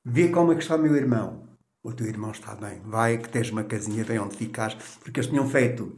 vê 0.06 0.30
como 0.30 0.52
é 0.54 0.56
que 0.56 0.62
está 0.62 0.76
o 0.76 0.80
meu 0.80 0.96
irmão. 0.96 1.51
O 1.84 1.91
teu 1.94 2.08
irmão 2.08 2.32
está 2.32 2.54
bem, 2.56 2.80
vai 2.86 3.17
que 3.17 3.30
tens 3.30 3.50
uma 3.50 3.63
casinha 3.63 4.06
bem 4.06 4.20
onde 4.20 4.36
ficares, 4.36 4.76
porque 5.00 5.20
eles 5.20 5.30
tinham 5.30 5.50
feito 5.50 5.98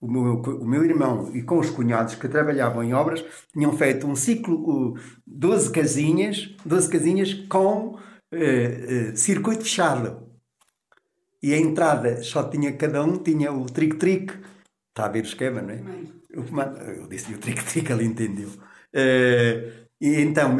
o 0.00 0.10
meu, 0.10 0.40
o 0.40 0.66
meu 0.66 0.84
irmão 0.84 1.34
e 1.34 1.42
com 1.42 1.58
os 1.58 1.70
cunhados 1.70 2.14
que 2.14 2.28
trabalhavam 2.28 2.82
em 2.82 2.94
obras 2.94 3.24
tinham 3.52 3.76
feito 3.76 4.06
um 4.06 4.14
ciclo, 4.14 4.96
12 5.26 5.72
casinhas, 5.72 6.54
12 6.64 6.88
casinhas 6.88 7.34
com 7.48 7.94
uh, 7.94 7.98
uh, 8.32 9.16
circuito 9.16 9.64
fechado. 9.64 10.28
E 11.42 11.52
a 11.52 11.58
entrada 11.58 12.22
só 12.22 12.48
tinha, 12.48 12.72
cada 12.72 13.02
um 13.04 13.16
tinha 13.18 13.52
o 13.52 13.66
trick-trick. 13.66 14.34
Está 14.88 15.06
a 15.06 15.08
ver 15.08 15.22
o 15.22 15.26
esquema, 15.26 15.62
não 15.62 15.70
é? 15.70 15.82
Eu 16.30 17.06
disse 17.08 17.32
o 17.32 17.38
trick-trick, 17.38 17.90
ele 17.90 18.04
entendeu. 18.04 18.48
Uh, 18.48 19.87
e 20.00 20.20
então, 20.20 20.56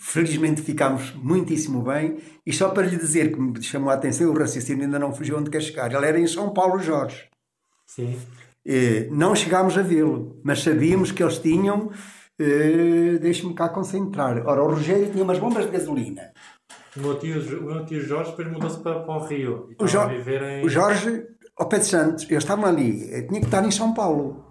felizmente 0.00 0.62
ficámos 0.62 1.12
muitíssimo 1.14 1.82
bem. 1.82 2.18
E 2.46 2.52
só 2.52 2.68
para 2.70 2.86
lhe 2.86 2.96
dizer 2.96 3.32
que 3.32 3.40
me 3.40 3.62
chamou 3.62 3.90
a 3.90 3.94
atenção, 3.94 4.30
o 4.30 4.38
raciocínio 4.38 4.84
ainda 4.84 4.98
não 4.98 5.12
fugiu 5.12 5.38
onde 5.38 5.50
quer 5.50 5.60
chegar. 5.60 5.92
Ele 5.92 6.06
era 6.06 6.20
em 6.20 6.26
São 6.26 6.52
Paulo 6.52 6.78
Jorge. 6.78 7.28
Sim. 7.86 8.16
Eh, 8.66 9.08
não 9.10 9.34
chegámos 9.34 9.76
a 9.76 9.82
vê-lo, 9.82 10.40
mas 10.44 10.62
sabíamos 10.62 11.10
que 11.10 11.22
eles 11.22 11.38
tinham. 11.38 11.90
Eh, 12.38 13.18
Deixe-me 13.20 13.54
cá 13.54 13.68
concentrar. 13.68 14.46
Ora, 14.46 14.62
o 14.62 14.68
Rogério 14.68 15.10
tinha 15.10 15.24
umas 15.24 15.38
bombas 15.38 15.66
de 15.66 15.72
gasolina. 15.72 16.32
O 16.96 17.00
meu 17.00 17.18
tio, 17.18 17.40
o 17.60 17.64
meu 17.64 17.84
tio 17.84 18.02
Jorge 18.02 18.30
depois 18.30 18.50
mudou-se 18.50 18.80
para, 18.80 19.00
para, 19.00 19.14
o 19.14 19.26
Rio. 19.26 19.68
O, 19.78 19.86
jo 19.86 20.00
em... 20.08 20.64
o 20.64 20.68
Jorge, 20.68 21.24
ao 21.56 21.68
Pedro 21.68 21.86
Santos, 21.86 22.24
eles 22.30 22.42
estavam 22.42 22.66
ali, 22.66 23.12
eh, 23.12 23.22
tinha 23.22 23.40
que 23.40 23.46
estar 23.46 23.64
em 23.64 23.70
São 23.70 23.94
Paulo. 23.94 24.49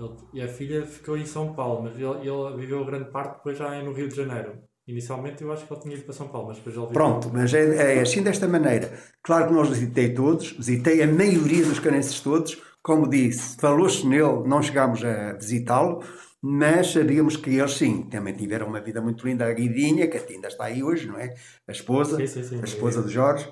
Ele, 0.00 0.16
e 0.32 0.42
a 0.42 0.48
filha 0.48 0.86
ficou 0.86 1.16
em 1.16 1.26
São 1.26 1.52
Paulo, 1.52 1.82
mas 1.82 1.94
ele, 1.94 2.28
ele 2.28 2.56
viveu 2.56 2.84
grande 2.84 3.10
parte 3.10 3.36
depois 3.36 3.58
já 3.58 3.82
no 3.82 3.92
Rio 3.92 4.08
de 4.08 4.16
Janeiro. 4.16 4.58
Inicialmente 4.88 5.42
eu 5.42 5.52
acho 5.52 5.66
que 5.66 5.72
ele 5.72 5.80
tinha 5.82 5.94
ido 5.94 6.04
para 6.04 6.14
São 6.14 6.28
Paulo, 6.28 6.48
mas 6.48 6.56
depois 6.56 6.74
ele 6.74 6.86
viveu... 6.86 6.94
Pronto, 6.94 7.30
mas 7.32 7.52
é, 7.54 7.98
é 7.98 8.00
assim 8.00 8.22
desta 8.22 8.48
maneira. 8.48 8.92
Claro 9.22 9.48
que 9.48 9.52
nós 9.52 9.68
visitei 9.68 10.14
todos, 10.14 10.52
visitei 10.52 11.02
a 11.02 11.06
maioria 11.06 11.64
dos 11.64 11.78
canenses 11.78 12.18
todos, 12.20 12.60
como 12.82 13.08
disse, 13.08 13.56
falou-se 13.58 14.06
nele, 14.06 14.48
não 14.48 14.62
chegámos 14.62 15.04
a 15.04 15.34
visitá-lo, 15.34 16.02
mas 16.42 16.92
sabíamos 16.92 17.36
que 17.36 17.50
eles 17.50 17.74
sim, 17.74 18.04
também 18.04 18.34
tiveram 18.34 18.66
uma 18.66 18.80
vida 18.80 19.00
muito 19.02 19.26
linda. 19.26 19.46
A 19.46 19.52
Guidinha, 19.52 20.08
que 20.08 20.16
ainda 20.16 20.48
está 20.48 20.64
aí 20.64 20.82
hoje, 20.82 21.06
não 21.06 21.18
é? 21.18 21.34
A 21.68 21.72
esposa, 21.72 22.16
sim, 22.16 22.26
sim, 22.26 22.42
sim, 22.42 22.60
a 22.60 22.64
esposa 22.64 23.02
de 23.02 23.10
Jorge. 23.10 23.46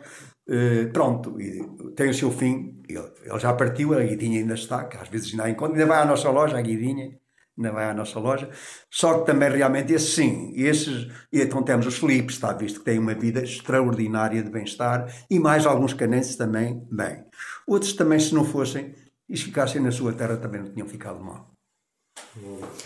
Uh, 0.49 0.91
pronto, 0.93 1.37
tem 1.95 2.09
o 2.09 2.15
seu 2.15 2.31
fim. 2.31 2.83
Ele, 2.89 3.11
ele, 3.23 3.39
já 3.39 3.53
partiu, 3.53 3.93
a 3.93 4.03
Guidinha 4.03 4.41
ainda 4.41 4.55
está, 4.55 4.85
que 4.85 4.97
às 4.97 5.09
vezes 5.09 5.31
ainda 5.33 5.51
encontra, 5.51 5.75
ainda 5.75 5.87
vai 5.87 6.01
à 6.01 6.07
nossa 6.07 6.31
loja, 6.31 6.57
a 6.57 6.63
Guidinha, 6.63 7.19
ainda 7.59 7.73
vai 7.73 7.91
à 7.91 7.93
nossa 7.93 8.19
loja. 8.19 8.49
Só 8.91 9.19
que 9.19 9.27
também 9.27 9.51
realmente 9.51 9.93
esses 9.93 10.15
sim, 10.15 10.53
esses, 10.57 11.07
e 11.31 11.43
então 11.43 11.63
temos 11.63 11.87
os 11.87 11.99
Filipes, 11.99 12.37
está 12.37 12.53
visto 12.53 12.79
que 12.79 12.85
têm 12.87 12.99
uma 12.99 13.15
vida 13.15 13.43
extraordinária 13.43 14.43
de 14.43 14.51
bem-estar, 14.51 15.13
e 15.29 15.39
mais 15.39 15.67
alguns 15.67 15.93
canenses 15.93 16.37
também, 16.37 16.83
bem. 16.91 17.25
Outros 17.67 17.93
também, 17.93 18.19
se 18.19 18.35
não 18.35 18.45
fossem, 18.45 18.95
e 19.29 19.37
se 19.37 19.45
ficassem 19.45 19.83
na 19.83 19.91
sua 19.91 20.15
terra 20.15 20.39
também 20.39 20.63
não 20.63 20.73
tinham 20.73 20.89
ficado 20.89 21.23
mal. 21.23 21.53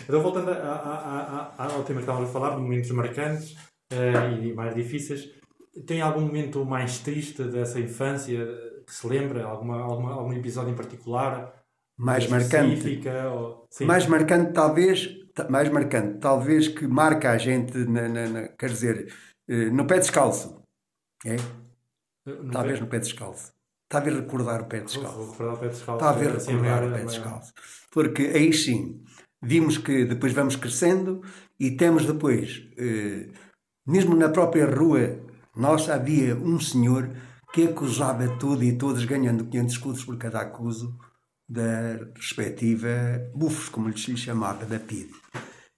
Então, 0.03 0.21
voltando 0.21 0.51
a, 0.51 0.55
a, 0.55 1.53
a, 1.57 1.73
ao 1.73 1.83
tema 1.83 1.99
que 1.99 2.03
estávamos 2.03 2.29
a 2.29 2.33
falar, 2.33 2.57
momentos 2.57 2.91
marcantes 2.91 3.53
uh, 3.91 4.41
e 4.41 4.53
mais 4.53 4.75
difíceis, 4.75 5.29
tem 5.85 6.01
algum 6.01 6.21
momento 6.21 6.63
mais 6.65 6.99
triste 6.99 7.43
dessa 7.43 7.79
infância 7.79 8.45
que 8.85 8.93
se 8.93 9.07
lembra? 9.07 9.45
Alguma, 9.45 9.81
alguma, 9.81 10.13
algum 10.13 10.33
episódio 10.33 10.71
em 10.71 10.75
particular? 10.75 11.53
Mais 11.97 12.27
marcante? 12.27 13.01
Ou... 13.31 13.67
Mais 13.85 14.07
marcante, 14.07 14.51
talvez, 14.53 15.09
mais 15.49 15.69
marcante, 15.69 16.19
talvez 16.19 16.67
que 16.67 16.87
marca 16.87 17.31
a 17.31 17.37
gente, 17.37 17.77
na, 17.85 18.07
na, 18.09 18.27
na, 18.27 18.47
quer 18.49 18.69
dizer, 18.69 19.13
eh, 19.47 19.69
no 19.69 19.85
pé 19.85 19.99
descalço. 19.99 20.61
É? 21.25 21.35
No 22.25 22.51
Talvez 22.51 22.79
pé- 22.79 22.85
no 22.85 22.89
pé 22.89 22.99
descalço. 22.99 23.51
Talvez 23.89 24.15
recordar 24.15 24.61
o 24.61 24.65
pé 24.65 24.79
descalço. 24.81 25.33
vou 25.33 25.53
o 25.53 25.57
pé 25.57 25.67
descalço. 25.67 25.99
Talvez 25.99 26.35
assim, 26.35 26.51
recordar 26.53 26.77
agora, 26.77 26.91
o 26.91 26.95
pé 26.95 27.03
mas- 27.03 27.13
descalço. 27.13 27.53
Porque 27.91 28.23
aí 28.23 28.51
sim, 28.53 29.03
vimos 29.41 29.77
que 29.77 30.05
depois 30.05 30.33
vamos 30.33 30.55
crescendo 30.55 31.21
e 31.59 31.71
temos 31.77 32.05
depois, 32.05 32.67
eh, 32.77 33.29
mesmo 33.85 34.15
na 34.15 34.29
própria 34.29 34.65
rua 34.65 35.22
nossa, 35.55 35.93
havia 35.95 36.35
um 36.35 36.59
senhor 36.59 37.09
que 37.53 37.65
acusava 37.67 38.27
tudo 38.37 38.63
e 38.63 38.77
todos 38.77 39.05
ganhando 39.05 39.45
500 39.45 39.73
escudos 39.73 40.03
por 40.05 40.17
cada 40.17 40.41
acuso 40.41 40.97
da 41.47 41.99
respectiva 42.15 42.89
bufos, 43.35 43.69
como 43.69 43.89
lhes 43.89 44.03
se 44.03 44.17
chamava, 44.17 44.65
da 44.65 44.79
PID. 44.79 45.11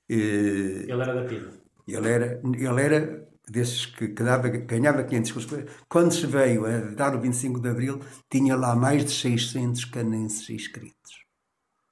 Eh, 0.10 0.86
Ele 0.88 0.92
era 1.02 1.14
da 1.14 1.26
PID. 1.26 1.46
ele 1.88 2.08
era, 2.10 2.42
ele 2.44 2.82
era 2.82 3.28
desses 3.50 3.86
que, 3.86 4.08
que 4.10 4.24
dava, 4.24 4.48
ganhava 4.50 5.04
500 5.04 5.30
escudos. 5.38 5.72
Quando 5.90 6.14
se 6.14 6.26
veio 6.26 6.66
a 6.66 6.80
dar 6.96 7.16
o 7.16 7.20
25 7.22 7.60
de 7.60 7.70
Abril, 7.70 8.00
tinha 8.30 8.56
lá 8.56 8.76
mais 8.76 9.04
de 9.06 9.12
600 9.12 9.86
canenses 9.86 10.50
inscritos. 10.50 11.26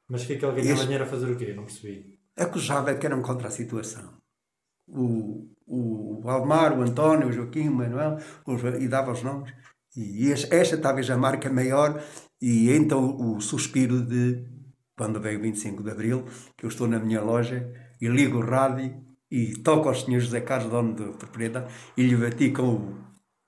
Mas 0.10 0.24
o 0.24 0.28
que 0.28 0.34
é 0.34 0.38
que 0.38 0.46
ele 0.46 0.62
ganhava 0.62 0.82
dinheiro 0.84 1.04
a 1.04 1.08
fazer 1.08 1.32
o 1.32 1.38
quê? 1.38 1.54
Não 1.54 1.66
percebi. 1.66 2.20
acusava 2.38 2.94
que 2.96 3.06
eram 3.06 3.22
contra 3.22 3.48
a 3.48 3.52
situação. 3.52 4.22
O, 4.88 5.48
o, 5.66 6.22
Almar, 6.30 6.78
o 6.78 6.82
António, 6.82 7.30
o 7.30 7.32
Joaquim, 7.32 7.70
o 7.70 7.76
Manuel, 7.76 8.18
e 8.80 8.88
dava 8.88 9.12
os 9.12 9.24
nomes. 9.24 9.54
E 9.96 10.32
esta, 10.32 10.78
talvez 10.78 11.10
a 11.10 11.18
marca 11.18 11.50
maior, 11.50 12.02
e 12.42 12.72
então 12.72 13.16
o 13.18 13.40
suspiro 13.40 14.02
de 14.02 14.44
quando 14.98 15.20
veio 15.20 15.40
o 15.40 15.42
25 15.42 15.84
de 15.84 15.92
Abril, 15.92 16.26
que 16.58 16.66
eu 16.66 16.70
estou 16.70 16.88
na 16.88 17.00
minha 17.00 17.22
loja 17.22 17.68
e 18.02 18.08
ligo 18.08 18.38
o 18.38 18.46
rádio 18.46 18.96
e 19.32 19.54
toco 19.64 19.90
ao 19.90 19.96
Sr. 19.96 20.20
José 20.20 20.42
Carlos, 20.42 20.70
dono 20.70 20.94
da 20.94 21.18
propriedade, 21.18 21.74
e 21.98 22.04
lhe 22.04 22.16
bati 22.16 22.52
com 22.52 22.76
o, 22.76 22.98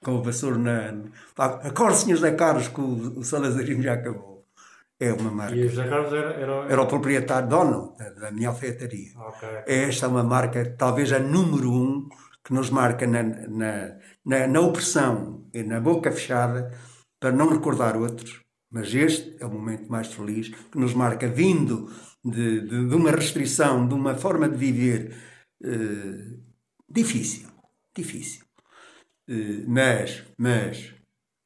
com 0.03 0.15
o 0.15 0.23
vassouro 0.23 0.57
na. 0.57 1.03
Acorde, 1.37 1.97
Sr. 1.97 2.15
José 2.15 2.31
Carlos, 2.31 2.67
que 2.67 2.81
o, 2.81 3.19
o 3.19 3.23
já 3.23 3.93
acabou. 3.93 4.34
É 4.99 5.11
uma 5.11 5.31
marca. 5.31 5.55
E 5.55 5.65
o 5.65 5.69
José 5.69 5.87
Carlos 5.89 6.13
era. 6.13 6.33
era... 6.33 6.53
Era 6.71 6.81
o 6.81 6.87
proprietário, 6.87 7.49
dono 7.49 7.95
da, 7.97 8.09
da 8.09 8.31
minha 8.31 8.49
alfaiataria. 8.49 9.11
Ok. 9.17 9.47
Esta 9.67 10.05
é 10.05 10.09
uma 10.09 10.23
marca, 10.23 10.75
talvez 10.77 11.11
a 11.11 11.19
número 11.19 11.71
um, 11.71 12.07
que 12.43 12.53
nos 12.53 12.69
marca 12.69 13.05
na, 13.05 13.23
na, 13.23 13.97
na, 14.25 14.47
na 14.47 14.59
opressão 14.61 15.49
e 15.53 15.63
na 15.63 15.81
boca 15.81 16.11
fechada, 16.11 16.71
para 17.19 17.31
não 17.31 17.49
recordar 17.49 17.97
outros. 17.97 18.41
Mas 18.71 18.93
este 18.93 19.35
é 19.39 19.45
o 19.45 19.49
momento 19.49 19.89
mais 19.89 20.13
feliz, 20.13 20.49
que 20.49 20.77
nos 20.77 20.93
marca 20.93 21.27
vindo 21.27 21.89
de, 22.23 22.61
de, 22.61 22.87
de 22.89 22.95
uma 22.95 23.11
restrição, 23.11 23.87
de 23.87 23.93
uma 23.93 24.15
forma 24.15 24.49
de 24.49 24.57
viver 24.57 25.15
eh, 25.63 26.37
difícil. 26.89 27.47
Difícil. 27.95 28.43
Eh, 29.27 29.63
mas, 29.67 30.23
mas, 30.37 30.94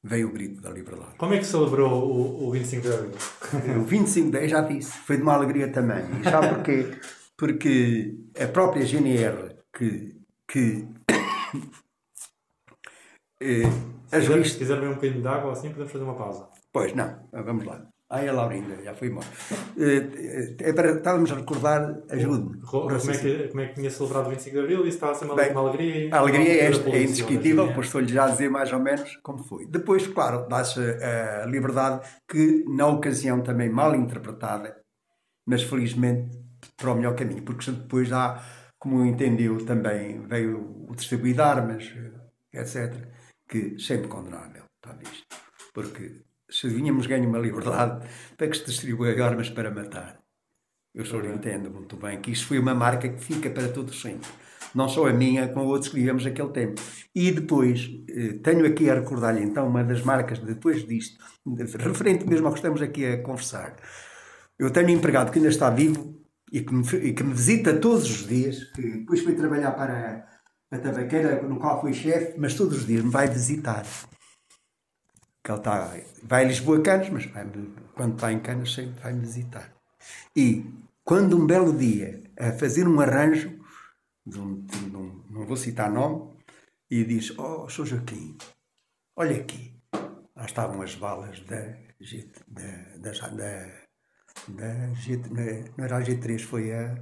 veio 0.04 0.30
o 0.30 0.32
grito 0.32 0.62
da 0.62 0.70
liberdade. 0.70 1.16
Como 1.18 1.34
é 1.34 1.40
que 1.40 1.46
celebrou 1.46 2.10
o, 2.10 2.48
o 2.48 2.52
25 2.52 2.82
de 2.82 2.94
Abril? 2.94 3.12
O 3.82 3.84
25 3.84 4.26
de 4.28 4.32
10 4.32 4.52
já 4.52 4.62
disse, 4.62 4.92
foi 5.00 5.18
de 5.18 5.24
uma 5.24 5.34
alegria 5.34 5.72
também. 5.72 6.04
E 6.22 6.24
sabe 6.24 6.50
porquê? 6.50 6.88
Porque 7.38 8.16
a 8.40 8.48
própria 8.48 8.86
GNR 8.86 9.56
que, 9.74 10.16
que 10.48 10.88
eh, 13.42 13.64
Se 14.08 14.20
quiser, 14.20 14.46
se 14.46 14.58
quiser 14.58 14.76
beber 14.76 14.90
um 14.90 14.96
bocadinho 14.96 15.22
de 15.22 15.28
água 15.28 15.54
assim, 15.54 15.70
podemos 15.70 15.92
fazer 15.92 16.04
uma 16.04 16.16
pausa. 16.16 16.48
Pois 16.72 16.94
não, 16.94 17.28
vamos 17.32 17.66
lá. 17.66 17.88
Ai, 18.12 18.28
a 18.28 18.34
Laurinda, 18.34 18.76
já 18.84 18.96
foi 18.96 19.10
embora. 19.10 19.28
Eh, 19.78 20.56
É 20.60 20.74
para, 20.74 20.94
estávamos 20.98 21.32
a 21.32 21.36
recordar, 21.36 22.02
ajude-me. 22.10 22.60
Como 22.62 22.92
é, 22.92 23.18
que, 23.18 23.48
como 23.50 23.62
é 23.62 23.68
que 23.68 23.76
tinha 23.76 23.92
celebrado 23.92 24.26
o 24.26 24.30
25 24.32 24.56
de 24.56 24.62
Abril? 24.64 24.80
Isso 24.80 24.98
está 24.98 25.12
a 25.12 25.14
ser 25.14 25.26
uma, 25.26 25.36
Bem, 25.36 25.52
uma 25.52 25.62
alegria. 25.62 26.10
A 26.16 26.18
alegria 26.18 26.54
é, 26.54 26.66
esta, 26.66 26.90
é 26.90 27.04
indescritível, 27.04 27.72
pois 27.72 27.86
estou-lhe 27.86 28.12
já 28.12 28.26
a 28.26 28.30
dizer 28.30 28.50
mais 28.50 28.74
ou 28.74 28.80
menos 28.80 29.16
como 29.22 29.44
foi. 29.44 29.68
Depois, 29.68 30.08
claro, 30.08 30.48
dá-se 30.48 30.80
a 30.80 31.46
liberdade 31.46 32.02
que, 32.28 32.66
na 32.68 32.88
ocasião 32.88 33.42
também 33.42 33.70
mal 33.70 33.96
interpretada, 33.96 34.76
mas 35.46 35.62
felizmente 35.62 36.36
para 36.78 36.92
o 36.92 36.96
melhor 36.96 37.16
caminho, 37.16 37.44
porque 37.44 37.70
depois 37.70 38.12
há, 38.12 38.44
como 38.80 39.06
entendeu 39.06 39.64
também, 39.66 40.26
veio 40.26 40.86
o 40.90 40.96
distribuir 40.96 41.36
de 41.36 41.42
armas, 41.42 41.94
etc., 42.52 42.92
que 43.48 43.78
sempre 43.80 44.08
condenável, 44.08 44.64
está 44.78 44.98
visto. 44.98 45.26
Porque 45.74 46.24
se 46.50 46.68
vinhamos 46.68 47.08
ganho 47.08 47.28
uma 47.28 47.40
liberdade 47.40 48.08
para 48.38 48.48
que 48.48 48.58
se 48.58 48.66
distribua 48.66 49.10
armas 49.24 49.50
para 49.50 49.72
matar. 49.72 50.20
Eu 50.94 51.06
só 51.06 51.20
entendo 51.22 51.70
muito 51.70 51.96
bem 51.96 52.20
que 52.20 52.32
isso 52.32 52.48
foi 52.48 52.60
uma 52.60 52.74
marca 52.74 53.08
que 53.08 53.24
fica 53.24 53.50
para 53.50 53.70
todo 53.70 53.94
sempre. 53.94 54.28
Não 54.74 54.88
só 54.88 55.08
a 55.08 55.14
minha, 55.14 55.48
como 55.48 55.66
outros 55.68 55.90
que 55.90 55.98
vivemos 55.98 56.26
aquele 56.26 56.50
tempo. 56.50 56.82
E 57.16 57.32
depois, 57.32 57.90
eh, 58.08 58.40
tenho 58.44 58.66
aqui 58.66 58.90
a 58.90 58.96
recordar-lhe 58.96 59.42
então 59.42 59.68
uma 59.68 59.84
das 59.84 60.02
marcas 60.04 60.40
depois 60.40 60.86
disto, 60.88 61.24
referente 61.80 62.28
mesmo 62.28 62.48
ao 62.48 62.54
que 62.54 62.60
estamos 62.60 62.82
aqui 62.82 63.06
a 63.06 63.22
conversar. 63.22 63.76
Eu 64.58 64.72
tenho 64.72 64.88
um 64.88 64.92
empregado 64.92 65.32
que 65.32 65.40
ainda 65.40 65.50
está 65.50 65.70
vivo 65.70 66.20
e 66.52 66.62
que 66.62 66.74
me, 66.74 66.84
e 66.84 67.14
que 67.14 67.24
me 67.24 67.34
visita 67.34 67.78
todos 67.78 68.10
os 68.10 68.28
dias, 68.28 68.64
que 68.76 68.82
depois 68.82 69.22
foi 69.22 69.34
trabalhar 69.36 69.72
para 69.72 70.28
a 70.72 70.78
tabaqueira 70.78 71.42
no 71.44 71.60
qual 71.60 71.82
foi 71.82 71.94
chefe, 71.94 72.38
mas 72.38 72.54
todos 72.54 72.80
os 72.80 72.86
dias 72.86 73.04
me 73.04 73.10
vai 73.10 73.28
visitar. 73.28 73.86
Ele 75.50 75.58
está, 75.58 75.98
vai 76.24 76.44
a 76.44 76.48
Lisboa 76.48 76.82
Canas, 76.84 77.10
mas 77.10 77.26
vai 77.26 77.46
quando 77.96 78.14
está 78.14 78.32
em 78.32 78.40
Canas 78.40 78.74
sempre 78.74 79.02
vai 79.02 79.14
me 79.14 79.22
visitar. 79.22 79.74
E 80.36 80.64
quando 81.04 81.36
um 81.38 81.46
belo 81.48 81.76
dia, 81.76 82.24
a 82.40 82.52
fazer 82.52 82.88
um 82.88 83.00
arranjo, 83.02 83.60
de 84.26 84.40
um, 84.40 84.62
de 84.62 84.96
um- 84.96 85.24
não 85.30 85.46
vou 85.46 85.58
citar 85.58 85.92
nome, 85.92 86.32
e 86.90 87.04
diz: 87.04 87.38
Oh, 87.38 87.68
Sr. 87.68 87.86
Joaquim, 87.86 88.38
olha 89.16 89.38
aqui, 89.38 89.74
lá 90.36 90.46
estavam 90.46 90.82
as 90.82 90.94
balas 90.96 91.40
da, 91.42 91.62
da, 91.62 93.12
da, 93.12 93.12
da, 93.30 93.72
da 94.48 94.94
G, 94.94 95.18
não 95.78 95.84
era 95.84 95.98
a 95.98 96.02
G3, 96.02 96.40
foi 96.44 96.72
a, 96.74 96.96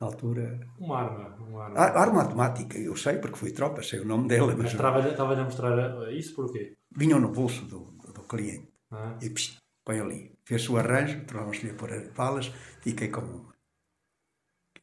na 0.00 0.06
altura, 0.08 0.60
Uma 0.78 0.98
arma. 1.00 1.36
Uma 1.36 1.64
arma. 1.64 1.78
a, 1.78 1.84
a 1.86 2.00
arma 2.00 2.22
automática, 2.22 2.78
eu 2.78 2.94
sei 2.96 3.18
porque 3.18 3.36
fui 3.38 3.50
tropa, 3.52 3.82
sei 3.82 4.00
o 4.00 4.04
nome 4.04 4.28
dela, 4.28 4.48
mas 4.48 4.58
Mas 4.64 4.72
estava- 4.72 5.08
Estava-lhe 5.08 5.40
a 5.40 5.44
mostrar 5.44 6.12
isso 6.12 6.34
porquê? 6.34 6.74
vinham 6.94 7.18
no 7.20 7.28
bolso 7.32 7.64
do, 7.64 7.92
do 8.12 8.22
cliente. 8.22 8.68
Ah, 8.90 9.18
E 9.22 9.30
psh, 9.30 9.56
põe 9.84 9.98
ali. 10.00 10.36
Fez 10.44 10.68
o 10.68 10.76
arranjo, 10.76 11.24
tornámos-lhe 11.24 11.70
a 11.70 11.74
pôr 11.74 11.92
as 11.92 12.08
balas, 12.12 12.52
fiquei 12.82 13.08
com 13.08 13.20
uma. 13.22 13.54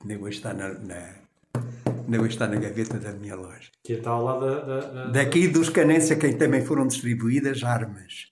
Nem 0.04 0.18
hoje 0.18 0.38
está 0.38 0.54
na, 0.54 0.74
na, 0.74 1.16
nem 2.08 2.20
hoje 2.20 2.32
está 2.34 2.48
na 2.48 2.56
gaveta 2.60 3.00
da 3.00 3.14
minha 3.14 3.36
loja. 3.36 3.70
que 3.84 3.94
está 3.94 4.10
ao 4.12 4.24
lado 4.24 4.46
da. 4.46 4.60
da, 4.62 4.80
da- 4.92 5.12
Daqui 5.12 5.48
dos 5.48 5.70
canenses 5.70 6.12
a 6.12 6.16
quem 6.20 6.36
também 6.38 6.66
foram 6.66 6.88
distribuídas 6.88 7.64
armas. 7.64 8.32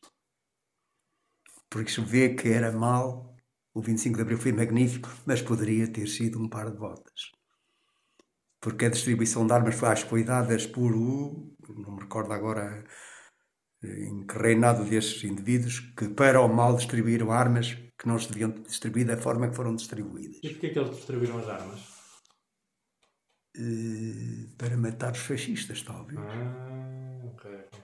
Porque 1.69 1.89
se 1.91 2.01
vê 2.01 2.29
que 2.35 2.49
era 2.49 2.71
mal, 2.71 3.30
o 3.73 3.81
25 3.81 4.17
de 4.17 4.21
Abril 4.21 4.37
foi 4.37 4.51
magnífico, 4.51 5.09
mas 5.25 5.41
poderia 5.41 5.87
ter 5.91 6.07
sido 6.07 6.39
um 6.39 6.49
par 6.49 6.69
de 6.71 6.77
botas. 6.77 7.31
Porque 8.59 8.85
a 8.85 8.89
distribuição 8.89 9.45
de 9.45 9.53
armas 9.53 9.75
foi, 9.75 9.89
acho 9.89 10.03
que 10.03 10.09
foi 10.09 10.23
dadas 10.23 10.67
por 10.67 10.93
o, 10.93 11.55
não 11.69 11.95
me 11.95 12.01
recordo 12.01 12.31
agora 12.33 12.85
em 13.83 14.25
que 14.27 14.37
reinado 14.37 14.83
desses 14.85 15.23
indivíduos, 15.23 15.79
que 15.97 16.09
para 16.09 16.39
o 16.41 16.47
mal 16.47 16.75
distribuíram 16.75 17.31
armas 17.31 17.73
que 17.97 18.07
não 18.07 18.19
se 18.19 18.29
deviam 18.29 18.51
distribuir 18.51 19.07
da 19.07 19.17
forma 19.17 19.49
que 19.49 19.55
foram 19.55 19.75
distribuídas. 19.75 20.39
E 20.43 20.49
porquê 20.49 20.69
que 20.69 20.79
eles 20.79 20.95
distribuíram 20.95 21.39
as 21.39 21.49
armas? 21.49 22.01
Eh, 23.55 24.47
para 24.57 24.77
matar 24.77 25.13
os 25.13 25.19
fascistas, 25.19 25.81
talvez. 25.81 26.19
Ah, 26.19 27.21
ok. 27.25 27.80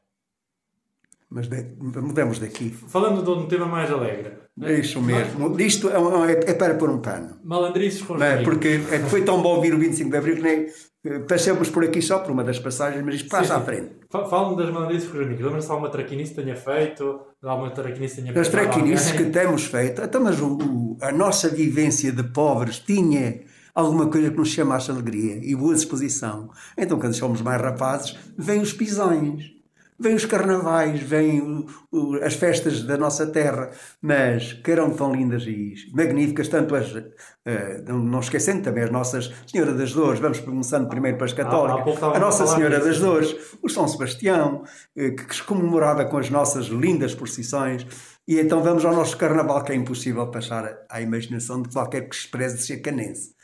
Mas 1.30 1.48
de, 1.48 1.66
mudamos 1.80 2.40
daqui. 2.40 2.70
Falando 2.70 3.22
de 3.22 3.30
um 3.30 3.48
tema 3.48 3.66
mais 3.66 3.92
alegre. 3.92 4.32
É 4.62 4.80
isso 4.80 5.02
mesmo. 5.02 5.60
Isto 5.60 5.90
é, 5.90 6.32
é- 6.32 6.52
é 6.52 6.54
para 6.54 6.76
pôr 6.76 6.90
um 6.90 7.00
pano. 7.00 7.38
Malandrices 7.44 8.02
com 8.02 8.16
é? 8.24 8.42
Porque 8.44 8.80
é 8.92 9.00
foi 9.00 9.24
tão 9.24 9.42
bom 9.42 9.56
ouvir 9.56 9.74
o 9.74 9.78
25 9.78 10.10
de 10.10 10.18
Abril 10.18 10.36
que 10.38 10.42
nem 10.42 10.68
eh, 11.06 11.20
passamos 11.28 11.70
por 11.70 11.84
aqui 11.84 12.02
só 12.02 12.20
por 12.20 12.32
uma 12.32 12.44
das 12.44 12.58
passagens, 12.60 13.04
mas 13.06 13.16
isto 13.16 13.30
passa 13.30 13.44
Sim, 13.44 13.54
sim. 13.54 13.60
à 13.60 13.62
frente. 13.62 13.90
Fa- 14.10 14.26
Fala-me 14.26 14.56
das 14.56 14.72
malandrices 14.74 15.10
com 15.10 15.18
os 15.18 15.24
amigos. 15.26 15.44
Lembra-se 15.46 15.68
de 15.68 15.72
alguma 15.74 15.90
traquinice 15.92 16.34
que 16.34 16.42
tenha 16.42 16.56
feito? 16.56 17.20
De 17.44 17.50
alguma 17.50 17.70
traquinice 17.72 18.16
que 18.16 18.22
tenha 18.22 18.32
As 18.42 18.48
matado 18.48 18.70
traquinices 18.72 19.12
que 19.12 19.26
temos 19.26 19.66
feito, 19.66 20.02
então, 20.02 20.24
mas 20.24 20.40
o- 20.42 20.58
o- 20.58 20.98
a 21.02 21.12
nossa 21.12 21.50
vivência 21.50 22.12
de 22.12 22.24
pobres 22.24 22.80
tinha 22.80 23.42
alguma 23.76 24.08
coisa 24.10 24.32
que 24.32 24.38
nos 24.38 24.48
chamasse 24.50 24.90
alegria 24.90 25.40
e 25.44 25.54
boa 25.56 25.76
disposição. 25.76 26.50
Então, 26.76 26.98
quando 26.98 27.14
somos 27.14 27.42
mais 27.44 27.62
rapazes, 27.62 28.18
vêm 28.38 28.60
os 28.62 28.74
pisões, 28.74 29.52
vêm 30.00 30.16
os 30.16 30.26
carnavais, 30.26 31.02
vêm 31.02 31.66
as 32.24 32.36
festas 32.36 32.84
da 32.84 32.98
nossa 32.98 33.26
terra, 33.28 33.72
mas 34.02 34.54
que 34.54 34.72
eram 34.72 34.92
tão 34.92 35.14
lindas 35.14 35.44
e 35.44 35.74
magníficas, 35.94 36.48
tanto 36.48 36.76
as, 36.76 36.96
eh, 37.46 37.84
não, 37.88 38.20
esquecendo 38.20 38.64
também 38.64 38.84
as 38.84 38.92
nossas 38.92 39.34
Senhora 39.48 39.74
das 39.74 39.94
Dores, 39.94 40.20
vamos 40.20 40.40
começando 40.40 40.88
primeiro 40.88 41.18
para 41.18 41.26
as 41.26 41.34
católicas, 41.34 42.02
a 42.04 42.20
Nossa 42.20 42.46
Senhora 42.48 42.80
das 42.80 43.00
Dores, 43.00 43.36
o 43.62 43.70
São 43.70 43.88
Sebastião, 43.88 44.64
eh, 44.96 45.12
que 45.12 45.36
se 45.36 45.44
comemorava 45.44 46.06
com 46.06 46.18
as 46.18 46.30
nossas 46.30 46.66
lindas 46.68 47.16
procissões, 47.16 47.86
e 48.28 48.40
então 48.40 48.62
vamos 48.62 48.84
ao 48.84 48.94
nosso 48.94 49.18
carnaval, 49.18 49.64
que 49.64 49.72
é 49.72 49.76
impossível 49.76 50.30
passar 50.30 50.86
à 50.90 51.02
imaginação 51.02 51.62
de 51.62 51.70
qualquer 51.70 52.10
que 52.10 52.16
se 52.16 52.28
preze 52.28 52.60
ser 52.60 52.78
canense. 52.78 53.37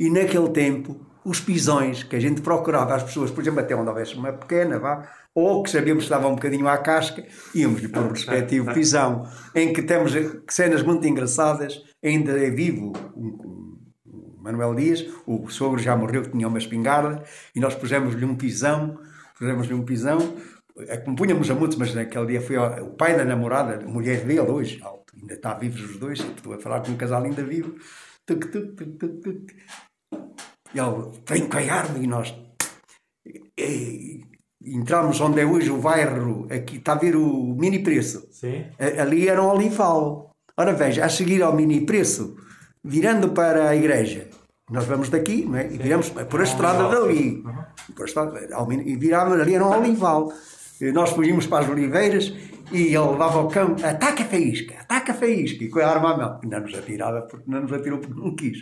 E 0.00 0.08
naquele 0.08 0.48
tempo, 0.48 0.98
os 1.22 1.40
pisões 1.40 2.02
que 2.02 2.16
a 2.16 2.20
gente 2.20 2.40
procurava 2.40 2.94
às 2.94 3.02
pessoas, 3.02 3.30
por 3.30 3.42
exemplo, 3.42 3.60
até 3.60 3.76
onde 3.76 3.90
houvesse 3.90 4.14
uma 4.14 4.32
pequena, 4.32 4.78
vá, 4.78 5.06
ou 5.34 5.62
que 5.62 5.68
sabíamos 5.68 6.04
que 6.04 6.06
estava 6.10 6.26
um 6.26 6.36
bocadinho 6.36 6.66
à 6.66 6.78
casca, 6.78 7.22
íamos-lhe 7.54 7.86
pôr 7.86 8.04
o 8.04 8.08
respectivo 8.08 8.72
pisão, 8.72 9.28
em 9.54 9.74
que 9.74 9.82
temos 9.82 10.14
cenas 10.48 10.82
muito 10.82 11.06
engraçadas, 11.06 11.82
ainda 12.02 12.32
é 12.32 12.48
vivo 12.48 12.94
um, 13.14 13.26
um 14.06 14.38
Manuel 14.40 14.74
Dias, 14.74 15.06
o 15.26 15.50
sogro 15.50 15.78
já 15.78 15.94
morreu, 15.94 16.22
que 16.22 16.30
tinha 16.30 16.48
uma 16.48 16.56
espingarda, 16.56 17.22
e 17.54 17.60
nós 17.60 17.74
pusemos-lhe 17.74 18.24
um 18.24 18.34
pisão, 18.34 18.98
pusemos-lhe 19.38 19.74
um 19.74 19.84
pisão, 19.84 20.34
é 20.78 20.96
como 20.96 21.14
punhamos 21.14 21.50
a 21.50 21.54
muitos, 21.54 21.76
mas 21.76 21.94
naquele 21.94 22.24
dia 22.24 22.40
foi 22.40 22.56
o 22.56 22.94
pai 22.96 23.14
da 23.14 23.24
namorada, 23.26 23.84
a 23.84 23.86
mulher 23.86 24.24
dele 24.24 24.40
hoje, 24.40 24.82
ainda 25.14 25.34
está 25.34 25.52
vivos 25.52 25.82
os 25.82 25.98
dois, 25.98 26.20
estou 26.20 26.54
a 26.54 26.58
falar 26.58 26.80
com 26.80 26.92
um 26.92 26.96
casal 26.96 27.22
ainda 27.22 27.44
vivo, 27.44 27.74
tuc, 28.24 28.46
tuc, 28.46 28.74
tuc, 28.76 28.98
tuc, 28.98 29.20
tuc. 29.22 29.52
E 30.74 30.78
ele 30.78 31.70
arma 31.70 31.98
e 31.98 32.06
nós 32.06 32.34
e, 33.58 34.20
entramos 34.64 35.20
onde 35.20 35.40
é 35.40 35.46
hoje 35.46 35.70
o 35.70 35.78
bairro, 35.78 36.46
aqui 36.50 36.76
está 36.76 36.92
a 36.92 36.96
ver 36.96 37.16
o 37.16 37.54
mini 37.58 37.80
preço. 37.80 38.28
Sim. 38.30 38.64
Ali 38.98 39.28
era 39.28 39.42
um 39.42 39.48
olival. 39.48 40.30
Ora 40.56 40.72
veja, 40.72 41.04
a 41.04 41.08
seguir 41.08 41.42
ao 41.42 41.54
mini 41.54 41.80
preço, 41.80 42.36
virando 42.84 43.30
para 43.30 43.70
a 43.70 43.76
igreja, 43.76 44.28
nós 44.70 44.84
vamos 44.84 45.08
daqui, 45.08 45.44
não 45.46 45.58
é? 45.58 45.66
E 45.66 45.78
viramos 45.78 46.10
por 46.10 46.40
a 46.40 46.44
estrada 46.44 46.88
dali. 46.88 47.42
Por 47.96 48.02
a 48.02 48.06
estrada, 48.06 48.40
e 48.84 48.96
virávamos 48.96 49.40
ali, 49.40 49.54
era 49.54 49.66
um 49.66 49.78
olival. 49.78 50.32
E 50.80 50.92
nós 50.92 51.10
fugimos 51.10 51.46
para 51.46 51.64
as 51.64 51.70
oliveiras 51.70 52.32
e 52.72 52.94
ele 52.94 53.10
levava 53.10 53.40
o 53.40 53.48
cão, 53.48 53.76
ataca 53.82 54.22
a 54.22 54.26
faísca, 54.26 54.74
ataca 54.80 55.12
a 55.12 55.14
faísca, 55.14 55.64
e 55.64 55.68
com 55.68 55.80
a 55.80 55.86
arma 55.86 56.12
à 56.12 56.16
mão. 56.16 56.40
Não 56.44 56.60
nos 56.60 56.74
atirava, 56.74 57.22
porque 57.22 57.50
não 57.50 57.62
nos 57.62 57.72
atirou 57.72 57.98
porque 57.98 58.20
não 58.20 58.34
quis. 58.34 58.58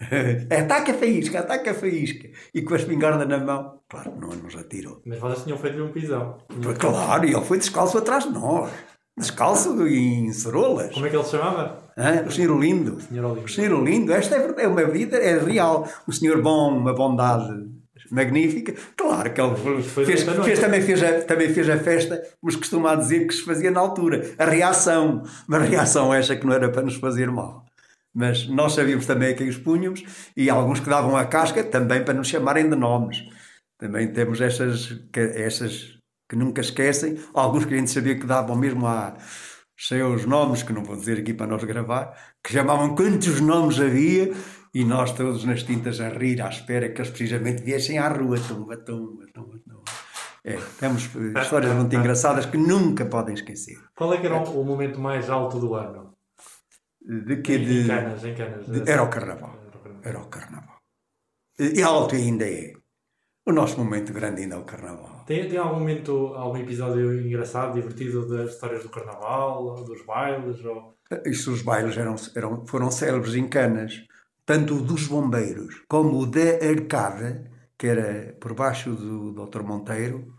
ataca 0.50 0.92
a 0.92 0.94
faísca, 0.94 1.40
ataca 1.40 1.70
a 1.70 1.74
faísca. 1.74 2.28
E 2.52 2.62
com 2.62 2.74
a 2.74 2.76
espingarda 2.76 3.24
na 3.24 3.38
mão, 3.38 3.80
claro, 3.88 4.12
não 4.18 4.30
nos 4.30 4.56
atirou. 4.56 5.00
Mas 5.06 5.18
vocês 5.18 5.44
tinham 5.44 5.58
feito 5.58 5.82
um 5.82 5.92
pisão. 5.92 6.38
Claro, 6.78 7.24
e 7.24 7.34
ele 7.34 7.44
foi 7.44 7.58
descalço 7.58 7.98
atrás 7.98 8.24
de 8.24 8.30
nós. 8.30 8.70
Descalço 9.16 9.86
em 9.86 10.32
cerolas. 10.32 10.92
Como 10.94 11.06
é 11.06 11.10
que 11.10 11.16
ele 11.16 11.24
se 11.24 11.32
chamava? 11.32 11.82
Hã? 11.96 12.24
O 12.26 12.30
Senhor 12.30 12.58
Lindo. 12.58 12.96
O 13.44 13.48
Senhor 13.48 13.84
Lindo. 13.84 14.12
Esta 14.12 14.36
é, 14.36 14.62
é 14.64 14.66
uma 14.66 14.84
vida, 14.86 15.18
é 15.18 15.38
real. 15.38 15.86
Um 16.08 16.12
Senhor 16.12 16.40
bom, 16.40 16.78
uma 16.78 16.94
bondade 16.94 17.81
magnífica. 18.12 18.74
Claro 18.94 19.32
que 19.32 19.40
ele 19.40 19.56
fez, 19.56 20.22
fez, 20.22 20.24
também, 20.60 20.82
fez 20.82 21.02
a, 21.02 21.22
também 21.22 21.48
fez 21.52 21.68
a 21.70 21.78
festa, 21.78 22.22
mas 22.42 22.54
costuma 22.54 22.94
dizer 22.94 23.26
que 23.26 23.34
se 23.34 23.42
fazia 23.42 23.70
na 23.70 23.80
altura. 23.80 24.34
A 24.38 24.44
reação. 24.44 25.22
Uma 25.48 25.58
reação 25.58 26.12
esta 26.12 26.36
que 26.36 26.46
não 26.46 26.52
era 26.52 26.68
para 26.70 26.82
nos 26.82 26.96
fazer 26.96 27.30
mal. 27.30 27.64
Mas 28.14 28.46
nós 28.46 28.74
sabíamos 28.74 29.06
também 29.06 29.30
a 29.30 29.34
quem 29.34 29.48
os 29.48 29.56
punhamos 29.56 30.04
e 30.36 30.50
alguns 30.50 30.80
que 30.80 30.90
davam 30.90 31.16
a 31.16 31.24
casca 31.24 31.64
também 31.64 32.04
para 32.04 32.12
nos 32.12 32.28
chamarem 32.28 32.68
de 32.68 32.76
nomes. 32.76 33.24
Também 33.78 34.12
temos 34.12 34.42
essas, 34.42 35.00
essas 35.14 35.96
que 36.28 36.36
nunca 36.36 36.60
esquecem. 36.60 37.18
Alguns 37.32 37.64
que 37.64 37.72
a 37.72 37.78
gente 37.78 37.90
sabia 37.90 38.18
que 38.18 38.26
davam 38.26 38.54
mesmo 38.54 38.86
a 38.86 39.16
seus 39.78 40.26
nomes, 40.26 40.62
que 40.62 40.72
não 40.74 40.84
vou 40.84 40.96
dizer 40.96 41.18
aqui 41.18 41.32
para 41.32 41.46
nós 41.46 41.64
gravar, 41.64 42.14
que 42.44 42.52
chamavam 42.52 42.94
quantos 42.94 43.40
nomes 43.40 43.80
havia 43.80 44.32
e 44.74 44.84
nós 44.84 45.12
todos 45.12 45.44
nas 45.44 45.62
tintas 45.62 46.00
a 46.00 46.08
rir 46.08 46.40
à 46.40 46.48
espera 46.48 46.88
que 46.88 47.00
eles 47.00 47.10
precisamente 47.10 47.62
viessem 47.62 47.98
à 47.98 48.08
rua. 48.08 48.38
Tumba, 48.38 48.76
tumba, 48.78 49.26
tumba, 49.32 49.58
tumba. 49.58 49.82
É, 50.44 50.56
temos 50.80 51.10
histórias 51.40 51.72
muito 51.72 51.94
engraçadas 51.94 52.46
que 52.46 52.56
nunca 52.56 53.04
podem 53.04 53.34
esquecer. 53.34 53.78
Qual 53.94 54.12
é 54.14 54.18
que 54.18 54.26
era 54.26 54.36
o 54.36 54.64
momento 54.64 54.98
mais 54.98 55.28
alto 55.28 55.58
do 55.58 55.74
ano? 55.74 56.14
De 57.00 57.36
que 57.42 57.58
de, 57.58 57.82
em 57.82 57.86
Canas, 57.86 58.24
em 58.24 58.34
Canas. 58.34 58.66
de, 58.66 58.90
era 58.90 59.02
o 59.02 59.10
carnaval. 59.10 59.58
Era 60.02 60.18
o 60.18 60.26
carnaval. 60.26 60.78
E 61.58 61.82
alto 61.82 62.14
ainda 62.14 62.48
é. 62.48 62.72
O 63.44 63.52
nosso 63.52 63.76
momento 63.76 64.12
grande 64.12 64.42
ainda 64.42 64.54
é 64.54 64.58
o 64.58 64.64
carnaval. 64.64 65.24
Tem, 65.26 65.48
tem 65.48 65.58
algum 65.58 65.80
momento, 65.80 66.28
algum 66.34 66.56
episódio 66.56 67.20
engraçado, 67.20 67.74
divertido 67.74 68.26
das 68.26 68.52
histórias 68.52 68.84
do 68.84 68.88
carnaval, 68.88 69.74
dos 69.84 70.04
bailes? 70.06 70.64
Ou... 70.64 70.96
Isso, 71.26 71.52
os 71.52 71.60
bailes 71.60 71.96
eram, 71.96 72.14
eram, 72.34 72.64
foram 72.66 72.90
célebres 72.90 73.34
em 73.34 73.48
Canas 73.48 74.06
tanto 74.52 74.74
o 74.74 74.82
dos 74.82 75.06
bombeiros 75.06 75.82
como 75.88 76.18
o 76.18 76.26
da 76.26 76.68
arcada, 76.68 77.50
que 77.78 77.86
era 77.86 78.36
por 78.38 78.52
baixo 78.52 78.90
do 78.90 79.32
Dr. 79.32 79.62
Monteiro, 79.62 80.34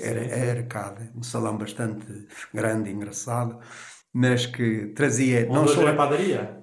era 0.00 0.20
a 0.20 0.50
arcada, 0.56 1.10
um 1.16 1.24
salão 1.24 1.58
bastante 1.58 2.06
grande 2.54 2.92
engraçado, 2.92 3.58
mas 4.12 4.46
que 4.46 4.92
trazia... 4.94 5.48
Onde 5.50 5.54
não 5.54 5.66
só 5.66 5.88
a 5.88 5.92
padaria? 5.92 6.56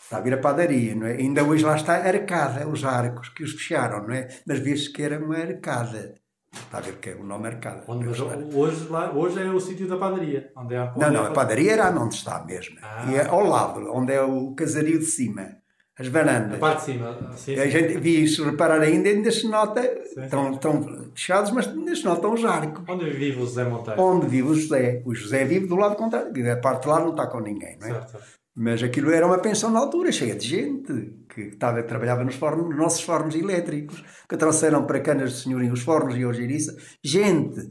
Está 0.00 0.18
a 0.18 0.20
vir 0.20 0.34
a 0.34 0.38
padaria, 0.38 0.94
não 0.94 1.08
é? 1.08 1.14
Ainda 1.14 1.42
hoje 1.42 1.64
lá 1.64 1.74
está 1.74 1.96
a 1.96 2.06
arcada, 2.06 2.68
os 2.68 2.84
arcos 2.84 3.30
que 3.30 3.42
os 3.42 3.54
fecharam, 3.54 4.06
não 4.06 4.14
é? 4.14 4.28
Mas 4.46 4.60
vê-se 4.60 4.92
que 4.92 5.02
era 5.02 5.18
uma 5.18 5.36
arcada. 5.36 6.14
Está 6.52 6.78
a 6.78 6.80
ver 6.80 6.98
que 6.98 7.10
é 7.10 7.14
o 7.16 7.24
nome 7.24 7.48
arcada. 7.48 7.82
Onde, 7.88 8.06
mas 8.06 8.20
hoje, 8.20 8.88
lá, 8.88 9.12
hoje 9.12 9.42
é 9.42 9.50
o 9.50 9.58
sítio 9.58 9.88
da 9.88 9.96
padaria. 9.96 10.52
Onde 10.56 10.74
é 10.74 10.78
a, 10.78 10.84
onde 10.84 11.00
não, 11.00 11.10
não, 11.10 11.24
é 11.24 11.28
a 11.30 11.32
padaria 11.32 11.72
era 11.72 11.90
onde 11.90 12.14
está 12.14 12.44
mesmo. 12.44 12.78
Ah. 12.80 13.06
E 13.10 13.16
é 13.16 13.26
ao 13.26 13.44
lado, 13.44 13.90
onde 13.92 14.12
é 14.12 14.22
o 14.22 14.54
casario 14.54 15.00
de 15.00 15.04
cima 15.04 15.57
as 15.98 16.06
varandas. 16.08 16.54
A 16.54 16.58
parte 16.58 16.78
de 16.78 16.92
cima. 16.92 17.18
Sim, 17.36 17.54
sim. 17.54 17.60
A 17.60 17.66
gente 17.66 17.98
vi 17.98 18.22
isso 18.22 18.44
reparar 18.44 18.80
ainda, 18.80 19.08
ainda 19.08 19.30
se 19.32 19.48
nota, 19.48 19.82
sim, 19.82 20.22
estão, 20.22 20.52
estão 20.52 21.10
fechados, 21.14 21.50
mas 21.50 21.66
ainda 21.66 21.94
se 21.94 22.04
notam 22.04 22.34
os 22.34 22.44
arcos. 22.44 22.84
Onde 22.88 23.10
vive 23.10 23.38
o 23.38 23.46
José 23.46 23.64
Monteiro? 23.64 24.00
Onde 24.00 24.26
vive 24.28 24.48
o 24.48 24.54
José. 24.54 25.02
O 25.04 25.14
José 25.14 25.44
vive 25.44 25.66
do 25.66 25.76
lado 25.76 25.96
contrário, 25.96 26.52
a 26.52 26.56
parte 26.56 26.82
de 26.82 26.88
lá 26.88 27.00
não 27.00 27.10
está 27.10 27.26
com 27.26 27.40
ninguém, 27.40 27.76
não 27.80 27.88
é? 27.88 27.92
Certo. 27.92 28.38
Mas 28.60 28.82
aquilo 28.82 29.12
era 29.12 29.24
uma 29.24 29.38
pensão 29.38 29.70
na 29.70 29.78
altura, 29.78 30.10
cheia 30.10 30.34
de 30.34 30.44
gente, 30.44 31.12
que 31.32 31.42
estava, 31.42 31.80
trabalhava 31.84 32.24
nos, 32.24 32.34
fornos, 32.34 32.68
nos 32.68 32.76
nossos 32.76 33.02
fornos 33.02 33.36
elétricos, 33.36 34.02
que 34.28 34.36
trouxeram 34.36 34.84
para 34.84 34.98
Canas 34.98 35.32
de 35.32 35.42
Senhorinho 35.42 35.72
os 35.72 35.82
fornos 35.82 36.16
e 36.16 36.24
Algeriça. 36.24 36.76
Gente 37.02 37.68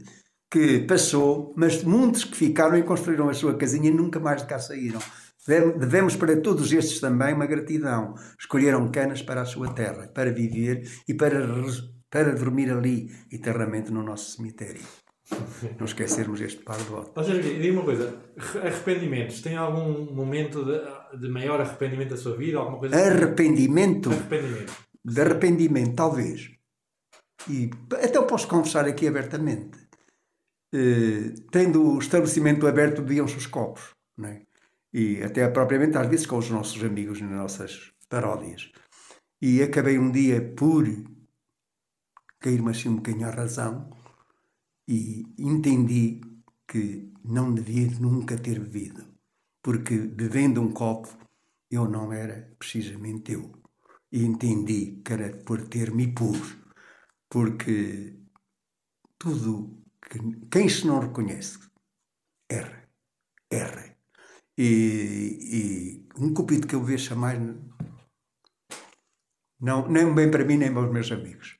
que 0.50 0.80
passou, 0.80 1.52
mas 1.58 1.84
muitos 1.84 2.24
que 2.24 2.34
ficaram 2.34 2.78
e 2.78 2.82
construíram 2.82 3.28
a 3.28 3.34
sua 3.34 3.54
casinha 3.54 3.90
e 3.90 3.94
nunca 3.94 4.18
mais 4.18 4.40
de 4.40 4.48
cá 4.48 4.58
saíram. 4.58 5.00
Devemos 5.48 6.14
para 6.14 6.38
todos 6.40 6.70
estes 6.72 7.00
também 7.00 7.32
uma 7.32 7.46
gratidão. 7.46 8.14
Escolheram 8.38 8.90
canas 8.90 9.22
para 9.22 9.40
a 9.40 9.46
sua 9.46 9.72
terra, 9.72 10.06
para 10.08 10.30
viver 10.30 10.86
e 11.08 11.14
para, 11.14 11.40
para 12.10 12.34
dormir 12.34 12.70
ali 12.70 13.10
eternamente 13.32 13.90
no 13.90 14.02
nosso 14.02 14.36
cemitério. 14.36 14.82
Não 15.78 15.86
esquecermos 15.86 16.40
este 16.42 16.62
par 16.62 16.76
de 16.76 16.84
votos. 16.84 17.26
diga 17.26 17.72
uma 17.72 17.84
coisa: 17.84 18.14
arrependimentos. 18.62 19.40
Tem 19.40 19.56
algum 19.56 20.14
momento 20.14 20.64
de, 20.64 21.18
de, 21.18 21.28
maior 21.28 21.60
arrependimento 21.60 22.10
da 22.10 22.16
sua 22.18 22.36
vida? 22.36 22.58
Alguma 22.58 22.78
coisa 22.78 22.96
arrependimento? 22.96 24.10
Arrependimento. 24.10 24.72
De 25.02 25.20
arrependimento, 25.20 25.94
talvez. 25.94 26.50
E 27.48 27.70
até 27.92 28.18
eu 28.18 28.26
posso 28.26 28.48
confessar 28.48 28.86
aqui 28.86 29.06
abertamente. 29.06 29.78
Eh, 30.74 31.34
tendo 31.50 31.94
o 31.94 31.98
estabelecimento 31.98 32.66
aberto, 32.66 33.00
bebiam-se 33.00 33.36
os 33.36 33.46
copos. 33.46 33.94
Não 34.16 34.28
é? 34.28 34.42
E 34.92 35.22
até 35.22 35.48
propriamente 35.48 35.96
às 35.96 36.08
vezes 36.08 36.26
com 36.26 36.38
os 36.38 36.50
nossos 36.50 36.82
amigos 36.82 37.20
nas 37.20 37.30
nossas 37.30 37.92
paródias. 38.08 38.70
E 39.40 39.62
acabei 39.62 39.98
um 39.98 40.10
dia 40.10 40.52
por 40.56 40.84
cair-me 42.40 42.70
assim 42.70 42.88
um 42.88 42.96
bocadinho 42.96 43.28
à 43.28 43.30
razão 43.30 43.90
e 44.86 45.26
entendi 45.38 46.20
que 46.66 47.12
não 47.24 47.52
devia 47.52 47.90
nunca 48.00 48.36
ter 48.36 48.58
bebido, 48.58 49.04
porque 49.62 49.96
bebendo 49.98 50.60
um 50.60 50.72
copo 50.72 51.08
eu 51.70 51.88
não 51.88 52.12
era 52.12 52.54
precisamente 52.58 53.32
eu. 53.32 53.52
E 54.10 54.24
entendi 54.24 55.02
que 55.04 55.12
era 55.12 55.36
por 55.44 55.68
ter 55.68 55.92
me 55.92 56.14
pus, 56.14 56.56
porque 57.28 58.18
tudo 59.18 59.82
que 60.00 60.18
quem 60.50 60.68
se 60.68 60.86
não 60.86 61.00
reconhece 61.00 61.58
erra, 62.48 62.88
erra 63.50 63.87
e, 64.58 65.38
e 65.40 66.08
um 66.18 66.34
cupido 66.34 66.66
que 66.66 66.74
eu 66.74 66.82
vejo 66.82 67.14
mais 67.14 67.38
não, 69.60 69.88
nem 69.88 70.12
bem 70.12 70.30
para 70.30 70.44
mim 70.44 70.56
nem 70.56 70.72
para 70.72 70.84
os 70.84 70.92
meus 70.92 71.10
amigos. 71.10 71.56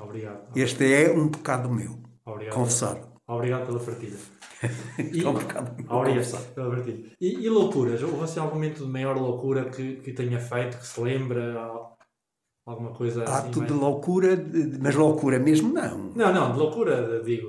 Obrigado. 0.00 0.56
Este 0.56 0.92
é 0.92 1.12
um 1.12 1.28
pecado 1.28 1.70
meu, 1.70 1.98
obrigado. 2.24 2.54
confessado. 2.54 3.08
Obrigado 3.26 3.66
pela 3.66 3.80
partilha. 3.80 4.16
E, 4.98 5.22
é 5.22 5.28
um 5.28 5.34
pecado 5.34 5.76
meu, 5.76 5.92
obrigado 5.92 6.54
pela 6.54 6.70
partilha. 6.70 7.12
E, 7.20 7.46
e 7.46 7.48
loucuras? 7.48 8.02
Houve 8.02 8.24
assim 8.24 8.40
algum 8.40 8.54
momento 8.54 8.84
de 8.84 8.90
maior 8.90 9.16
loucura 9.16 9.70
que, 9.70 9.96
que 9.96 10.12
tenha 10.12 10.40
feito, 10.40 10.78
que 10.78 10.86
se 10.86 11.00
lembra? 11.00 11.54
Alguma 12.66 12.92
coisa 12.92 13.22
assim? 13.22 13.48
Ato 13.48 13.58
mais... 13.60 13.72
de 13.72 13.78
loucura, 13.78 14.36
mas 14.80 14.94
loucura 14.94 15.38
mesmo 15.38 15.72
não. 15.72 16.12
Não, 16.14 16.34
não, 16.34 16.52
de 16.52 16.58
loucura, 16.58 17.22
Digo, 17.22 17.46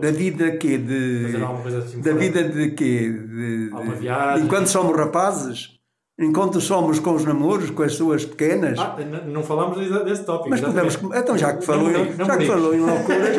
da 0.00 0.10
vida 0.10 0.56
quê? 0.56 0.78
De, 0.78 1.36
assim 1.78 2.00
da 2.00 2.12
vida 2.12 2.44
de 2.44 2.70
quê? 2.72 3.10
De, 3.10 3.70
viagem. 4.00 4.44
Enquanto 4.44 4.66
somos 4.68 4.96
rapazes? 4.96 5.74
Enquanto 6.18 6.60
somos 6.60 7.00
com 7.00 7.14
os 7.14 7.24
namoros, 7.24 7.70
com 7.70 7.82
as 7.82 7.94
suas 7.94 8.24
pequenas? 8.24 8.78
Ah, 8.78 8.96
não 9.26 9.42
falamos 9.42 9.78
desse 10.04 10.24
tópico. 10.24 10.48
Mas 10.50 10.60
podemos. 10.60 10.96
Então, 11.12 11.36
já 11.36 11.56
que 11.56 11.64
falou, 11.66 11.90
não, 11.90 12.04
não, 12.04 12.24
já 12.26 12.36
que 12.36 12.46
falou 12.46 12.72
em 12.72 12.78
loucuras, 12.80 13.36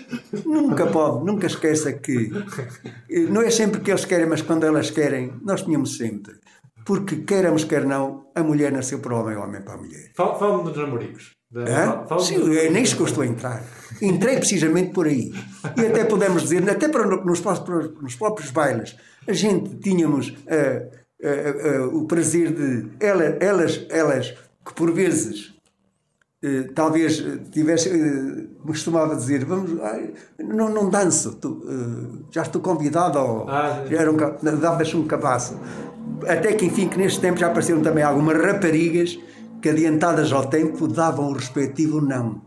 nunca 0.46 0.86
pode, 0.86 1.26
nunca 1.26 1.46
esqueça 1.46 1.92
que 1.92 2.30
não 3.30 3.42
é 3.42 3.50
sempre 3.50 3.80
que 3.80 3.90
eles 3.90 4.06
querem, 4.06 4.26
mas 4.26 4.40
quando 4.40 4.64
elas 4.64 4.90
querem, 4.90 5.34
nós 5.42 5.62
tínhamos 5.62 5.98
sempre. 5.98 6.34
Porque, 6.86 7.16
queiramos, 7.16 7.64
quer 7.64 7.84
não, 7.84 8.28
a 8.34 8.42
mulher 8.42 8.72
nasceu 8.72 9.00
para 9.00 9.12
o 9.14 9.20
homem, 9.20 9.36
o 9.36 9.42
homem 9.42 9.60
para 9.60 9.74
a 9.74 9.76
mulher. 9.76 10.12
Fala- 10.14 10.38
Fala-me 10.38 10.64
dos 10.70 10.76
namoricos. 10.76 11.35
Da- 11.50 11.62
Sim, 12.18 12.36
eu 13.02 13.06
estou 13.06 13.22
a 13.22 13.26
entrar. 13.26 13.62
Entrei 14.02 14.36
precisamente 14.36 14.90
por 14.92 15.06
aí. 15.06 15.32
E 15.76 15.86
até 15.86 16.04
podemos 16.04 16.42
dizer, 16.42 16.68
até 16.68 16.88
para 16.88 17.06
no- 17.06 17.24
nos, 17.24 17.40
próprios- 17.40 17.90
nos 18.02 18.14
próprios 18.16 18.50
bailes, 18.50 18.96
a 19.26 19.32
gente 19.32 19.76
tínhamos 19.76 20.34
ah, 20.48 20.82
ah, 21.22 21.28
ah, 21.28 21.86
o 21.94 22.04
prazer 22.06 22.52
de 22.52 22.88
ela- 23.00 23.36
elas, 23.40 23.86
elas 23.88 24.34
que 24.64 24.74
por 24.74 24.92
vezes 24.92 25.54
talvez 26.74 27.24
tivesse, 27.50 27.88
costumava 28.64 29.16
dizer, 29.16 29.44
vamos, 29.44 29.80
ai, 29.80 30.12
não, 30.38 30.68
não 30.68 30.88
danço, 30.90 31.32
tu, 31.40 31.62
já 32.30 32.42
estou 32.42 32.60
convidado 32.60 33.18
ao. 33.18 33.48
Ah, 33.48 33.84
já 33.88 34.00
era 34.00 34.12
um, 34.12 34.16
dava-se 34.60 34.96
um 34.96 35.06
cabaço. 35.06 35.58
Até 36.26 36.52
que 36.52 36.66
enfim, 36.66 36.88
que 36.88 36.98
neste 36.98 37.20
tempo 37.20 37.38
já 37.38 37.46
apareceram 37.48 37.80
também 37.82 38.02
algumas 38.04 38.40
raparigas 38.40 39.18
que 39.60 39.68
adiantadas 39.68 40.32
ao 40.32 40.46
tempo 40.46 40.86
davam 40.86 41.28
o 41.28 41.32
respectivo 41.32 42.00
não, 42.00 42.42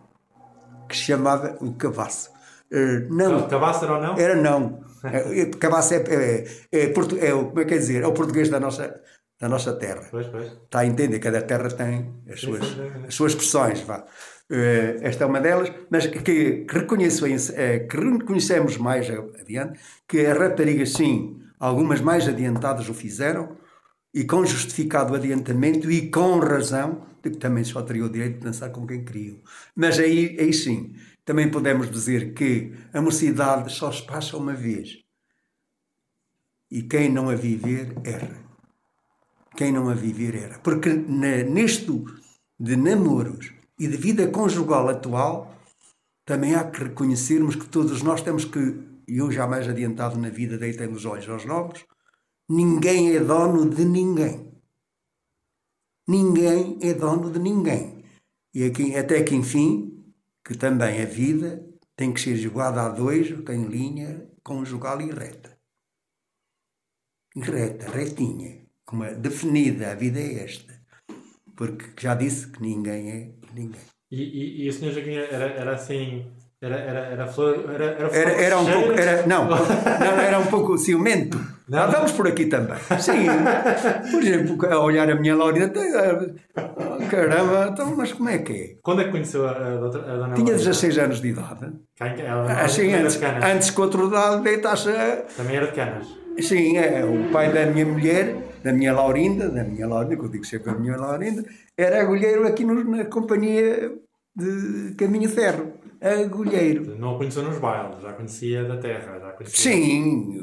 que 0.88 0.96
se 0.96 1.04
chamava 1.04 1.58
o 1.62 1.74
cabaço. 1.74 2.32
Eh, 2.72 3.08
não, 3.10 3.48
Cabácero 3.48 3.96
ou 3.96 4.02
não? 4.02 4.18
era 4.18 4.36
não. 4.36 4.88
Eh, 5.02 5.46
Cabaço 5.58 5.94
é, 5.94 5.98
é, 5.98 6.46
é, 6.74 7.28
é 7.30 7.34
o, 7.34 7.46
como 7.46 7.60
é 7.62 7.64
que 7.64 7.70
quer 7.70 7.78
dizer? 7.78 8.04
É 8.04 8.08
o 8.08 8.12
português 8.12 8.50
da 8.50 8.60
nossa, 8.60 9.00
da 9.40 9.48
nossa 9.48 9.72
terra. 9.74 10.06
Pois, 10.12 10.28
pois. 10.28 10.52
Está 10.52 10.80
a 10.80 10.86
entender? 10.86 11.20
Cada 11.20 11.42
terra 11.42 11.70
tem 11.70 12.14
as 12.30 12.42
suas, 12.42 12.66
as 13.08 13.16
suas 13.16 13.32
expressões. 13.32 13.80
Vá. 13.82 14.06
Eh, 14.52 14.98
esta 15.02 15.24
é 15.24 15.28
uma 15.28 15.40
delas, 15.40 15.72
mas 15.90 16.08
que, 16.08 16.20
que, 16.20 16.66
reconheço, 16.70 17.26
eh, 17.26 17.80
que 17.80 17.98
reconhecemos 17.98 18.78
mais 18.78 19.10
adiante 19.10 19.80
que 20.08 20.26
as 20.26 20.38
raparigas, 20.38 20.92
sim, 20.94 21.40
algumas 21.60 22.02
mais 22.02 22.28
adiantadas 22.28 22.90
o 22.90 22.94
fizeram 22.94 23.56
e 24.14 24.24
com 24.24 24.46
justificado 24.46 25.16
adiantamento 25.16 25.92
e 25.92 26.10
com 26.10 26.40
razão 26.40 27.06
de 27.22 27.32
que 27.32 27.38
também 27.38 27.64
só 27.64 27.82
teriam 27.82 28.08
o 28.08 28.10
direito 28.10 28.40
de 28.40 28.46
dançar 28.46 28.72
com 28.72 28.88
quem 28.88 29.04
queriam. 29.04 29.38
Mas 29.76 30.00
aí, 30.00 30.38
aí 30.40 30.54
sim, 30.54 30.96
também 31.26 31.50
podemos 31.50 31.92
dizer 31.92 32.34
que 32.34 32.74
a 32.94 33.02
mocidade 33.02 33.72
só 33.74 33.92
se 33.92 34.06
passa 34.06 34.38
uma 34.38 34.54
vez 34.54 35.00
e 36.72 36.84
quem 36.84 37.10
não 37.10 37.30
a 37.30 37.36
viver 37.36 37.94
erra 38.04 38.50
quem 39.60 39.74
não 39.74 39.90
a 39.90 39.94
viver 39.94 40.36
era. 40.36 40.58
Porque 40.60 40.90
na, 40.94 41.44
nisto 41.44 42.06
de 42.58 42.78
namoros 42.78 43.52
e 43.78 43.88
de 43.88 43.98
vida 43.98 44.26
conjugal 44.28 44.88
atual, 44.88 45.54
também 46.26 46.56
há 46.56 46.64
que 46.64 46.84
reconhecermos 46.84 47.58
que 47.58 47.66
todos 47.66 48.02
nós 48.02 48.22
temos 48.22 48.46
que, 48.46 48.80
eu 49.06 49.30
já 49.30 49.46
mais 49.46 49.68
adiantado 49.68 50.18
na 50.18 50.30
vida, 50.30 50.58
deitando 50.58 50.94
os 50.94 51.06
olhos 51.06 51.28
aos 51.28 51.44
novos, 51.44 51.86
ninguém 52.50 53.16
é 53.16 53.20
dono 53.20 53.70
de 53.70 53.86
ninguém. 53.86 54.52
Ninguém 56.08 56.80
é 56.82 56.94
dono 56.94 57.32
de 57.32 57.38
ninguém. 57.38 58.04
E 58.54 58.64
aqui, 58.64 58.96
até 58.96 59.24
que, 59.24 59.36
enfim, 59.36 60.04
que 60.44 60.58
também 60.58 61.02
a 61.02 61.06
vida 61.06 61.64
tem 61.96 62.12
que 62.12 62.20
ser 62.20 62.36
jogada 62.36 62.82
a 62.82 62.90
dois, 62.90 63.28
em 63.30 63.66
linha 63.66 64.28
conjugal 64.44 65.00
e 65.02 65.12
reta. 65.12 65.58
Reta, 67.36 67.92
retinha, 67.92 68.66
como 68.86 69.04
é 69.04 69.14
definida, 69.14 69.92
a 69.92 69.96
vida 69.96 70.20
é 70.20 70.44
esta. 70.44 70.82
Porque 71.56 71.86
já 72.02 72.16
disse 72.16 72.52
que 72.52 72.62
ninguém 72.62 73.12
é 73.12 73.34
ninguém. 73.54 73.82
E, 74.10 74.24
e, 74.24 74.64
e 74.64 74.70
o 74.70 74.74
senhor 74.74 74.94
Joaquim 74.94 75.12
era, 75.12 75.46
era 75.52 75.76
assim. 75.76 76.26
Era, 76.62 76.76
era, 76.76 77.00
era 77.00 77.28
flor. 77.28 77.72
Era, 77.74 77.86
era, 77.86 78.08
Era, 78.14 78.32
era 78.32 78.60
um 78.60 78.66
pouco, 78.66 78.92
era, 78.92 79.26
não, 79.26 79.46
não, 79.48 80.20
era 80.20 80.40
um 80.40 80.46
pouco 80.48 80.78
ciumento. 80.78 81.40
Não. 81.70 81.80
Ah, 81.80 81.86
vamos 81.88 82.12
por 82.12 82.28
aqui 82.28 82.48
também. 82.48 82.78
Sim, 83.00 83.28
por 84.12 84.22
exemplo, 84.22 84.66
a 84.70 84.80
olhar 84.80 85.10
a 85.10 85.16
minha 85.16 85.36
ah, 85.36 86.98
caramba, 87.10 87.70
então, 87.72 87.96
mas 87.96 88.12
como 88.12 88.28
é 88.28 88.40
que 88.40 88.54
é? 88.54 88.76
Quando 88.82 89.02
é 89.02 89.06
que 89.06 89.12
conheceu 89.12 89.48
a, 89.48 89.52
a, 89.52 89.78
doutora- 89.78 90.04
a 90.04 90.16
dona 90.18 90.34
Tinha 90.34 90.48
Laura? 90.48 90.58
16 90.58 90.98
anos 90.98 91.22
de 91.22 91.28
idade. 91.30 91.72
Cá 91.98 92.08
em- 92.10 92.22
Ela, 92.22 92.52
Assim, 92.62 92.94
antes, 92.94 93.14
de 93.14 93.20
Canas. 93.20 93.44
antes 93.46 93.70
que 93.70 93.80
outro 93.82 94.10
dado 94.10 94.44
deitasse 94.44 94.90
Também 95.38 95.56
era 95.56 95.68
de 95.68 95.74
Canas. 95.74 96.08
Sim, 96.42 96.78
é, 96.78 97.06
o 97.06 97.32
pai 97.32 97.54
da 97.54 97.66
minha 97.68 97.86
mulher, 97.86 98.36
da 98.64 98.74
minha 98.74 98.92
Laurinda, 98.94 99.48
da 99.50 99.64
minha 99.64 99.88
Laurinda, 99.88 100.16
que 100.18 100.24
eu 100.26 100.30
digo 100.30 100.46
sempre 100.46 100.72
a 100.72 100.76
minha 100.76 100.98
Laurinda, 100.98 101.44
era 101.78 102.02
agulheiro 102.02 102.46
aqui 102.48 102.66
no- 102.66 102.84
na 102.84 103.06
companhia 103.06 103.92
de 104.36 104.96
Caminho 104.98 105.30
Ferro. 105.30 105.74
Agulheiro. 106.02 106.96
Não 106.98 107.16
a 107.16 107.18
conheceu 107.18 107.44
nos 107.44 107.58
bailes, 107.58 108.02
já 108.02 108.14
conhecia 108.14 108.64
da 108.64 108.78
terra. 108.78 109.20
Já 109.20 109.32
conhecia. 109.32 109.72
Sim, 109.74 110.42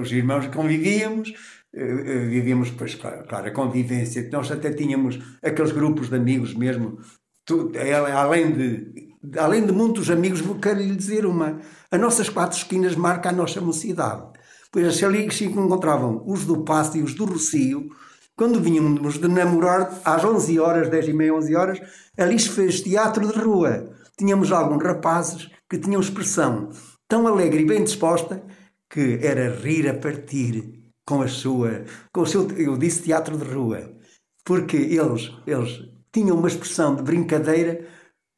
os 0.00 0.10
irmãos 0.12 0.46
convivíamos, 0.48 1.32
eh, 1.74 1.82
eh, 2.06 2.18
vivíamos, 2.26 2.70
pois, 2.70 2.94
claro, 2.94 3.24
claro, 3.28 3.48
a 3.48 3.50
convivência. 3.50 4.28
Nós 4.32 4.50
até 4.50 4.72
tínhamos 4.72 5.18
aqueles 5.42 5.72
grupos 5.72 6.08
de 6.08 6.16
amigos 6.16 6.54
mesmo, 6.54 6.98
tu- 7.44 7.70
eh, 7.74 7.92
além 7.92 8.52
de, 8.52 8.86
além 9.38 9.66
de 9.66 9.72
muitos 9.72 10.08
amigos, 10.10 10.40
vou 10.40 10.56
quero 10.58 10.80
lhe 10.80 10.96
dizer 10.96 11.26
uma. 11.26 11.58
As 11.90 12.00
nossas 12.00 12.28
quatro 12.28 12.56
esquinas 12.56 12.94
marcam 12.96 13.30
a 13.32 13.34
nossa 13.34 13.60
mocidade. 13.60 14.22
Pois 14.72 15.02
ali 15.02 15.30
se 15.32 15.44
encontravam 15.44 16.22
os 16.26 16.44
do 16.44 16.64
Passo 16.64 16.96
e 16.98 17.02
os 17.02 17.14
do 17.14 17.24
Rocio, 17.24 17.88
quando 18.34 18.60
vínhamos 18.60 19.18
de 19.18 19.28
namorar, 19.28 20.00
às 20.04 20.22
11 20.24 20.58
horas, 20.58 20.88
10 20.90 21.08
e 21.08 21.12
meia, 21.12 21.34
11 21.34 21.54
horas, 21.54 21.80
ali 22.18 22.38
se 22.38 22.50
fez 22.50 22.80
teatro 22.82 23.26
de 23.26 23.38
rua. 23.38 23.90
Tínhamos 24.18 24.50
alguns 24.50 24.82
rapazes 24.82 25.50
que 25.68 25.78
tinham 25.78 26.00
expressão 26.00 26.70
tão 27.08 27.26
alegre 27.26 27.62
e 27.62 27.66
bem 27.66 27.84
disposta 27.84 28.42
que 28.88 29.18
era 29.22 29.54
rir 29.54 29.88
a 29.88 29.94
partir 29.94 30.82
com 31.06 31.22
a 31.22 31.28
sua, 31.28 31.84
com 32.12 32.22
o 32.22 32.26
seu, 32.26 32.50
eu 32.52 32.76
disse 32.76 33.02
teatro 33.02 33.36
de 33.36 33.44
rua, 33.44 33.92
porque 34.44 34.76
eles, 34.76 35.32
eles 35.46 35.88
tinham 36.12 36.36
uma 36.36 36.48
expressão 36.48 36.94
de 36.94 37.02
brincadeira 37.02 37.86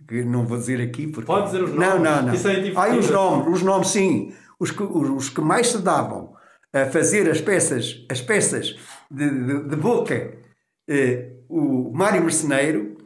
que 0.06 0.24
não 0.24 0.46
vou 0.46 0.58
dizer 0.58 0.80
aqui 0.80 1.06
porque 1.06 1.26
Pode 1.26 1.46
dizer 1.46 1.62
os 1.62 1.70
não, 1.70 1.98
nomes, 1.98 2.02
não, 2.02 2.22
não. 2.22 2.34
isso 2.34 2.48
é 2.48 2.54
divertido. 2.54 2.80
Ai, 2.80 2.98
os 2.98 3.10
nomes, 3.10 3.54
os 3.54 3.62
nomes 3.62 3.88
sim, 3.88 4.34
os 4.58 4.70
que, 4.70 4.82
os, 4.82 5.10
os 5.10 5.30
que 5.30 5.40
mais 5.40 5.68
se 5.68 5.78
davam 5.78 6.34
a 6.72 6.86
fazer 6.86 7.30
as 7.30 7.40
peças, 7.40 8.04
as 8.10 8.20
peças 8.20 8.76
de, 9.10 9.30
de, 9.30 9.68
de 9.68 9.76
boca, 9.76 10.38
eh, 10.88 11.32
o 11.48 11.90
Mário 11.94 12.22
Merceneiro, 12.22 12.96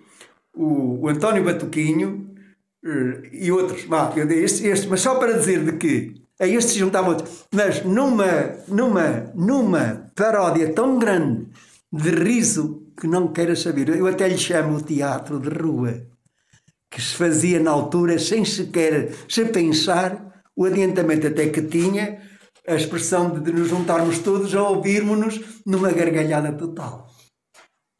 o, 0.54 1.04
o 1.04 1.08
António 1.08 1.44
Batuquinho 1.44 2.31
e 3.32 3.52
outros. 3.52 3.86
Este, 4.30 4.66
este, 4.66 4.88
mas 4.88 5.00
só 5.00 5.16
para 5.16 5.38
dizer 5.38 5.64
de 5.64 5.72
que 5.72 6.22
a 6.40 6.46
estes 6.46 6.72
se 6.72 6.78
juntavam 6.78 7.10
outros. 7.10 7.44
Mas 7.54 7.84
numa, 7.84 8.56
numa, 8.68 9.30
numa 9.34 10.10
paródia 10.14 10.72
tão 10.72 10.98
grande 10.98 11.46
de 11.92 12.10
riso 12.10 12.82
que 12.98 13.06
não 13.06 13.28
queira 13.28 13.54
saber. 13.54 13.88
Eu 13.90 14.06
até 14.06 14.28
lhe 14.28 14.38
chamo 14.38 14.76
o 14.76 14.82
teatro 14.82 15.38
de 15.38 15.48
rua, 15.48 16.06
que 16.90 17.00
se 17.00 17.14
fazia 17.14 17.60
na 17.60 17.70
altura 17.70 18.18
sem 18.18 18.44
sequer 18.44 19.12
se 19.28 19.44
pensar 19.46 20.44
o 20.56 20.64
adiantamento 20.64 21.26
até 21.26 21.48
que 21.48 21.62
tinha 21.62 22.20
a 22.66 22.74
expressão 22.74 23.40
de 23.40 23.52
nos 23.52 23.68
juntarmos 23.68 24.18
todos 24.18 24.54
a 24.54 24.62
ouvirmos-nos 24.62 25.40
numa 25.66 25.90
gargalhada 25.90 26.52
total. 26.52 27.11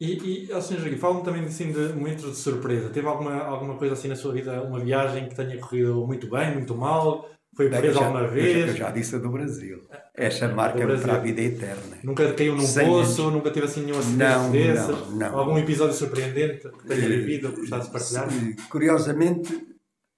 E, 0.01 0.47
e 0.51 0.61
Sr. 0.61 0.79
Joaquim, 0.79 0.97
fala-me 0.97 1.23
também 1.23 1.43
assim, 1.45 1.71
de 1.71 1.93
momentos 1.93 2.25
de 2.29 2.35
surpresa. 2.37 2.89
Teve 2.89 3.07
alguma, 3.07 3.35
alguma 3.43 3.75
coisa 3.77 3.93
assim 3.93 4.07
na 4.07 4.15
sua 4.15 4.33
vida, 4.33 4.61
uma 4.63 4.79
viagem 4.79 5.29
que 5.29 5.35
tenha 5.35 5.57
corrido 5.59 6.05
muito 6.05 6.29
bem, 6.29 6.53
muito 6.55 6.75
mal? 6.75 7.29
Foi 7.55 7.67
eu 7.67 7.93
já- 7.93 7.99
alguma 8.05 8.21
eu 8.21 8.27
já- 8.27 8.33
vez? 8.33 8.69
Eu 8.69 8.75
já 8.75 8.89
disse 8.91 9.15
a 9.15 9.19
do 9.19 9.29
Brasil. 9.29 9.79
Essa 10.15 10.47
marca 10.47 10.83
Brasil. 10.85 11.03
para 11.03 11.15
a 11.15 11.19
vida 11.19 11.39
eterna. 11.41 11.97
Nunca 12.03 12.33
caiu 12.33 12.55
num 12.55 12.61
Cem 12.65 12.87
poço, 12.87 13.29
nunca 13.29 13.51
teve 13.51 13.67
assim 13.67 13.81
nenhum 13.83 13.97
Não, 13.97 13.99
acidente 14.01 14.51
desses? 14.51 14.87
não, 14.87 15.11
não. 15.11 15.37
Algum 15.39 15.57
episódio 15.59 15.93
surpreendente 15.95 16.67
que 16.67 16.87
tenha 16.87 17.07
vivido 17.07 17.47
ou 17.47 17.53
que 17.53 17.59
gostasse 17.61 17.87
de 17.87 17.93
partilhar? 17.93 18.31
Se- 18.31 18.55
Curiosamente, 18.69 19.67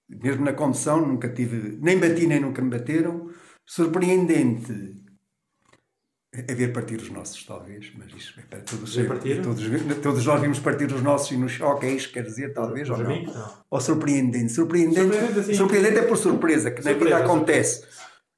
mesmo 0.08 0.44
na 0.46 0.54
condução, 0.54 1.06
nunca 1.06 1.28
tive, 1.28 1.78
nem 1.82 1.98
bati 1.98 2.26
nem 2.26 2.40
nunca 2.40 2.62
me 2.62 2.70
bateram. 2.70 3.28
Surpreendente 3.66 4.72
é 6.48 6.54
ver 6.54 6.72
partir 6.72 6.96
os 7.00 7.10
nossos, 7.10 7.44
talvez, 7.44 7.92
mas 7.96 8.12
isso 8.14 8.34
é 8.38 8.42
para 8.42 8.60
todos? 8.60 8.94
Todos, 9.42 10.00
todos 10.02 10.26
nós 10.26 10.40
vimos 10.40 10.58
partir 10.58 10.86
os 10.92 11.02
nossos 11.02 11.30
e 11.32 11.36
no 11.36 11.48
choque, 11.48 11.86
é 11.86 11.90
isso 11.92 12.08
que 12.08 12.14
quer 12.14 12.24
dizer, 12.24 12.52
talvez, 12.52 12.88
Os 12.90 12.98
ou 12.98 13.04
não? 13.04 13.10
amigos, 13.12 13.34
não. 13.34 13.52
Ou 13.70 13.80
surpreendente. 13.80 14.52
Surpreendente, 14.52 15.00
Surpreendente, 15.00 15.38
assim. 15.40 15.54
surpreendente 15.54 15.98
é 15.98 16.02
por 16.02 16.16
surpresa, 16.16 16.70
que 16.70 16.84
na 16.84 16.90
Surpresa, 16.90 17.16
vida 17.16 17.24
acontece. 17.24 17.84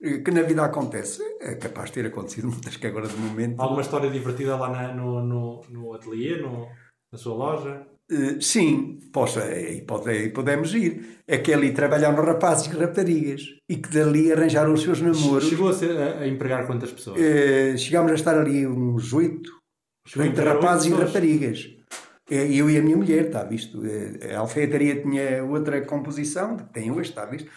Que 0.00 0.30
na 0.30 0.42
vida 0.42 0.64
acontece. 0.64 1.20
É 1.40 1.54
capaz 1.56 1.86
de 1.90 1.94
ter 1.94 2.06
acontecido 2.06 2.46
muitas 2.48 2.76
que 2.76 2.86
agora 2.86 3.08
de 3.08 3.16
momento. 3.16 3.60
Alguma 3.60 3.80
história 3.82 4.08
divertida 4.10 4.54
lá 4.56 4.70
na- 4.70 4.94
no, 4.94 5.20
no, 5.24 5.60
no 5.70 5.92
ateliê, 5.94 6.40
no, 6.40 6.68
na 7.10 7.18
sua 7.18 7.34
loja? 7.34 7.84
Eh, 8.10 8.40
sim, 8.40 8.98
posso, 9.12 9.38
aí 9.38 9.82
pode, 9.82 10.30
podemos 10.30 10.74
ir. 10.74 11.18
É 11.26 11.36
que 11.36 11.52
ali 11.52 11.72
trabalharam 11.72 12.24
rapazes 12.24 12.66
e 12.72 12.76
raparigas 12.76 13.42
e 13.68 13.76
que 13.76 13.88
dali 13.90 14.32
arranjaram 14.32 14.72
os 14.72 14.82
seus 14.82 15.00
namoros. 15.00 15.48
Chegou 15.48 15.68
a, 15.68 15.74
ser, 15.74 15.96
a, 15.96 16.20
a 16.20 16.28
empregar 16.28 16.66
quantas 16.66 16.90
pessoas? 16.90 17.20
Eh, 17.20 17.76
chegámos 17.76 18.12
a 18.12 18.14
estar 18.14 18.38
ali 18.38 18.66
uns 18.66 19.12
oito, 19.12 19.50
empregar 20.16 20.54
rapazes 20.56 20.90
e 20.90 20.94
raparigas. 20.94 21.68
Eh, 22.30 22.48
Eu 22.56 22.70
e 22.70 22.78
a 22.78 22.82
minha 22.82 22.96
mulher, 22.96 23.26
está 23.26 23.44
visto? 23.44 23.84
Eh, 23.84 24.34
A 24.34 24.38
alfaiataria 24.38 25.02
tinha 25.02 25.44
outra 25.44 25.80
composição, 25.82 26.56
que 26.56 26.72
tem 26.72 26.90
hoje, 26.90 27.10
está 27.10 27.26
visto? 27.26 27.50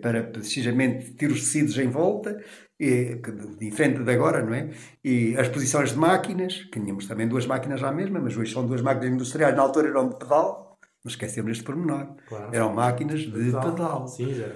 para 0.00 0.22
precisamente 0.22 1.10
ter 1.14 1.28
os 1.28 1.40
tecidos 1.40 1.76
em 1.76 1.88
volta, 1.88 2.40
e, 2.78 3.20
diferente 3.58 4.02
de 4.02 4.12
agora, 4.12 4.42
não 4.42 4.54
é? 4.54 4.70
E 5.04 5.36
as 5.36 5.48
posições 5.48 5.90
de 5.92 5.98
máquinas, 5.98 6.64
que 6.64 6.80
tínhamos 6.80 7.06
também 7.06 7.26
duas 7.26 7.46
máquinas 7.46 7.82
à 7.82 7.92
mesma, 7.92 8.20
mas 8.20 8.36
hoje 8.36 8.52
são 8.52 8.66
duas 8.66 8.82
máquinas 8.82 9.14
industriais, 9.14 9.56
na 9.56 9.62
altura 9.62 9.88
eram 9.88 10.08
de 10.08 10.16
pedal, 10.16 10.78
não 11.04 11.10
esquecemos 11.10 11.52
este 11.52 11.64
pormenor. 11.64 12.16
Claro. 12.28 12.54
Eram 12.54 12.74
máquinas 12.74 13.20
de 13.20 13.30
pedal. 13.30 14.08
Sim, 14.08 14.34
já. 14.34 14.48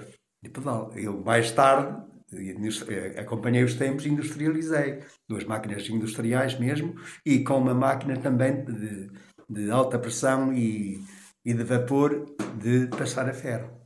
De 0.43 0.49
pedal. 0.49 0.91
Eu 0.95 1.21
mais 1.23 1.51
tarde 1.51 1.95
eh, 2.33 3.19
acompanhei 3.19 3.63
os 3.63 3.75
tempos 3.75 4.05
e 4.05 4.09
industrializei. 4.09 4.99
Duas 5.27 5.43
máquinas 5.43 5.87
industriais 5.89 6.59
mesmo 6.59 6.95
e 7.25 7.43
com 7.43 7.57
uma 7.57 7.73
máquina 7.73 8.17
também 8.17 8.63
de, 8.63 9.09
de 9.49 9.71
alta 9.71 9.97
pressão 9.97 10.53
e, 10.53 11.03
e 11.45 11.53
de 11.53 11.63
vapor 11.63 12.25
de 12.57 12.87
passar 12.87 13.29
a 13.29 13.33
ferro. 13.33 13.80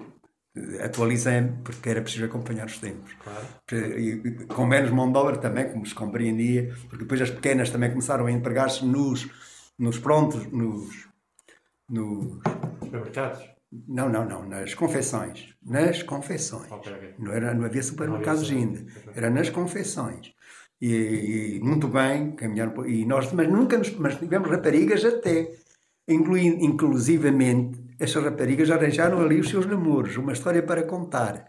Atualizei-me 0.81 1.51
porque 1.63 1.89
era 1.89 2.01
preciso 2.01 2.25
acompanhar 2.25 2.65
os 2.65 2.77
tempos. 2.77 3.11
Claro. 3.21 3.45
E, 3.99 4.45
com 4.47 4.65
menos 4.65 4.89
mão 4.89 5.11
de 5.11 5.17
obra 5.17 5.37
também, 5.37 5.69
como 5.69 5.85
se 5.85 5.93
compreendia, 5.93 6.73
porque 6.89 7.03
depois 7.03 7.21
as 7.21 7.29
pequenas 7.29 7.69
também 7.69 7.89
começaram 7.89 8.25
a 8.25 8.31
empregar-se 8.31 8.85
nos, 8.85 9.29
nos 9.77 9.99
prontos, 9.99 10.45
nos, 10.51 11.07
nos 11.89 12.39
Supermercados. 12.81 13.43
não, 13.87 14.07
não, 14.09 14.25
não, 14.25 14.47
nas 14.47 14.73
confecções. 14.73 15.53
Nas 15.61 16.01
confecções. 16.03 16.71
Ok, 16.71 16.93
ok. 16.93 17.15
Não, 17.19 17.31
era, 17.33 17.53
não 17.53 17.65
havia 17.65 17.83
supermercados 17.83 18.49
Não 18.49 18.57
havia 18.57 18.67
ainda. 18.67 18.91
Era 19.13 19.29
nas 19.29 19.49
confecções. 19.49 20.33
E, 20.79 21.57
e 21.57 21.59
muito 21.61 21.87
bem, 21.87 22.31
caminharam. 22.35 22.85
E 22.85 23.05
nós, 23.05 23.31
mas 23.33 23.49
nunca 23.49 23.77
nos, 23.77 23.91
mas 23.97 24.17
tivemos 24.17 24.49
raparigas 24.49 25.03
até. 25.03 25.51
Inclui, 26.07 26.45
inclusivamente, 26.45 27.83
essas 27.99 28.23
raparigas 28.23 28.69
arranjaram 28.71 29.21
ali 29.21 29.39
os 29.39 29.49
seus 29.49 29.65
namoros, 29.65 30.17
uma 30.17 30.33
história 30.33 30.61
para 30.63 30.83
contar. 30.83 31.45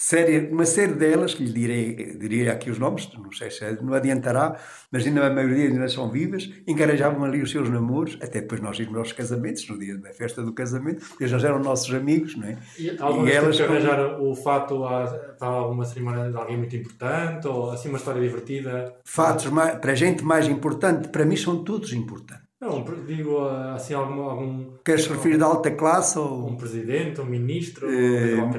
Série, 0.00 0.48
uma 0.52 0.64
série 0.64 0.92
delas, 0.92 1.34
que 1.34 1.42
lhe 1.44 1.52
direi, 1.52 2.16
direi 2.18 2.48
aqui 2.48 2.70
os 2.70 2.78
nomes, 2.78 3.10
não 3.14 3.32
sei 3.32 3.50
se 3.50 3.64
é, 3.64 3.72
não 3.82 3.92
adiantará, 3.94 4.56
mas 4.92 5.04
ainda 5.04 5.26
a 5.26 5.30
maioria 5.30 5.66
ainda 5.66 5.88
são 5.88 6.08
vivas, 6.08 6.48
encarejavam 6.68 7.24
ali 7.24 7.42
os 7.42 7.50
seus 7.50 7.68
namoros, 7.68 8.16
até 8.22 8.40
depois 8.40 8.60
nós 8.60 8.78
íamos 8.78 8.96
aos 8.96 9.10
casamentos, 9.12 9.68
no 9.68 9.76
dia 9.76 9.98
da 9.98 10.12
festa 10.12 10.40
do 10.40 10.52
casamento, 10.54 11.04
eles 11.18 11.32
já 11.32 11.48
eram 11.48 11.58
nossos 11.58 11.92
amigos, 11.92 12.36
não 12.36 12.46
é? 12.46 12.56
E 12.78 12.84
E 12.86 13.32
elas 13.32 13.56
teve 13.56 13.56
que 13.56 13.66
com- 13.66 13.72
arranjar 13.88 14.20
o 14.22 14.34
fato 14.36 14.84
a- 14.84 15.34
alguma 15.40 15.84
cerimónia 15.84 16.30
de 16.30 16.36
alguém 16.36 16.56
muito 16.58 16.76
importante 16.76 17.48
ou 17.48 17.72
assim 17.72 17.88
uma 17.88 17.98
história 17.98 18.22
divertida? 18.22 18.94
Fatos 19.04 19.46
mais, 19.46 19.80
para 19.80 19.90
a 19.92 19.96
gente 19.96 20.22
mais 20.22 20.46
importante, 20.46 21.08
para 21.08 21.24
mim 21.26 21.34
são 21.36 21.64
todos 21.64 21.92
importantes. 21.92 22.46
Não, 22.60 22.82
digo 23.06 23.38
assim 23.74 23.94
algum, 23.94 24.22
algum 24.22 24.72
Queres 24.84 25.04
se 25.04 25.08
referir 25.10 25.36
de 25.36 25.44
alta 25.44 25.70
classe 25.70 26.18
ou 26.18 26.48
um 26.48 26.56
presidente, 26.56 27.20
um 27.20 27.24
ministro, 27.26 27.86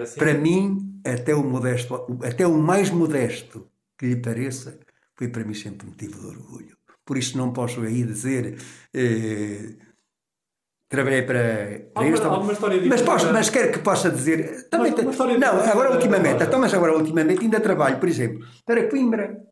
assim? 0.03 0.17
para 0.19 0.33
mim, 0.33 1.01
até 1.05 1.35
o 1.35 1.43
modesto, 1.43 2.07
até 2.23 2.47
o 2.47 2.57
mais 2.57 2.89
modesto 2.89 3.67
que 3.97 4.05
lhe 4.05 4.15
pareça, 4.15 4.79
foi 5.17 5.27
para 5.27 5.43
mim 5.43 5.53
sempre 5.53 5.85
motivo 5.87 6.17
de 6.17 6.27
orgulho. 6.27 6.77
Por 7.05 7.17
isso 7.17 7.37
não 7.37 7.51
posso 7.51 7.81
aí 7.81 8.03
dizer 8.03 8.57
eh, 8.93 9.75
trabalhei 10.87 11.23
para, 11.23 11.89
para 11.93 12.03
Alguma- 12.03 12.15
isto, 12.15 12.27
alguma 12.27 12.53
história 12.53 12.81
mas, 12.87 13.01
posso, 13.01 13.33
mas 13.33 13.49
quero 13.49 13.71
que 13.73 13.79
possa 13.79 14.09
dizer 14.09 14.69
também 14.69 14.93
Mas 15.03 15.17
tem- 15.17 15.37
não, 15.39 15.59
agora 15.59 15.89
da- 15.89 15.95
ultimamente, 15.95 16.41
então, 16.43 16.59
mas 16.59 16.73
agora 16.73 16.95
ultimamente 16.95 17.41
ainda 17.41 17.59
trabalho, 17.59 17.99
por 17.99 18.07
exemplo, 18.07 18.45
para 18.65 18.87
Coimbra. 18.89 19.48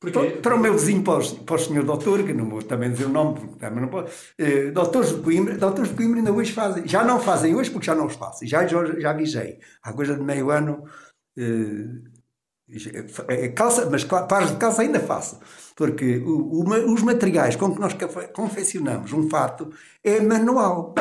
Porque 0.00 0.18
Para, 0.18 0.40
para 0.40 0.54
o 0.56 0.58
meu 0.58 0.72
vizinho, 0.72 1.02
para 1.04 1.18
o, 1.22 1.34
para 1.44 1.56
o 1.56 1.58
senhor 1.58 1.84
doutor, 1.84 2.22
que 2.24 2.32
não 2.32 2.48
vou 2.48 2.62
também 2.62 2.90
dizer 2.90 3.04
o 3.04 3.10
nome, 3.10 3.38
porque 3.38 3.56
também 3.58 3.82
não 3.82 3.88
posso, 3.88 4.10
eh, 4.38 4.70
doutores 4.70 5.10
de 5.14 5.20
Coimbra, 5.20 5.58
doutores 5.58 5.90
de 5.90 5.96
Coimbra 5.96 6.18
ainda 6.20 6.32
hoje 6.32 6.52
fazem, 6.52 6.88
já 6.88 7.04
não 7.04 7.20
fazem 7.20 7.54
hoje 7.54 7.70
porque 7.70 7.84
já 7.86 7.94
não 7.94 8.06
os 8.06 8.14
faço, 8.14 8.46
já, 8.46 8.66
já, 8.66 8.82
já 8.98 9.10
avisei, 9.10 9.58
há 9.82 9.92
coisa 9.92 10.14
de 10.16 10.22
meio 10.22 10.50
ano, 10.50 10.84
eh, 11.36 11.84
eh, 13.28 13.48
calça, 13.48 13.90
mas 13.90 14.04
pares 14.04 14.50
de 14.52 14.56
calça 14.56 14.80
ainda 14.82 15.00
faço, 15.00 15.38
porque 15.76 16.18
o- 16.18 16.60
o 16.62 16.92
os 16.94 17.02
materiais 17.02 17.54
com 17.56 17.74
que 17.74 17.80
nós 17.80 17.94
confeccionamos 18.32 19.12
um 19.12 19.28
fato 19.28 19.70
é 20.02 20.18
manual, 20.20 20.94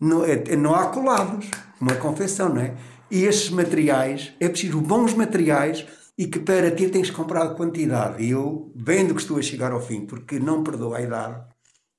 não, 0.00 0.24
é- 0.24 0.56
não 0.56 0.74
há 0.74 0.86
colados, 0.88 1.50
uma 1.80 1.94
confecção, 1.96 2.48
não 2.54 2.60
é? 2.62 2.74
E 3.10 3.24
esses 3.24 3.50
materiais, 3.50 4.32
é 4.40 4.48
preciso 4.48 4.80
bons 4.80 5.14
materiais 5.14 5.86
e 6.18 6.26
que 6.26 6.38
para 6.40 6.70
ti 6.70 6.88
tens 6.88 7.10
a 7.10 7.54
quantidade. 7.54 8.22
E 8.22 8.30
eu, 8.30 8.72
vendo 8.74 9.14
que 9.14 9.20
estou 9.20 9.38
a 9.38 9.42
chegar 9.42 9.72
ao 9.72 9.80
fim, 9.80 10.06
porque 10.06 10.38
não 10.38 10.62
perdoo 10.64 10.94
a 10.94 11.00
idade 11.02 11.42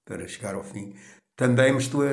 para 0.06 0.28
chegar 0.28 0.56
ao 0.56 0.64
fim, 0.64 0.94
também 1.36 1.72
me 1.72 1.78
estou 1.80 2.02
a, 2.02 2.08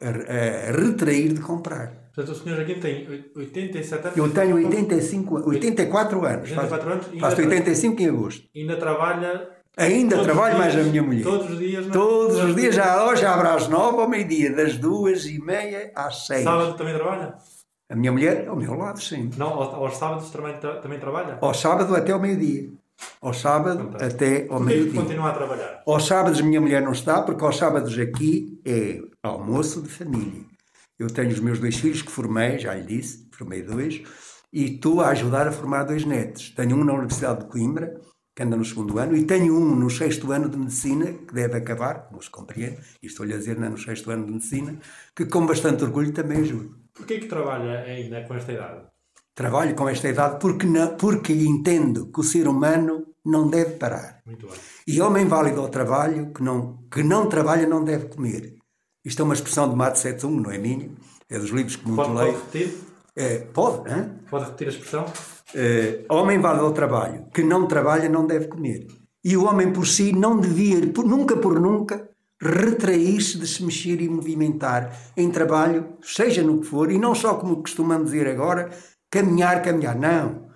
a- 0.00 0.68
a 0.68 0.72
retrair 0.72 1.32
de 1.34 1.40
comprar. 1.40 2.10
Portanto, 2.14 2.36
o 2.36 2.42
senhor 2.42 2.56
Joaquim 2.56 2.78
tem 2.80 3.08
87 3.34 4.04
anos. 4.06 4.16
Eu 4.18 4.30
tenho 4.32 4.56
85, 4.56 5.36
an- 5.38 5.44
84 5.46 6.24
anos. 6.26 6.50
84 6.50 6.90
anos 6.92 7.06
Faço 7.20 7.40
ainda- 7.40 7.54
85 7.54 8.02
em 8.02 8.08
agosto. 8.08 8.44
Ainda 8.54 8.76
trabalha. 8.76 9.48
Ainda 9.74 10.22
trabalho 10.22 10.58
mais 10.58 10.74
dias- 10.74 10.86
a 10.86 10.90
minha 10.90 11.02
mulher. 11.02 11.22
Todos 11.22 11.50
os 11.50 11.58
dias. 11.58 11.86
não 11.86 11.90
é? 11.90 11.92
Todos 11.94 12.36
os 12.44 12.54
dias, 12.54 12.74
já, 12.74 13.06
hoje 13.06 13.24
abre 13.24 13.48
às 13.48 13.68
9 13.68 13.98
ao 14.02 14.08
meio-dia, 14.08 14.54
das 14.54 14.76
duas 14.76 15.24
e 15.24 15.38
meia 15.42 15.90
às 15.94 16.26
6. 16.26 16.44
Sábado 16.44 16.76
também 16.76 16.94
trabalha? 16.94 17.34
A 17.92 17.94
minha 17.94 18.10
mulher 18.10 18.48
ao 18.48 18.56
meu 18.56 18.74
lado, 18.74 19.02
sim. 19.02 19.30
Não, 19.36 19.48
aos, 19.48 19.74
aos 19.74 19.96
sábados 19.98 20.30
também, 20.30 20.56
também 20.80 20.98
trabalha? 20.98 21.36
Ao 21.42 21.52
sábado 21.52 21.94
até 21.94 22.10
ao 22.10 22.18
meio-dia. 22.18 22.70
Ao 23.20 23.34
sábado 23.34 23.84
Fantástico. 23.84 24.14
até 24.14 24.46
ao 24.48 24.60
meio-dia. 24.60 24.98
continua 25.02 25.28
a 25.28 25.32
trabalhar? 25.34 25.82
Aos 25.86 26.06
sábados 26.06 26.40
a 26.40 26.42
minha 26.42 26.58
mulher 26.58 26.80
não 26.80 26.92
está, 26.92 27.20
porque 27.20 27.44
aos 27.44 27.58
sábados 27.58 27.98
aqui 27.98 28.58
é 28.64 28.98
almoço 29.22 29.82
de 29.82 29.90
família. 29.90 30.40
Eu 30.98 31.08
tenho 31.08 31.28
os 31.30 31.40
meus 31.40 31.58
dois 31.58 31.76
filhos 31.76 32.00
que 32.00 32.10
formei, 32.10 32.58
já 32.58 32.72
lhe 32.74 32.86
disse, 32.86 33.28
formei 33.30 33.62
dois, 33.62 34.02
e 34.50 34.76
estou 34.76 35.02
a 35.02 35.08
ajudar 35.08 35.46
a 35.46 35.52
formar 35.52 35.84
dois 35.84 36.06
netos. 36.06 36.48
Tenho 36.56 36.76
um 36.76 36.84
na 36.84 36.94
Universidade 36.94 37.40
de 37.40 37.50
Coimbra, 37.50 38.00
que 38.34 38.42
anda 38.42 38.56
no 38.56 38.64
segundo 38.64 38.98
ano, 38.98 39.14
e 39.14 39.24
tenho 39.26 39.54
um 39.54 39.76
no 39.76 39.90
sexto 39.90 40.32
ano 40.32 40.48
de 40.48 40.56
Medicina, 40.56 41.12
que 41.12 41.34
deve 41.34 41.58
acabar, 41.58 42.06
como 42.08 42.22
se 42.22 42.30
compreende, 42.30 42.78
e 43.02 43.06
estou-lhe 43.06 43.34
a 43.34 43.36
dizer, 43.36 43.58
não, 43.58 43.68
no 43.68 43.78
sexto 43.78 44.10
ano 44.10 44.24
de 44.24 44.32
Medicina, 44.32 44.78
que 45.14 45.26
com 45.26 45.44
bastante 45.44 45.84
orgulho 45.84 46.10
também 46.12 46.38
ajudo. 46.38 46.81
Porquê 47.02 47.18
que 47.18 47.26
trabalha 47.26 47.80
ainda 47.80 48.22
com 48.22 48.34
esta 48.34 48.52
idade? 48.52 48.82
Trabalho 49.34 49.74
com 49.74 49.88
esta 49.88 50.08
idade 50.08 50.38
porque, 50.38 50.64
não, 50.66 50.96
porque 50.96 51.32
entendo 51.32 52.12
que 52.12 52.20
o 52.20 52.22
ser 52.22 52.46
humano 52.46 53.06
não 53.24 53.48
deve 53.48 53.72
parar. 53.72 54.20
Muito 54.24 54.46
bem. 54.46 54.56
E 54.86 55.00
homem 55.00 55.26
válido 55.26 55.60
ao 55.60 55.68
trabalho, 55.68 56.32
que 56.32 56.40
não, 56.44 56.78
que 56.88 57.02
não 57.02 57.28
trabalha, 57.28 57.66
não 57.66 57.82
deve 57.82 58.06
comer. 58.06 58.54
Isto 59.04 59.22
é 59.22 59.24
uma 59.24 59.34
expressão 59.34 59.68
de 59.68 59.74
Mate 59.74 59.98
Setung, 59.98 60.40
não 60.40 60.52
é 60.52 60.58
minha, 60.58 60.90
é 61.28 61.38
dos 61.40 61.50
livros 61.50 61.74
que 61.74 61.84
muito 61.88 61.96
Pode, 61.96 62.12
pode 62.12 62.24
leio. 62.24 62.38
repetir? 62.38 62.78
É, 63.16 63.38
pode, 63.38 63.90
hã? 63.90 64.16
Pode 64.30 64.44
repetir 64.44 64.68
a 64.68 64.70
expressão? 64.70 65.04
É, 65.56 66.04
homem 66.08 66.38
válido 66.38 66.66
ao 66.66 66.72
trabalho, 66.72 67.26
que 67.34 67.42
não 67.42 67.66
trabalha, 67.66 68.08
não 68.08 68.28
deve 68.28 68.46
comer. 68.46 68.86
E 69.24 69.36
o 69.36 69.44
homem 69.44 69.72
por 69.72 69.88
si 69.88 70.12
não 70.12 70.38
devia, 70.38 70.78
nunca 71.04 71.36
por 71.36 71.58
nunca, 71.58 72.08
retrair-se 72.42 73.38
de 73.38 73.46
se 73.46 73.62
mexer 73.64 74.00
e 74.00 74.08
movimentar 74.08 74.96
em 75.16 75.30
trabalho, 75.30 75.96
seja 76.02 76.42
no 76.42 76.60
que 76.60 76.66
for, 76.66 76.90
e 76.90 76.98
não 76.98 77.14
só 77.14 77.34
como 77.34 77.56
costumamos 77.62 78.10
dizer 78.10 78.26
agora, 78.28 78.70
caminhar, 79.10 79.62
caminhar. 79.62 79.96
Não. 79.96 80.46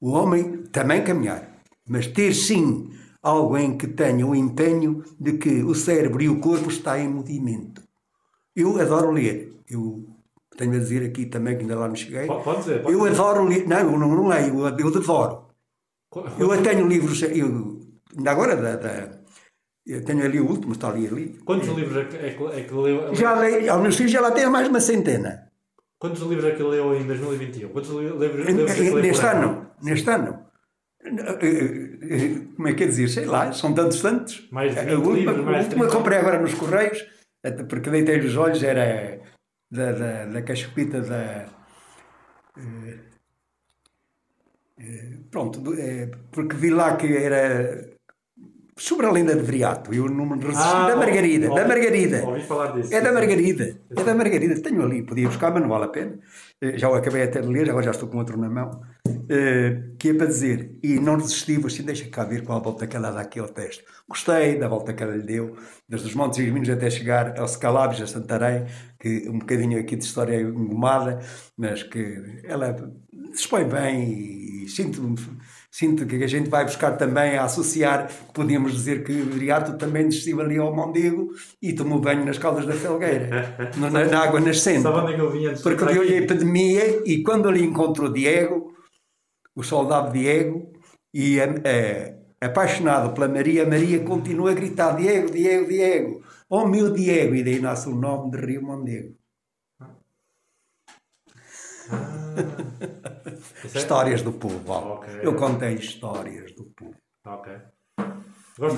O 0.00 0.10
homem 0.10 0.64
também 0.72 1.04
caminhar, 1.04 1.48
mas 1.88 2.06
ter 2.06 2.34
sim 2.34 2.90
algo 3.22 3.56
em 3.56 3.76
que 3.76 3.86
tenha 3.86 4.26
o 4.26 4.34
empenho 4.34 5.02
de 5.18 5.34
que 5.34 5.62
o 5.62 5.74
cérebro 5.74 6.22
e 6.22 6.28
o 6.28 6.40
corpo 6.40 6.68
está 6.70 6.98
em 6.98 7.08
movimento. 7.08 7.82
Eu 8.56 8.78
adoro 8.80 9.10
ler. 9.10 9.52
Eu 9.68 10.04
tenho 10.56 10.74
a 10.74 10.78
dizer 10.78 11.04
aqui 11.04 11.26
também 11.26 11.56
que 11.56 11.62
ainda 11.62 11.78
lá 11.78 11.88
não 11.88 11.96
cheguei. 11.96 12.26
Pode, 12.26 12.58
dizer. 12.60 12.82
Pode 12.82 12.94
Eu 12.94 13.00
dizer. 13.08 13.20
adoro 13.20 13.44
ler. 13.44 13.66
Não, 13.66 13.78
eu 13.78 13.98
não, 13.98 14.08
não 14.14 14.28
leio, 14.28 14.60
eu, 14.66 14.78
eu 14.78 14.90
devoro. 14.90 15.46
Eu 16.38 16.62
tenho 16.62 16.86
livros. 16.86 17.22
Eu, 17.22 17.80
ainda 18.16 18.30
agora, 18.30 18.54
da, 18.56 18.76
da- 18.76 19.23
eu 19.86 20.04
tenho 20.04 20.24
ali 20.24 20.40
o 20.40 20.48
último, 20.48 20.72
está 20.72 20.88
ali. 20.88 21.06
ali. 21.06 21.28
Quantos 21.44 21.68
livros 21.68 21.96
é 21.96 22.04
que, 22.04 22.16
é 22.16 22.30
que, 22.34 22.44
é 22.60 22.64
que 22.64 22.74
leu? 22.74 23.14
Já 23.14 23.34
leio, 23.38 23.70
aos 23.72 23.82
meus 23.82 23.96
filhos 23.96 24.12
já 24.12 24.20
lá 24.20 24.30
tem 24.30 24.48
mais 24.48 24.64
de 24.64 24.70
uma 24.70 24.80
centena. 24.80 25.50
Quantos 25.98 26.22
livros 26.22 26.44
é 26.44 26.50
que 26.52 26.62
leu 26.62 26.94
em 26.96 27.06
2021? 27.06 27.68
Quantos 27.70 27.90
li- 27.90 28.08
livros, 28.08 28.46
livros 28.46 28.70
é 28.70 28.74
que 28.74 28.80
leu 28.90 29.02
Neste 29.02 29.26
ano, 29.26 29.70
neste 29.82 30.10
ano. 30.10 30.44
Como 32.56 32.68
é 32.68 32.72
que 32.74 32.84
é 32.84 32.86
dizer? 32.86 33.08
Sei 33.08 33.24
lá, 33.26 33.52
são 33.52 33.74
tantos, 33.74 34.00
tantos. 34.00 34.48
Mais 34.50 34.74
de 34.74 34.80
20 34.80 34.90
a 34.92 34.98
última, 34.98 35.14
livros, 35.32 35.44
mais 35.44 35.56
a 35.56 35.60
última 35.68 35.84
30. 35.86 35.96
comprei 35.96 36.18
agora 36.18 36.38
nos 36.40 36.54
Correios, 36.54 37.04
porque 37.68 37.90
deitei 37.90 38.18
os 38.20 38.36
olhos, 38.36 38.62
era 38.62 39.20
da, 39.70 39.92
da, 39.92 40.24
da 40.26 40.42
cachupita 40.42 41.00
da. 41.00 41.46
eh, 42.58 42.98
eh, 44.78 45.18
pronto, 45.30 45.74
eh, 45.74 46.10
porque 46.32 46.56
vi 46.56 46.70
lá 46.70 46.96
que 46.96 47.06
era 47.16 47.93
sobre 48.76 49.06
a 49.06 49.10
lenda 49.12 49.34
de 49.36 49.42
Viriato, 49.42 49.92
eu 49.94 50.08
não 50.08 50.26
me 50.26 50.34
resisti. 50.42 50.62
Ah, 50.66 50.88
da 50.88 50.96
Margarida, 50.96 51.48
ouvi- 51.48 51.60
da 51.62 51.68
Margarida. 51.68 52.24
Ouvi 52.26 52.40
falar 52.42 52.72
disso. 52.72 52.92
É 52.94 53.00
da 53.00 53.12
Margarida. 53.12 53.76
É 53.96 54.02
da 54.02 54.14
Margarida. 54.14 54.60
Tenho 54.60 54.82
ali, 54.82 55.02
podia 55.02 55.28
buscar, 55.28 55.52
mas 55.52 55.62
não 55.62 55.68
vale 55.68 55.84
a 55.84 55.88
pena. 55.88 56.18
Eh, 56.60 56.76
Já 56.78 56.88
o 56.88 56.94
acabei 56.94 57.22
até 57.22 57.40
de 57.40 57.48
ler, 57.48 57.68
agora 57.70 57.84
já 57.84 57.90
estou 57.92 58.08
com 58.08 58.18
outro 58.18 58.36
na 58.38 58.48
mão. 58.50 58.80
Uh, 59.06 59.96
que 59.98 60.10
é 60.10 60.14
para 60.14 60.26
dizer, 60.26 60.76
e 60.82 60.94
não 61.00 61.16
resistiu, 61.16 61.66
assim, 61.66 61.82
deixa 61.82 62.06
cá 62.10 62.24
ver 62.24 62.42
qual 62.42 62.58
a 62.58 62.62
volta 62.62 62.86
que 62.86 62.94
ela 62.94 63.10
dá 63.10 63.20
aqui 63.20 63.38
ao 63.40 63.48
texto. 63.48 63.82
Gostei 64.06 64.58
da 64.58 64.68
volta 64.68 64.92
que 64.92 65.02
ela 65.02 65.16
lhe 65.16 65.22
deu, 65.22 65.56
desde 65.88 66.08
os 66.08 66.14
Montes 66.14 66.38
Irminos 66.40 66.68
até 66.68 66.90
chegar 66.90 67.38
aos 67.38 67.56
Calabres, 67.56 68.02
a 68.02 68.06
Santarém, 68.06 68.66
que 69.00 69.26
um 69.30 69.38
bocadinho 69.38 69.78
aqui 69.80 69.96
de 69.96 70.04
história 70.04 70.38
engomada, 70.40 71.20
mas 71.56 71.82
que 71.82 72.40
ela 72.44 72.76
dispõe 73.32 73.64
bem 73.64 74.64
e 74.64 74.68
sinto, 74.68 75.14
sinto 75.74 76.06
que 76.06 76.22
a 76.22 76.28
gente 76.28 76.48
vai 76.48 76.64
buscar 76.64 76.92
também 76.92 77.36
a 77.36 77.42
associar, 77.42 78.08
podíamos 78.32 78.72
dizer 78.72 79.02
que 79.02 79.10
o 79.10 79.26
Viriato 79.26 79.76
também 79.76 80.04
desceu 80.04 80.40
ali 80.40 80.56
ao 80.56 80.72
Mondego 80.72 81.30
e 81.60 81.72
tomou 81.72 81.98
banho 81.98 82.24
nas 82.24 82.38
caldas 82.38 82.64
da 82.64 82.74
Felgueira, 82.74 83.56
na, 83.76 83.90
na 83.90 84.20
água 84.20 84.38
nascente. 84.38 84.82
Sabe 84.82 84.98
onde 84.98 85.14
é 85.14 85.16
que 85.16 85.20
eu 85.20 85.32
vinha 85.32 85.52
Porque 85.60 85.84
deu-lhe 85.84 86.14
a 86.14 86.18
epidemia 86.18 87.02
e 87.04 87.24
quando 87.24 87.48
ali 87.48 87.64
encontrou 87.64 88.12
Diego, 88.12 88.72
o 89.56 89.64
soldado 89.64 90.12
Diego, 90.12 90.72
e 91.12 91.40
a, 91.40 91.46
a, 91.46 92.46
apaixonado 92.46 93.12
pela 93.12 93.26
Maria, 93.26 93.66
Maria 93.66 93.98
continua 94.04 94.52
a 94.52 94.54
gritar: 94.54 94.94
Diego, 94.94 95.32
Diego, 95.32 95.66
Diego, 95.66 96.22
oh 96.48 96.68
meu 96.68 96.92
Diego, 96.92 97.34
e 97.34 97.42
daí 97.42 97.58
nasce 97.58 97.88
o 97.88 97.96
nome 97.96 98.30
de 98.30 98.46
Rio 98.46 98.62
Mondego. 98.62 99.16
Ah. 101.90 102.93
Histórias 103.74 104.22
do 104.22 104.32
povo. 104.32 104.72
Okay. 104.94 105.20
Eu 105.22 105.34
contei 105.34 105.74
histórias 105.74 106.52
do 106.52 106.64
povo. 106.64 106.94
Ok. 107.26 107.52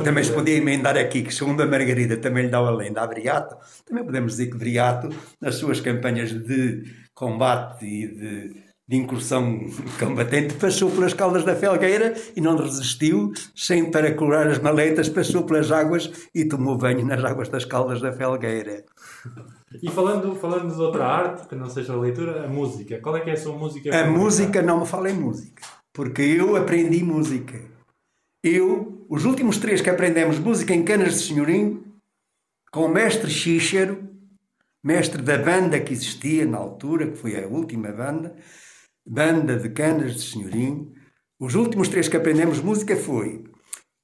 também 0.05 0.25
se 0.25 0.33
podia 0.33 0.57
emendar 0.57 0.97
aqui 0.97 1.23
que, 1.23 1.35
segundo 1.35 1.63
a 1.63 1.67
Margarida, 1.67 2.17
também 2.17 2.45
lhe 2.45 2.51
dá 2.51 2.59
a 2.59 2.71
lenda 2.71 3.03
a 3.03 3.07
Briato. 3.07 3.57
Também 3.85 4.05
podemos 4.05 4.33
dizer 4.33 4.51
que 4.51 4.57
Briato, 4.57 5.09
nas 5.41 5.57
suas 5.57 5.81
campanhas 5.81 6.33
de 6.33 6.85
combate 7.15 7.85
e 7.85 8.07
de 8.07 8.67
de 8.89 8.97
incursão 8.97 9.59
combatente, 9.99 10.55
passou 10.55 10.91
pelas 10.91 11.13
caldas 11.13 11.45
da 11.45 11.57
Felgueira 11.57 12.15
e 12.37 12.41
não 12.41 12.57
resistiu, 12.57 13.33
sem 13.55 13.91
para 13.91 14.15
curar 14.15 14.47
as 14.47 14.61
maletas, 14.61 15.09
passou 15.09 15.43
pelas 15.43 15.73
águas 15.73 16.11
e 16.33 16.45
tomou 16.45 16.79
banho 16.79 17.05
nas 17.05 17.25
águas 17.25 17.49
das 17.49 17.65
caldas 17.65 18.01
da 18.01 18.13
Felgueira. 18.13 18.85
E 19.83 19.91
falando, 19.91 20.35
falando 20.37 20.75
de 20.75 20.81
outra 20.81 21.07
arte, 21.07 21.49
que 21.49 21.55
não 21.55 21.69
seja 21.69 21.93
a 21.93 21.97
leitura, 21.97 22.45
a 22.45 22.49
música. 22.49 23.01
Qual 23.01 23.17
é 23.17 23.21
que 23.21 23.31
é 23.31 23.33
a 23.33 23.37
sua 23.37 23.57
música? 23.57 24.01
A 24.01 24.09
música, 24.09 24.63
não 24.63 24.81
me 24.81 24.87
fala 24.87 25.11
em 25.11 25.15
música, 25.15 25.63
porque 25.93 26.23
eu 26.23 26.57
aprendi 26.57 27.03
música. 27.03 27.61
Eu, 28.43 29.05
os 29.09 29.25
últimos 29.25 29.59
três 29.59 29.81
que 29.81 29.91
aprendemos 29.91 30.39
música 30.39 30.73
em 30.73 30.85
Canas 30.85 31.15
de 31.15 31.27
Senhorim, 31.27 31.83
com 32.71 32.85
o 32.85 32.89
mestre 32.89 33.31
Xíxero, 33.31 34.09
mestre 34.87 35.21
da 35.21 35.37
banda 35.37 35.81
que 35.81 35.93
existia 35.93 36.47
na 36.47 36.59
altura, 36.59 37.11
que 37.11 37.17
foi 37.17 37.43
a 37.43 37.49
última 37.49 37.91
banda, 37.91 38.37
banda 39.05 39.57
de 39.57 39.69
canas 39.71 40.15
de 40.15 40.23
senhorim. 40.23 40.95
Os 41.41 41.57
últimos 41.57 41.89
três 41.89 42.07
que 42.07 42.17
aprendemos 42.17 42.61
música 42.61 42.97
foi 42.97 43.43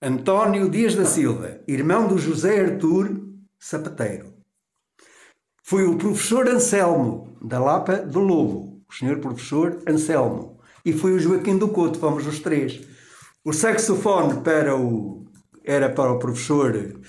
António 0.02 0.68
Dias 0.68 0.96
da 0.96 1.04
Silva, 1.04 1.60
irmão 1.68 2.08
do 2.08 2.18
José 2.18 2.60
Artur 2.60 3.16
Sapateiro. 3.60 4.31
Foi 5.64 5.86
o 5.86 5.96
professor 5.96 6.48
Anselmo, 6.48 7.36
da 7.40 7.58
Lapa 7.58 7.96
do 7.96 8.18
Lobo, 8.18 8.82
o 8.88 8.94
senhor 8.94 9.18
professor 9.18 9.80
Anselmo. 9.88 10.58
E 10.84 10.92
foi 10.92 11.12
o 11.12 11.18
Joaquim 11.18 11.56
do 11.56 11.68
Couto, 11.68 11.98
fomos 11.98 12.26
os 12.26 12.40
três. 12.40 12.80
O 13.44 13.52
saxofone 13.52 14.40
para 14.42 14.76
o, 14.76 15.24
era 15.64 15.88
para 15.88 16.12
o 16.12 16.18
professor, 16.18 17.00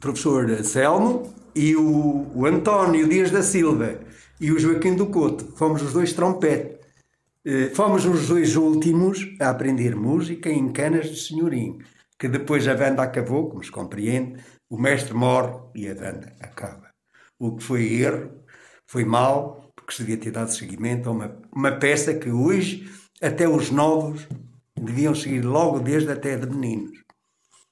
professor 0.00 0.50
Anselmo 0.50 1.32
e 1.54 1.76
o, 1.76 2.26
o 2.34 2.46
António 2.46 3.08
Dias 3.08 3.30
da 3.30 3.42
Silva 3.42 4.00
e 4.40 4.50
o 4.50 4.58
Joaquim 4.58 4.96
do 4.96 5.06
Couto. 5.06 5.56
Fomos 5.56 5.82
os 5.82 5.92
dois 5.92 6.12
trompete. 6.12 6.80
Eh, 7.44 7.70
fomos 7.74 8.04
os 8.04 8.28
dois 8.28 8.56
últimos 8.56 9.34
a 9.40 9.50
aprender 9.50 9.96
música 9.96 10.48
em 10.48 10.72
Canas 10.72 11.08
de 11.10 11.20
Senhorim, 11.20 11.78
que 12.18 12.28
depois 12.28 12.66
a 12.68 12.74
banda 12.74 13.02
acabou, 13.02 13.48
como 13.48 13.64
se 13.64 13.70
compreende, 13.70 14.40
o 14.68 14.78
mestre 14.78 15.14
morre 15.14 15.54
e 15.74 15.88
a 15.88 15.94
banda 15.94 16.36
acaba. 16.40 16.91
O 17.42 17.56
que 17.56 17.64
foi 17.64 17.94
erro, 17.94 18.30
foi 18.86 19.04
mal, 19.04 19.72
porque 19.74 19.92
se 19.92 20.04
devia 20.04 20.16
ter 20.16 20.30
dado 20.30 20.52
seguimento 20.52 21.08
a 21.08 21.12
uma, 21.12 21.36
uma 21.52 21.72
peça 21.72 22.14
que 22.14 22.30
hoje 22.30 22.88
até 23.20 23.48
os 23.48 23.68
novos 23.68 24.28
deviam 24.80 25.12
seguir 25.12 25.40
logo 25.40 25.80
desde 25.80 26.12
até 26.12 26.36
de 26.36 26.46
meninos. 26.46 27.02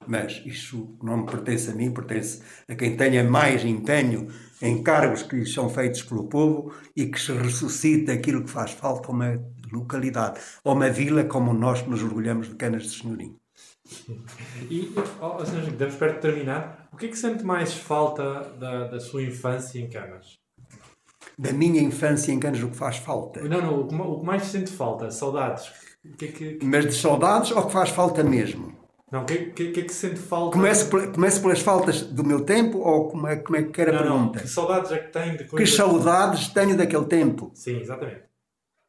Mas 0.08 0.42
isso 0.44 0.98
não 1.00 1.18
me 1.18 1.26
pertence 1.26 1.70
a 1.70 1.74
mim, 1.74 1.92
pertence 1.92 2.42
a 2.68 2.74
quem 2.74 2.96
tenha 2.96 3.22
mais 3.22 3.64
empenho 3.64 4.26
em 4.60 4.82
cargos 4.82 5.22
que 5.22 5.36
lhes 5.36 5.54
são 5.54 5.70
feitos 5.70 6.02
pelo 6.02 6.28
povo 6.28 6.74
e 6.96 7.06
que 7.06 7.20
se 7.20 7.30
ressuscita 7.30 8.12
aquilo 8.12 8.42
que 8.42 8.50
faz 8.50 8.72
falta 8.72 9.06
a 9.06 9.12
uma 9.12 9.40
localidade, 9.70 10.40
ou 10.64 10.74
uma 10.74 10.90
vila 10.90 11.22
como 11.22 11.54
nós 11.54 11.86
nos 11.86 12.02
orgulhamos 12.02 12.48
de 12.48 12.56
Canas 12.56 12.82
de 12.82 12.98
Senhorim. 12.98 13.38
E, 14.68 14.92
oh, 15.20 15.44
Sr. 15.46 15.70
Damos 15.76 15.94
perto 15.94 16.16
de 16.16 16.20
terminar. 16.22 16.79
O 17.00 17.02
que 17.02 17.06
é 17.06 17.08
que 17.08 17.18
sente 17.18 17.42
mais 17.42 17.72
falta 17.72 18.52
da, 18.60 18.88
da 18.88 19.00
sua 19.00 19.22
infância 19.22 19.78
em 19.78 19.88
Canas? 19.88 20.38
Da 21.38 21.50
minha 21.50 21.80
infância 21.80 22.30
em 22.30 22.38
Canas, 22.38 22.62
o 22.62 22.68
que 22.68 22.76
faz 22.76 22.98
falta? 22.98 23.40
Não, 23.40 23.62
não, 23.62 23.80
o 23.80 23.88
que, 23.88 23.94
o 23.94 24.18
que 24.18 24.26
mais 24.26 24.42
sente 24.42 24.70
falta? 24.70 25.10
Saudades? 25.10 25.72
Que 26.18 26.26
é 26.26 26.28
que, 26.28 26.54
que... 26.56 26.66
Mas 26.66 26.84
de 26.84 26.92
saudades 26.92 27.52
ou 27.52 27.64
que 27.64 27.72
faz 27.72 27.88
falta 27.88 28.22
mesmo? 28.22 28.76
Não, 29.10 29.22
o 29.22 29.24
que, 29.24 29.46
que, 29.46 29.70
que 29.70 29.80
é 29.80 29.82
que 29.84 29.94
sente 29.94 30.20
falta? 30.20 30.52
Começo, 30.52 30.90
começo 30.90 31.40
pelas 31.40 31.60
faltas 31.60 32.02
do 32.02 32.22
meu 32.22 32.44
tempo 32.44 32.76
ou 32.78 33.08
como 33.08 33.26
é, 33.26 33.36
como 33.36 33.56
é 33.56 33.62
que 33.62 33.80
era 33.80 33.96
a 33.96 34.02
pergunta? 34.02 34.38
Não, 34.38 34.42
que 34.42 34.48
saudades 34.48 34.92
é 34.92 34.98
que 34.98 35.10
tem 35.10 35.36
de 35.38 35.44
coisas... 35.44 35.70
Que 35.70 35.76
saudades 35.76 36.48
tenho 36.48 36.76
daquele 36.76 37.06
tempo? 37.06 37.50
Sim, 37.54 37.80
exatamente 37.80 38.30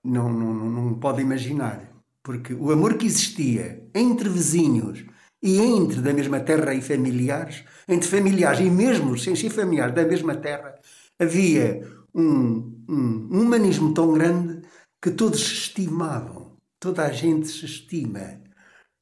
não, 0.04 0.30
não, 0.32 0.54
não 0.54 0.94
pode 0.96 1.22
imaginar. 1.22 1.90
Porque 2.24 2.54
o 2.54 2.72
amor 2.72 2.96
que 2.96 3.06
existia 3.06 3.84
entre 3.96 4.30
vizinhos 4.30 5.06
e 5.42 5.60
entre 5.60 6.02
da 6.02 6.14
mesma 6.14 6.40
terra 6.40 6.74
e 6.74 6.82
familiares, 6.82 7.64
entre 7.88 8.08
familiares 8.08 8.60
e 8.60 8.70
mesmo 8.70 9.18
sem 9.18 9.36
ser 9.36 9.50
familiares 9.50 9.96
da 9.96 10.04
mesma 10.04 10.36
terra, 10.36 10.76
havia 11.20 11.82
um, 12.14 12.84
um, 12.88 13.30
um 13.32 13.42
humanismo 13.42 13.94
tão 13.94 14.14
grande 14.14 14.62
que 15.02 15.12
todos 15.12 15.40
se 15.40 15.54
estimavam. 15.54 16.58
Toda 16.80 17.06
a 17.06 17.12
gente 17.12 17.48
se 17.48 17.66
estima. 17.66 18.42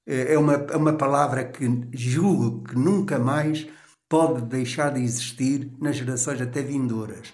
É 0.06 0.38
uma, 0.38 0.54
é 0.54 0.76
uma 0.76 0.94
palavra 0.94 1.46
que 1.46 1.66
julgo 1.94 2.64
que 2.64 2.76
nunca 2.76 3.20
mais 3.20 3.68
pode 4.10 4.42
deixar 4.44 4.94
de 4.94 5.02
existir 5.02 5.72
nas 5.80 5.98
gerações 5.98 6.42
até 6.42 6.62
vindouras 6.64 7.32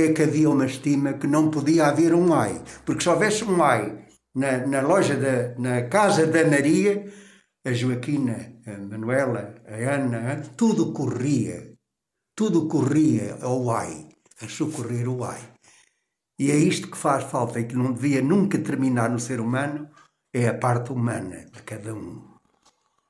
é 0.00 0.12
que 0.12 0.22
havia 0.22 0.48
uma 0.48 0.66
estima 0.66 1.14
que 1.14 1.26
não 1.26 1.50
podia 1.50 1.86
haver 1.86 2.14
um 2.14 2.32
ai. 2.32 2.62
Porque 2.84 3.02
se 3.02 3.08
houvesse 3.08 3.44
um 3.44 3.62
ai 3.62 3.98
na, 4.34 4.66
na 4.66 4.80
loja, 4.80 5.16
da, 5.16 5.54
na 5.58 5.82
casa 5.82 6.26
da 6.26 6.44
Maria, 6.44 7.04
a 7.68 7.72
Joaquina, 7.72 8.60
a 8.66 8.78
Manuela, 8.78 9.54
a 9.66 9.74
Ana, 9.94 10.40
tudo 10.56 10.90
corria. 10.92 11.74
Tudo 12.34 12.66
corria 12.66 13.36
ao 13.42 13.70
ai, 13.70 14.08
a 14.40 14.48
socorrer 14.48 15.06
o 15.06 15.22
ai. 15.22 15.40
E 16.38 16.50
é 16.50 16.56
isto 16.56 16.90
que 16.90 16.96
faz 16.96 17.24
falta 17.24 17.60
e 17.60 17.66
que 17.66 17.76
não 17.76 17.92
devia 17.92 18.22
nunca 18.22 18.58
terminar 18.58 19.10
no 19.10 19.18
ser 19.18 19.38
humano, 19.38 19.90
é 20.32 20.48
a 20.48 20.54
parte 20.54 20.92
humana 20.92 21.44
de 21.52 21.62
cada 21.62 21.94
um. 21.94 22.38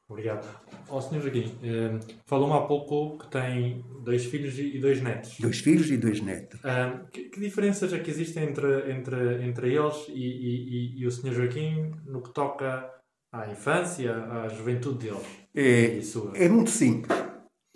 Obrigado. 0.08 0.48
Ó 0.88 0.96
oh, 0.96 1.00
Sr. 1.02 1.20
Joaquim, 1.20 1.54
eh, 1.62 2.00
falou-me 2.26 2.54
há 2.54 2.62
pouco 2.62 3.18
que 3.18 3.30
tem 3.30 3.84
dois 4.02 4.24
filhos 4.24 4.58
e 4.58 4.78
dois 4.80 5.02
netos. 5.02 5.38
Dois 5.38 5.58
filhos 5.58 5.90
e 5.90 5.98
dois 5.98 6.20
netos. 6.22 6.58
Eh, 6.64 7.00
que, 7.12 7.24
que, 7.28 7.38
diferenças 7.38 7.92
é 7.92 7.98
que 7.98 8.10
existem 8.10 8.44
entre, 8.44 8.90
entre, 8.90 9.44
entre 9.44 9.74
eles 9.74 10.08
e, 10.08 10.14
e, 10.14 11.00
e, 11.00 11.06
o 11.06 11.10
Sr. 11.10 11.34
Joaquim 11.34 11.92
no 12.06 12.22
que 12.22 12.32
toca 12.32 12.97
à 13.32 13.50
infância, 13.50 14.14
à 14.14 14.48
juventude 14.48 15.06
deles? 15.06 15.26
É, 15.54 16.00
é 16.44 16.48
muito 16.48 16.70
simples. 16.70 17.16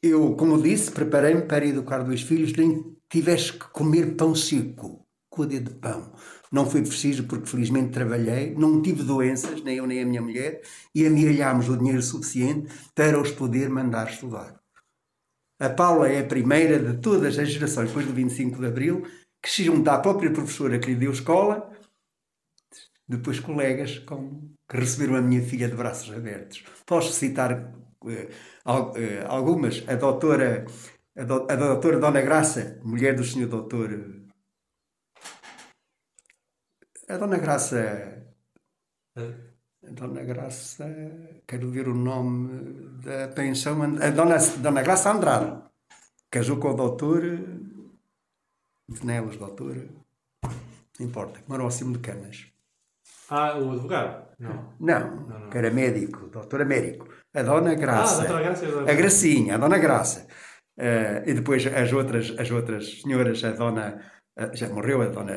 Eu, 0.03 0.35
como 0.35 0.61
disse, 0.61 0.91
preparei-me 0.91 1.43
para 1.43 1.65
educar 1.65 2.03
dois 2.03 2.23
filhos, 2.23 2.53
nem 2.55 2.97
tivesse 3.09 3.53
que 3.53 3.69
comer 3.71 4.17
pão 4.17 4.35
seco, 4.35 5.07
com 5.31 5.43
o 5.43 5.47
dedo 5.47 5.71
de 5.71 5.79
pão. 5.79 6.13
Não 6.51 6.69
foi 6.69 6.83
preciso 6.83 7.25
porque 7.25 7.47
felizmente 7.47 7.93
trabalhei, 7.93 8.55
não 8.55 8.83
tive 8.83 9.03
doenças, 9.03 9.63
nem 9.63 9.77
eu 9.77 9.87
nem 9.87 10.03
a 10.03 10.07
minha 10.07 10.21
mulher, 10.21 10.61
e 10.95 11.07
amiralhámos 11.07 11.69
o 11.69 11.77
dinheiro 11.77 12.03
suficiente 12.03 12.73
para 12.95 13.21
os 13.21 13.31
poder 13.31 13.69
mandar 13.69 14.09
estudar. 14.11 14.61
A 15.61 15.71
Paula 15.71 16.09
é 16.09 16.21
a 16.21 16.27
primeira 16.27 16.79
de 16.79 17.01
todas 17.01 17.39
as 17.39 17.49
gerações, 17.49 17.89
depois 17.89 18.05
do 18.05 18.13
25 18.13 18.59
de 18.59 18.67
Abril, 18.67 19.07
que 19.41 19.49
se 19.49 19.63
junta 19.63 19.93
à 19.93 19.99
própria 19.99 20.33
professora 20.33 20.79
que 20.79 20.89
lhe 20.89 20.97
deu 20.97 21.13
escola, 21.13 21.71
depois 23.09 23.39
colegas 23.39 23.99
com, 24.01 24.51
que 24.73 24.79
receberam 24.79 25.17
a 25.17 25.21
minha 25.21 25.43
filha 25.43 25.69
de 25.69 25.77
braços 25.77 26.11
abertos. 26.17 26.65
Posso 26.87 27.13
citar 27.13 27.73
eh, 28.07 28.29
eh 28.97 29.25
algumas. 29.29 29.85
A 29.87 29.95
doutora, 29.95 30.65
a, 31.17 31.25
do, 31.25 31.47
a 31.49 31.55
doutora 31.55 32.01
Dona 32.01 32.23
Graça, 32.23 32.81
mulher 32.83 33.15
do 33.15 33.23
senhor 33.23 33.49
doutor 33.49 34.23
a 37.13 37.19
Dona 37.19 37.37
Graça. 37.37 38.25
A 39.17 39.91
Dona 39.91 40.23
Graça. 40.23 40.87
Quero 41.47 41.71
ver 41.71 41.87
o 41.89 41.95
nome 41.95 42.89
da 43.05 43.29
pensão. 43.29 43.83
A 43.83 44.11
Dona, 44.11 44.39
Dona 44.63 44.83
Graça 44.83 45.13
Andrade. 45.13 45.63
Casou 46.31 46.59
com 46.59 46.71
o 46.71 46.75
doutor. 46.75 47.23
Venelas, 48.89 49.37
doutor. 49.37 49.77
Não 50.99 51.07
importa. 51.07 51.43
Morou 51.47 51.67
acima 51.67 51.93
de 51.93 51.99
Canas. 51.99 52.52
Ah, 53.35 53.59
o 53.59 53.73
advogado? 53.73 54.13
Não. 54.39 54.75
Não, 54.81 55.01
Não, 55.29 55.39
não. 55.41 55.51
que 55.51 55.57
era 55.59 55.71
médico, 55.71 56.29
doutora 56.29 56.65
médico. 56.65 57.05
A 57.35 57.43
Dona 57.43 57.75
Graça. 57.75 58.23
Ah, 58.25 58.41
Graça 58.43 58.65
e 58.65 58.69
a 58.69 58.71
Dona- 58.73 58.91
A 58.91 58.95
Gracinha, 58.95 59.55
a 59.55 59.59
Dona 59.59 59.79
Graça. 59.79 60.27
Eh, 60.79 61.23
e 61.27 61.33
depois 61.35 61.67
as 61.67 61.93
outras, 61.93 62.35
as 62.39 62.51
outras 62.51 63.01
senhoras, 63.03 63.43
a 63.45 63.53
Dona. 63.53 63.87
eh, 64.39 64.51
já 64.55 64.69
morreu 64.69 65.03
a 65.03 65.07
Dona, 65.17 65.35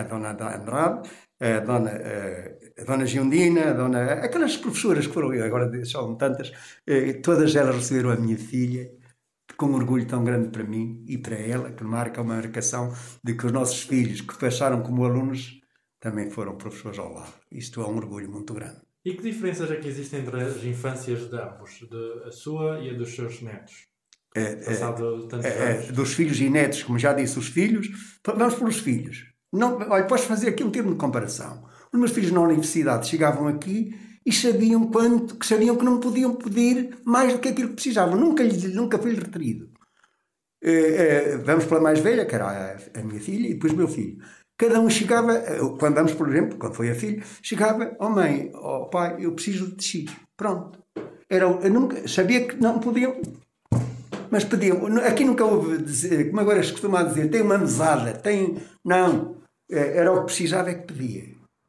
a 0.00 0.02
dona 0.02 0.30
Andrade, 0.30 1.08
a 1.40 1.60
Dona, 1.60 1.90
eh, 1.90 2.58
a 2.80 2.84
dona 2.84 3.06
Giondina, 3.06 3.70
a 3.70 3.72
Dona. 3.72 4.00
Aquelas 4.26 4.56
professoras 4.56 5.06
que 5.06 5.12
foram, 5.14 5.30
agora 5.44 5.70
são 5.84 6.16
tantas, 6.16 6.52
eh, 6.86 7.14
todas 7.22 7.54
elas 7.54 7.76
receberam 7.76 8.10
a 8.10 8.16
minha 8.16 8.36
filha 8.36 8.90
com 9.56 9.66
um 9.66 9.74
orgulho 9.76 10.06
tão 10.06 10.22
grande 10.24 10.48
para 10.50 10.64
mim 10.64 11.04
e 11.08 11.16
para 11.18 11.36
ela, 11.36 11.70
que 11.72 11.84
marca 11.84 12.20
uma 12.22 12.34
marcação 12.36 12.92
de 13.24 13.34
que 13.36 13.46
os 13.46 13.52
nossos 13.52 13.82
filhos 13.82 14.20
que 14.20 14.36
passaram 14.38 14.82
como 14.82 15.04
alunos 15.04 15.57
também 16.00 16.30
foram 16.30 16.56
professores 16.56 16.98
ao 16.98 17.12
lado. 17.12 17.32
Isto 17.50 17.80
é 17.82 17.86
um 17.86 17.96
orgulho 17.96 18.30
muito 18.30 18.52
grande. 18.54 18.80
E 19.04 19.14
que 19.14 19.22
diferenças 19.22 19.70
é 19.70 19.76
que 19.76 19.88
existem 19.88 20.20
entre 20.20 20.40
as 20.40 20.62
infâncias 20.64 21.28
de 21.30 21.36
ambos? 21.36 21.80
De 21.88 22.22
a 22.28 22.30
sua 22.32 22.78
e 22.80 22.90
a 22.90 22.94
dos 22.94 23.14
seus 23.14 23.40
netos? 23.42 23.86
Passado 24.64 25.26
tantos 25.26 25.46
É, 25.46 25.72
anos. 25.72 25.88
dos 25.92 26.12
filhos 26.14 26.38
e 26.40 26.48
netos, 26.50 26.82
como 26.82 26.98
já 26.98 27.12
disse, 27.12 27.38
os 27.38 27.48
filhos, 27.48 27.88
vamos 28.24 28.54
pelos 28.54 28.78
filhos. 28.78 29.26
Não, 29.52 29.78
olha, 29.78 30.04
podes 30.06 30.26
fazer 30.26 30.48
aqui 30.48 30.62
um 30.62 30.70
termo 30.70 30.92
de 30.92 30.98
comparação. 30.98 31.66
Os 31.92 31.98
meus 31.98 32.12
filhos 32.12 32.30
na 32.30 32.40
universidade 32.40 33.08
chegavam 33.08 33.48
aqui 33.48 33.98
e 34.24 34.32
sabiam 34.32 34.90
quanto, 34.90 35.36
que 35.36 35.46
sabiam 35.46 35.76
que 35.76 35.84
não 35.84 35.98
podiam 35.98 36.34
pedir 36.36 36.98
mais 37.04 37.32
do 37.32 37.38
que 37.38 37.48
aquilo 37.48 37.68
que 37.70 37.74
precisavam. 37.76 38.14
Nunca, 38.16 38.42
lhes- 38.42 38.74
nunca 38.74 38.98
foi 38.98 39.14
retrido. 39.14 39.70
Eh, 40.62 41.34
eh, 41.34 41.36
vamos 41.38 41.64
pela 41.66 41.80
mais 41.80 42.00
velha, 42.00 42.26
que 42.26 42.34
era 42.34 42.46
a, 42.46 43.00
a 43.00 43.02
minha 43.04 43.20
filha, 43.20 43.46
e 43.48 43.54
depois 43.54 43.72
o 43.72 43.76
meu 43.76 43.88
filho. 43.88 44.18
Cada 44.58 44.80
um 44.80 44.90
chegava, 44.90 45.38
quando 45.78 45.94
vamos, 45.94 46.14
por 46.14 46.28
exemplo, 46.28 46.58
quando 46.58 46.74
foi 46.74 46.90
a 46.90 46.94
filha, 46.94 47.22
chegava, 47.40 47.94
oh 48.00 48.08
mãe, 48.08 48.50
oh 48.54 48.86
pai, 48.86 49.16
eu 49.20 49.32
preciso 49.32 49.76
de 49.76 49.84
X. 49.84 50.10
Pronto. 50.36 50.80
Era, 51.30 51.44
eu 51.44 51.70
nunca, 51.70 52.08
sabia 52.08 52.44
que 52.44 52.56
não 52.56 52.80
podiam, 52.80 53.20
mas 54.30 54.44
pediam. 54.44 54.84
Aqui 55.06 55.24
nunca 55.24 55.44
houve, 55.44 55.78
dizer, 55.82 56.28
como 56.30 56.40
agora 56.40 56.62
se 56.62 56.72
costuma 56.72 57.04
dizer, 57.04 57.30
tem 57.30 57.42
uma 57.42 57.58
mesada, 57.58 58.12
tem. 58.14 58.56
Não. 58.84 59.36
Eh, 59.70 59.98
Era 59.98 60.12
o 60.12 60.20
que 60.20 60.26
precisava 60.26 60.70
é 60.70 60.74
que 60.74 60.92
pedia. 60.92 61.24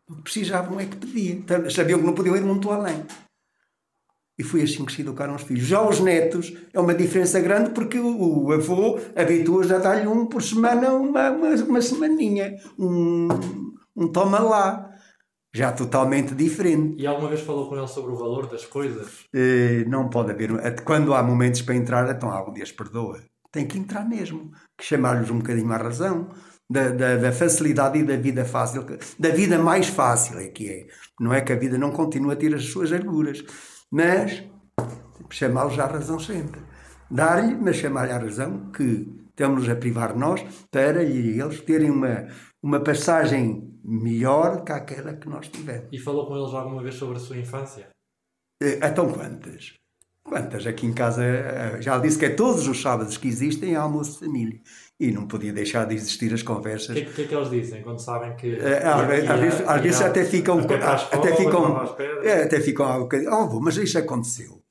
O 0.10 0.16
que 0.16 0.22
precisavam 0.24 0.80
é 0.80 0.86
que 0.86 0.98
pedia. 0.98 1.34
Então, 1.34 1.70
Sabiam 1.70 2.00
que 2.00 2.06
não 2.06 2.14
podiam 2.16 2.36
ir 2.36 2.42
muito 2.42 2.72
além. 2.72 3.06
E 4.40 4.44
foi 4.44 4.62
assim 4.62 4.86
que 4.86 4.94
se 4.94 5.02
educaram 5.02 5.36
os 5.36 5.42
filhos. 5.42 5.66
Já 5.66 5.86
os 5.86 6.00
netos 6.00 6.56
é 6.74 6.80
uma 6.80 6.96
diferença 6.96 7.42
grande 7.42 7.72
porque 7.72 8.00
o, 8.00 8.50
avô 8.54 8.98
habitua-se 9.14 9.74
a 9.74 9.80
dar-lhe 9.80 10.08
um 10.08 10.28
por 10.28 10.42
semana, 10.42 10.94
uma, 10.94 11.30
uma, 11.30 11.50
uma 11.56 11.82
semaninha. 11.82 12.56
Um, 12.80 13.28
um 13.94 14.08
toma 14.08 14.40
lá. 14.40 14.90
Já 15.54 15.74
totalmente 15.74 16.34
diferente. 16.34 16.96
E 17.02 17.06
alguma 17.06 17.28
vez 17.28 17.42
falou 17.42 17.68
com 17.68 17.76
ele 17.76 17.88
sobre 17.88 18.14
o 18.14 18.16
valor 18.16 18.48
das 18.48 18.66
coisas? 18.66 19.26
Eh, 19.34 19.84
não 19.88 20.08
pode 20.08 20.32
haver. 20.32 20.52
Quando 20.86 21.14
há 21.14 21.22
momentos 21.22 21.62
para 21.62 21.76
entrar, 21.76 22.10
então 22.10 22.32
algum 22.32 22.54
dia 22.54 22.64
perdoa. 22.78 23.20
Tem 23.52 23.68
que 23.68 23.78
entrar 23.78 24.08
mesmo. 24.08 24.52
Que 24.78 24.86
chamar-lhes 24.86 25.30
um 25.30 25.40
bocadinho 25.40 25.72
à 25.74 25.78
razão. 25.78 26.30
Da, 26.70 26.90
da, 26.90 27.18
da 27.18 27.32
facilidade 27.32 27.98
e 27.98 28.04
da 28.04 28.16
vida 28.16 28.46
fácil. 28.46 28.86
Da 29.18 29.30
vida 29.30 29.58
mais 29.58 29.88
fácil 29.88 30.38
é 30.40 30.48
que 30.48 30.70
é. 30.70 30.88
Não 31.20 31.34
é 31.34 31.42
que 31.42 31.52
a 31.52 31.58
vida 31.58 31.78
não 31.78 31.92
continue 31.92 32.32
a 32.32 32.36
ter 32.38 32.54
as 32.56 32.66
suas 32.66 32.94
arguras. 32.94 33.44
Mas 33.92 34.44
chamá-los 35.32 35.78
à 35.80 35.86
razão 35.86 36.20
sempre. 36.20 36.62
Dar-lhe, 37.10 37.56
mas 37.56 37.78
chamar-lhe 37.78 38.12
à 38.12 38.18
razão 38.18 38.72
que 38.72 39.08
estamos 39.30 39.68
a 39.70 39.76
privar 39.76 40.16
nós 40.16 40.44
para 40.70 41.02
eles 41.04 41.62
terem 41.62 41.90
uma, 41.90 42.28
uma 42.62 42.80
passagem 42.84 43.70
melhor 43.84 44.64
que 44.64 44.72
aquela 44.72 45.14
que 45.14 45.30
nós 45.30 45.48
tivemos. 45.48 45.88
E 45.92 45.98
falou 45.98 46.28
com 46.28 46.38
eles 46.38 46.54
alguma 46.54 46.84
vez 46.84 46.96
sobre 46.96 47.18
a 47.18 47.20
sua 47.20 47.38
infância? 47.38 47.90
Eh, 48.62 48.80
Então 48.84 49.12
quantas? 49.12 49.74
Quantas? 50.24 50.68
Aqui 50.68 50.86
em 50.86 50.94
casa 50.94 51.24
eh, 51.24 51.82
já 51.82 51.98
disse 51.98 52.20
que 52.20 52.26
é 52.26 52.36
todos 52.36 52.68
os 52.68 52.82
sábados 52.82 53.18
que 53.18 53.28
existem 53.28 53.76
há 53.76 53.82
almoço 53.82 54.20
de 54.20 54.26
família. 54.26 54.62
E 55.00 55.12
não 55.12 55.26
podia 55.28 55.54
deixar 55.54 55.86
de 55.86 55.96
existir 55.96 56.34
as 56.34 56.42
O 56.42 56.46
conversas. 56.46 56.94
que, 56.94 57.02
é 57.02 57.06
que- 57.06 57.14
que 57.14 57.22
é 57.22 57.28
que 57.28 57.34
eles 57.36 57.50
dizem 57.50 57.82
quando 57.82 58.00
sabem 58.00 58.36
que. 58.36 58.56
Eh, 58.60 58.84
Às 58.86 59.08
vezes, 59.08 59.30
às 59.30 59.40
vezes- 59.40 59.62
às 59.68 59.82
vezes 59.82 60.02
até 60.02 60.26
ficam. 60.26 60.60
Até, 60.60 60.76
escola, 60.96 61.36
ficam. 61.38 61.96
é, 62.24 62.44
até 62.44 62.60
ficam 62.60 62.98
um 62.98 63.00
bocadinho. 63.04 63.32
Oh, 63.34 63.60
mas 63.62 63.78
isto 63.78 63.98
aconteceu. 63.98 64.62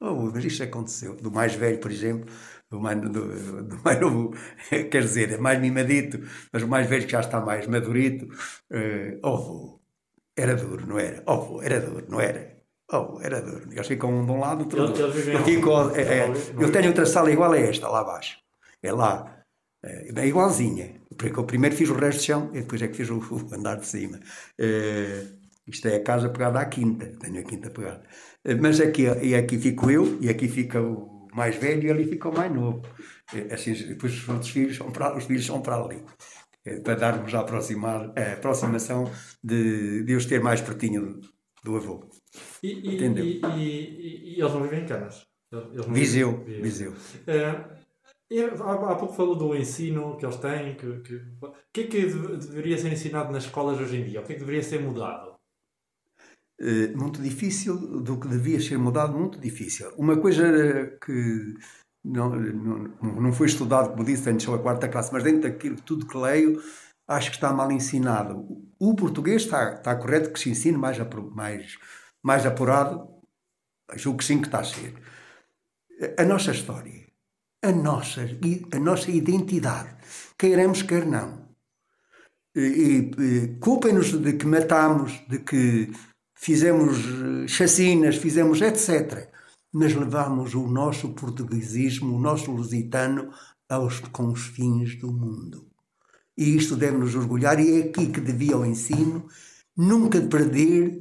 Oh, 0.00 0.30
mas 0.32 0.44
isto 0.44 0.62
aconteceu. 0.62 1.16
Do 1.16 1.32
mais 1.32 1.54
velho, 1.54 1.78
por 1.80 1.90
exemplo, 1.90 2.32
do 2.70 2.78
mais, 2.78 3.00
do, 3.00 3.62
do 3.64 3.78
mais 3.84 4.00
novo, 4.00 4.34
quer 4.90 5.02
dizer, 5.02 5.32
é 5.32 5.36
mais 5.38 5.60
mimadito, 5.60 6.20
mas 6.52 6.62
o 6.62 6.68
mais 6.68 6.86
velho 6.86 7.04
que 7.04 7.10
já 7.12 7.20
está 7.20 7.40
mais 7.40 7.66
madurito. 7.66 8.28
eh, 8.70 9.18
oh, 9.24 9.80
era 10.36 10.54
duro, 10.54 10.86
não 10.86 10.96
era? 10.98 11.24
Oh, 11.26 11.60
era 11.60 11.80
duro, 11.80 12.06
não 12.08 12.20
era? 12.20 12.54
Oh, 12.92 13.18
era 13.20 13.40
duro. 13.42 13.66
Eles 13.72 13.86
ficam 13.88 14.10
um 14.16 14.24
de 14.24 14.30
um 14.30 14.38
lado, 14.38 14.60
outro 14.60 14.76
do 14.78 14.82
outro. 14.84 15.02
Eu, 15.02 15.08
onde? 15.40 15.44
fico, 15.44 15.70
é, 15.96 16.02
é, 16.02 16.32
eu 16.60 16.70
tenho 16.70 16.86
outra 16.88 17.04
sala 17.04 17.32
igual 17.32 17.50
a 17.50 17.58
esta, 17.58 17.88
lá 17.88 18.00
abaixo. 18.00 18.36
É 18.80 18.92
lá. 18.92 19.35
É, 19.84 20.26
igualzinha. 20.26 21.00
Porque 21.16 21.38
eu 21.38 21.44
primeiro 21.44 21.74
fiz 21.76 21.88
o 21.88 21.94
resto 21.94 22.20
de 22.20 22.26
chão 22.26 22.50
e 22.52 22.60
depois 22.60 22.82
é 22.82 22.88
que 22.88 22.96
fiz 22.96 23.08
o, 23.10 23.18
o 23.32 23.54
andar 23.54 23.76
de 23.76 23.86
cima. 23.86 24.18
É, 24.58 25.26
isto 25.66 25.86
é 25.88 25.96
a 25.96 26.02
casa 26.02 26.28
pegada 26.28 26.60
à 26.60 26.64
quinta. 26.64 27.06
Tenho 27.18 27.40
a 27.40 27.44
quinta 27.44 27.70
pegada. 27.70 28.02
É, 28.44 28.54
mas 28.54 28.80
aqui, 28.80 29.02
e 29.22 29.34
aqui 29.34 29.58
fico 29.58 29.90
eu, 29.90 30.18
e 30.20 30.28
aqui 30.28 30.48
fica 30.48 30.80
o 30.80 31.28
mais 31.34 31.56
velho 31.56 31.86
e 31.86 31.90
ali 31.90 32.04
fica 32.06 32.28
o 32.28 32.34
mais 32.34 32.52
novo. 32.52 32.82
É, 33.34 33.54
assim, 33.54 33.72
depois 33.74 34.12
os 34.14 34.28
outros 34.28 34.50
filhos 34.50 34.76
são 34.76 34.90
para, 34.90 35.16
os 35.16 35.24
filhos 35.24 35.44
são 35.46 35.60
para 35.60 35.76
ali. 35.76 36.02
Para 36.82 36.96
darmos 36.96 37.32
a, 37.32 37.40
aproximar, 37.40 38.12
a 38.18 38.32
aproximação 38.32 39.08
de, 39.42 40.02
de 40.02 40.14
os 40.16 40.26
ter 40.26 40.40
mais 40.42 40.60
pertinho 40.60 41.20
do, 41.62 41.76
avô. 41.76 42.08
E, 42.60 42.94
Entendeu? 42.94 43.24
e, 43.24 43.38
e- 43.56 44.34
e 44.36 44.40
eles 44.40 44.52
não 44.52 44.62
vivem 44.62 44.82
em 44.82 44.86
canas. 44.86 45.24
Viseu, 45.88 46.44
Viseu. 46.44 46.92
Eh, 47.26 47.75
há, 48.32 48.94
pouco 48.96 49.14
falou 49.14 49.36
do 49.36 49.54
ensino 49.54 50.16
que 50.16 50.24
eles 50.26 50.36
têm. 50.36 50.76
Que, 50.76 51.00
que- 51.00 51.22
o 51.42 51.52
que 51.72 51.80
é 51.82 51.86
que 51.86 52.06
deve- 52.06 52.36
deveria 52.38 52.78
ser 52.78 52.92
ensinado 52.92 53.32
nas 53.32 53.44
escolas 53.44 53.78
hoje 53.80 53.96
em 53.96 54.04
dia? 54.04 54.20
O 54.20 54.24
que 54.24 54.32
é 54.32 54.34
que 54.34 54.40
deveria 54.40 54.62
ser 54.62 54.80
mudado? 54.80 55.34
Eh, 56.58 56.88
muito 56.96 57.20
difícil, 57.20 57.76
do 58.02 58.18
que 58.18 58.28
devia 58.28 58.58
ser 58.60 58.78
mudado, 58.78 59.16
muito 59.16 59.38
difícil. 59.38 59.90
Uma 59.96 60.18
coisa 60.18 60.96
que 61.04 61.54
não, 62.04 62.30
não, 62.30 63.20
não 63.20 63.32
foi 63.32 63.46
estudado, 63.46 63.90
como 63.90 64.04
disse, 64.04 64.28
antes 64.30 64.46
só 64.46 64.54
a 64.54 64.62
quarta 64.62 64.88
classe, 64.88 65.12
mas 65.12 65.22
dentro 65.22 65.42
daquilo 65.42 65.76
tudo 65.82 66.06
que 66.06 66.16
leio, 66.16 66.62
acho 67.06 67.30
que 67.30 67.36
está 67.36 67.52
mal 67.52 67.70
ensinado. 67.70 68.46
O 68.78 68.94
português 68.96 69.42
está, 69.42 69.74
está 69.74 69.94
correto 69.96 70.32
que 70.32 70.40
se 70.40 70.50
ensine 70.50 70.78
mais, 70.78 70.96
mais, 71.32 71.78
mais 72.22 72.46
apurado, 72.46 73.06
julgo 73.96 74.18
que 74.18 74.24
sim 74.24 74.40
que 74.40 74.48
está 74.48 74.60
a 74.60 74.64
ser. 74.64 74.94
A 76.18 76.24
nossa 76.24 76.50
história, 76.52 77.05
a 77.66 77.72
nossa, 77.72 78.22
a 78.72 78.78
nossa 78.78 79.10
identidade, 79.10 79.96
queiramos, 80.38 80.82
quer 80.82 81.04
não. 81.04 81.46
E, 82.54 83.10
e, 83.18 83.58
culpem-nos 83.60 84.12
de 84.12 84.32
que 84.34 84.46
matamos, 84.46 85.12
de 85.28 85.40
que 85.40 85.90
fizemos 86.34 86.96
eh, 86.98 87.48
chacinas, 87.48 88.16
fizemos 88.16 88.62
etc. 88.62 89.28
Mas 89.72 89.94
levamos 89.94 90.54
o 90.54 90.66
nosso 90.66 91.10
portuguesismo, 91.10 92.16
o 92.16 92.20
nosso 92.20 92.50
lusitano 92.52 93.30
aos 93.68 94.00
confins 94.00 94.96
do 94.98 95.12
mundo. 95.12 95.66
E 96.38 96.56
isto 96.56 96.76
deve 96.76 96.96
nos 96.96 97.14
orgulhar, 97.14 97.58
e 97.58 97.80
é 97.80 97.84
aqui 97.84 98.06
que 98.06 98.20
devia 98.20 98.56
o 98.56 98.64
ensino 98.64 99.26
nunca 99.76 100.20
perder 100.20 100.98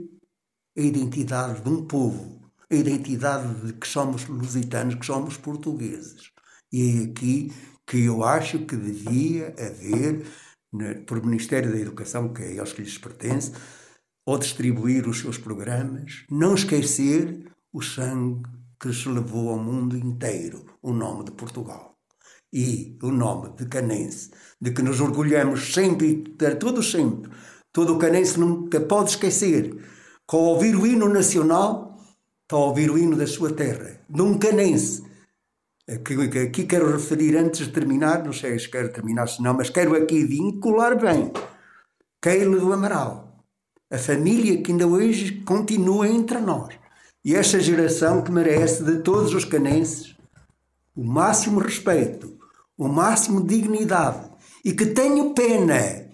a 0.78 0.82
identidade 0.82 1.61
de 1.61 1.70
um 1.70 1.86
povo, 1.86 2.51
a 2.70 2.76
identidade 2.76 3.68
de 3.68 3.74
que 3.74 3.88
somos 3.88 4.26
lusitanos, 4.26 4.95
que 4.95 5.05
somos 5.05 5.38
portugueses. 5.38 6.35
E 6.72 6.99
é 6.99 7.03
aqui 7.05 7.51
que 7.88 8.05
eu 8.05 8.24
acho 8.24 8.59
que 8.66 8.76
devia 8.76 9.53
haver, 9.57 10.26
né, 10.74 10.95
por 11.05 11.24
Ministério 11.24 11.72
da 11.72 11.80
Educação, 11.80 12.34
que 12.34 12.41
é 12.41 12.53
eles 12.53 12.74
que 12.74 12.82
lhes 12.82 12.97
pertence, 12.97 13.51
ou 14.28 14.38
distribuir 14.38 15.07
os 15.07 15.20
seus 15.20 15.38
programas, 15.38 16.26
não 16.30 16.55
esquecer 16.55 17.45
o 17.72 17.82
sangue 17.82 18.43
que 18.80 18.91
se 18.91 19.07
levou 19.07 19.49
ao 19.49 19.59
mundo 19.59 19.95
inteiro, 19.95 20.66
o 20.82 20.91
nome 20.91 21.26
de 21.26 21.32
Portugal. 21.32 21.95
E 22.51 22.97
o 23.03 23.11
nome 23.11 23.55
de 23.57 23.66
Canense, 23.66 24.32
de 24.61 24.72
que 24.72 24.82
nos 24.82 25.01
orgulhamos 25.01 25.74
sempre, 25.74 26.24
de 26.24 26.55
todos 26.55 26.91
sempre. 26.91 27.30
Todo 27.72 27.95
o 27.95 27.99
canense 27.99 28.39
nunca 28.39 28.80
pode 28.80 29.09
esquecer 29.09 29.76
que 30.28 30.36
ao 30.36 30.41
ouvir 30.41 30.76
o 30.76 30.88
hino 30.88 31.09
nacional, 31.09 31.99
está 32.43 32.55
a 32.55 32.59
ouvir 32.59 32.89
o 32.89 32.97
hino 32.97 33.16
da 33.16 33.28
sua 33.28 33.51
terra, 33.51 33.99
de 34.09 34.22
um 34.22 34.38
canense. 34.38 35.03
Que, 36.04 36.40
aqui 36.40 36.66
quero 36.66 36.92
referir 36.92 37.38
antes 37.38 37.68
de 37.68 37.72
terminar, 37.72 38.24
não 38.24 38.34
sei 38.34 38.58
se 38.58 38.68
quero 38.70 38.92
terminar 38.92 39.28
se 39.28 39.42
não, 39.42 39.54
mas 39.54 39.70
quero 39.70 39.96
aqui 39.96 40.26
vincular 40.26 41.00
bem 41.00 41.32
Keila 42.20 42.60
do 42.60 42.74
Amaral, 42.74 43.46
a 43.92 43.98
família 44.00 44.62
que 44.64 44.72
ainda 44.72 44.88
hoje 44.88 45.44
continua 45.44 46.08
entre 46.08 46.40
nós. 46.40 46.74
E 47.24 47.36
esta 47.36 47.60
geração 47.60 48.24
que 48.24 48.32
merece 48.32 48.84
de 48.84 48.98
todos 49.04 49.34
os 49.36 49.46
canenses 49.46 50.16
o 50.96 51.04
máximo 51.04 51.60
respeito, 51.60 52.38
o 52.78 52.88
máximo 52.88 53.46
dignidade 53.46 54.30
e 54.64 54.72
que 54.72 54.86
tenho 54.86 55.34
pena 55.34 56.10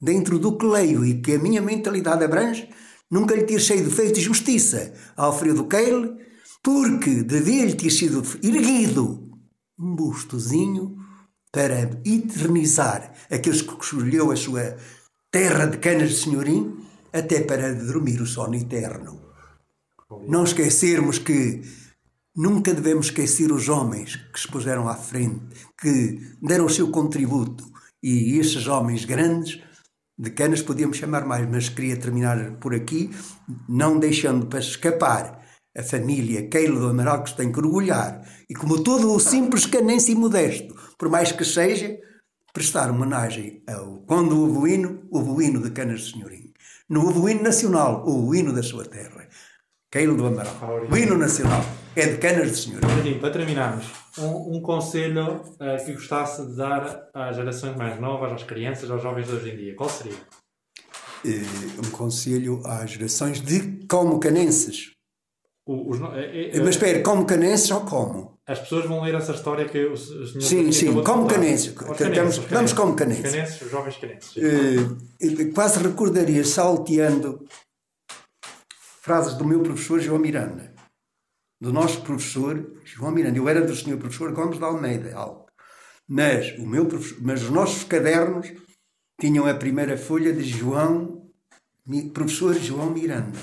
dentro 0.00 0.38
do 0.38 0.56
que 0.56 0.64
leio 0.64 1.04
e 1.04 1.20
que 1.20 1.34
a 1.34 1.38
minha 1.38 1.60
mentalidade 1.60 2.24
abrange, 2.24 2.68
nunca 3.10 3.34
lhe 3.34 3.44
tirei 3.44 3.82
defeito 3.82 4.14
de 4.14 4.22
justiça 4.22 4.94
a 5.16 5.24
Alfredo 5.24 5.64
Keil, 5.66 6.16
porque 6.62 7.22
devia-lhe 7.22 7.74
ter 7.74 7.90
sido 7.90 8.22
erguido 8.42 9.30
um 9.78 9.94
bustozinho 9.94 10.96
para 11.52 11.90
eternizar 12.04 13.12
aqueles 13.30 13.62
que 13.62 13.72
escolheu 13.82 14.30
a 14.30 14.36
sua 14.36 14.76
terra 15.30 15.66
de 15.66 15.78
canas 15.78 16.10
de 16.10 16.16
senhorim, 16.16 16.76
até 17.12 17.40
para 17.40 17.74
dormir 17.74 18.20
o 18.20 18.26
sono 18.26 18.54
eterno. 18.54 19.20
Não 20.28 20.44
esquecermos 20.44 21.18
que 21.18 21.62
nunca 22.36 22.74
devemos 22.74 23.06
esquecer 23.06 23.50
os 23.50 23.68
homens 23.68 24.16
que 24.16 24.38
se 24.38 24.48
puseram 24.48 24.88
à 24.88 24.94
frente, 24.94 25.40
que 25.80 26.20
deram 26.42 26.66
o 26.66 26.70
seu 26.70 26.90
contributo. 26.90 27.68
E 28.02 28.38
esses 28.38 28.66
homens 28.66 29.04
grandes, 29.04 29.60
de 30.18 30.30
canas 30.30 30.62
podíamos 30.62 30.96
chamar 30.96 31.24
mais, 31.24 31.48
mas 31.48 31.68
queria 31.68 31.96
terminar 31.96 32.52
por 32.58 32.74
aqui, 32.74 33.10
não 33.68 33.98
deixando 33.98 34.46
para 34.46 34.60
escapar 34.60 35.39
a 35.76 35.82
família 35.82 36.48
Keilo 36.48 36.80
do 36.80 36.88
Amaral 36.88 37.22
que 37.22 37.30
se 37.30 37.36
tem 37.36 37.52
que 37.52 37.58
orgulhar. 37.58 38.22
E 38.48 38.54
como 38.54 38.82
todo 38.82 39.12
o 39.12 39.20
simples 39.20 39.66
canense 39.66 40.12
e 40.12 40.14
modesto, 40.14 40.74
por 40.98 41.08
mais 41.08 41.32
que 41.32 41.44
seja, 41.44 41.98
prestar 42.52 42.90
homenagem 42.90 43.62
ao 43.68 43.98
quando 44.06 44.36
o 44.36 44.66
hino, 44.66 45.06
o 45.10 45.40
hino 45.40 45.62
de 45.62 45.70
Canas 45.70 46.00
de 46.02 46.12
Senhorim. 46.12 46.52
No 46.88 47.28
hino 47.28 47.42
nacional, 47.42 48.04
o 48.04 48.34
hino 48.34 48.52
da 48.52 48.62
sua 48.62 48.84
terra. 48.84 49.28
Keilo 49.92 50.16
do 50.16 50.26
Amaral. 50.26 50.52
O 50.90 50.96
hino 50.96 51.16
nacional 51.16 51.64
é 51.94 52.06
de 52.06 52.18
Canas 52.18 52.50
de 52.50 52.56
Senhorim. 52.56 53.20
Para 53.20 53.30
terminarmos, 53.30 53.86
um, 54.18 54.56
um 54.56 54.60
conselho 54.60 55.36
uh, 55.36 55.84
que 55.84 55.92
gostasse 55.92 56.44
de 56.46 56.56
dar 56.56 57.08
às 57.14 57.36
gerações 57.36 57.76
mais 57.76 58.00
novas, 58.00 58.32
às 58.32 58.42
crianças, 58.42 58.90
aos 58.90 59.02
jovens 59.02 59.26
de 59.26 59.32
hoje 59.32 59.50
em 59.50 59.56
dia, 59.56 59.76
qual 59.76 59.88
seria? 59.88 60.18
Uh, 61.24 61.86
um 61.86 61.90
conselho 61.90 62.60
às 62.66 62.90
gerações 62.90 63.40
de 63.40 63.86
como 63.88 64.18
canenses. 64.18 64.92
O, 65.70 65.90
os, 65.90 66.00
é, 66.14 66.56
é, 66.56 66.58
Mas 66.58 66.70
espera, 66.70 67.00
como 67.00 67.24
canenses 67.24 67.70
ou 67.70 67.82
como? 67.82 68.36
As 68.44 68.58
pessoas 68.58 68.86
vão 68.86 69.02
ler 69.02 69.14
essa 69.14 69.30
história 69.30 69.68
que 69.68 69.84
o, 69.86 69.96
senhor 69.96 70.42
Sim, 70.42 70.72
sim, 70.72 71.02
como 71.04 71.28
canenses. 71.28 71.72
Vamos 72.50 72.72
como 72.72 72.96
canenses. 72.96 73.30
Canenses, 73.30 73.62
os 73.62 73.70
jovens 73.70 73.96
canenses. 73.96 74.34
Uh, 74.34 75.52
quase 75.54 75.78
recordaria, 75.78 76.44
salteando 76.44 77.46
frases 79.00 79.34
do 79.34 79.44
meu 79.44 79.62
professor 79.62 80.00
João 80.00 80.18
Miranda, 80.18 80.74
do 81.60 81.72
nosso 81.72 82.00
professor 82.00 82.74
João 82.84 83.12
Miranda. 83.12 83.38
Eu 83.38 83.48
era 83.48 83.64
do 83.64 83.76
senhor 83.76 84.00
professor 84.00 84.32
Gomes 84.32 84.58
de 84.58 84.64
Almeida, 84.64 85.14
algo. 85.14 85.46
Mas, 86.08 86.58
o 86.58 86.66
meu 86.66 86.88
mas 87.20 87.44
os 87.44 87.50
nossos 87.50 87.84
cadernos 87.84 88.52
tinham 89.20 89.46
a 89.46 89.54
primeira 89.54 89.96
folha 89.96 90.32
de 90.32 90.42
João, 90.42 91.30
professor 92.12 92.54
João 92.54 92.90
Miranda, 92.90 93.38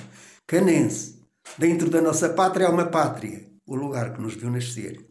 canense. 0.45 1.16
Dentro 1.57 1.89
da 1.89 2.01
nossa 2.01 2.29
pátria 2.29 2.65
é 2.65 2.69
uma 2.69 2.85
pátria, 2.87 3.47
o 3.65 3.75
lugar 3.75 4.13
que 4.13 4.21
nos 4.21 4.35
viu 4.35 4.49
nascer. 4.49 5.05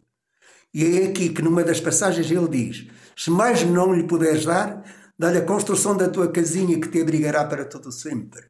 E 0.73 0.83
é 0.83 1.05
aqui 1.07 1.29
que, 1.29 1.41
numa 1.41 1.63
das 1.63 1.79
passagens, 1.79 2.29
ele 2.29 2.47
diz: 2.47 2.87
Se 3.15 3.29
mais 3.29 3.63
não 3.63 3.93
lhe 3.93 4.03
puderes 4.03 4.45
dar, 4.45 4.83
dá-lhe 5.17 5.39
a 5.39 5.45
construção 5.45 5.95
da 5.95 6.09
tua 6.09 6.31
casinha 6.31 6.79
que 6.79 6.89
te 6.89 7.01
abrigará 7.01 7.45
para 7.45 7.65
todo 7.65 7.91
sempre. 7.91 8.49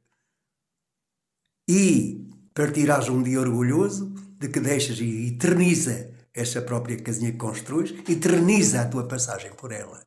E 1.69 2.27
partirás 2.53 3.09
um 3.09 3.21
dia 3.21 3.39
orgulhoso 3.39 4.13
de 4.39 4.49
que 4.49 4.59
deixas 4.59 4.99
e 4.99 5.27
eterniza 5.27 6.11
essa 6.33 6.61
própria 6.61 7.01
casinha 7.01 7.31
que 7.31 7.37
construís, 7.37 7.91
eterniza 8.07 8.81
a 8.81 8.87
tua 8.87 9.07
passagem 9.07 9.51
por 9.53 9.71
ela. 9.71 10.05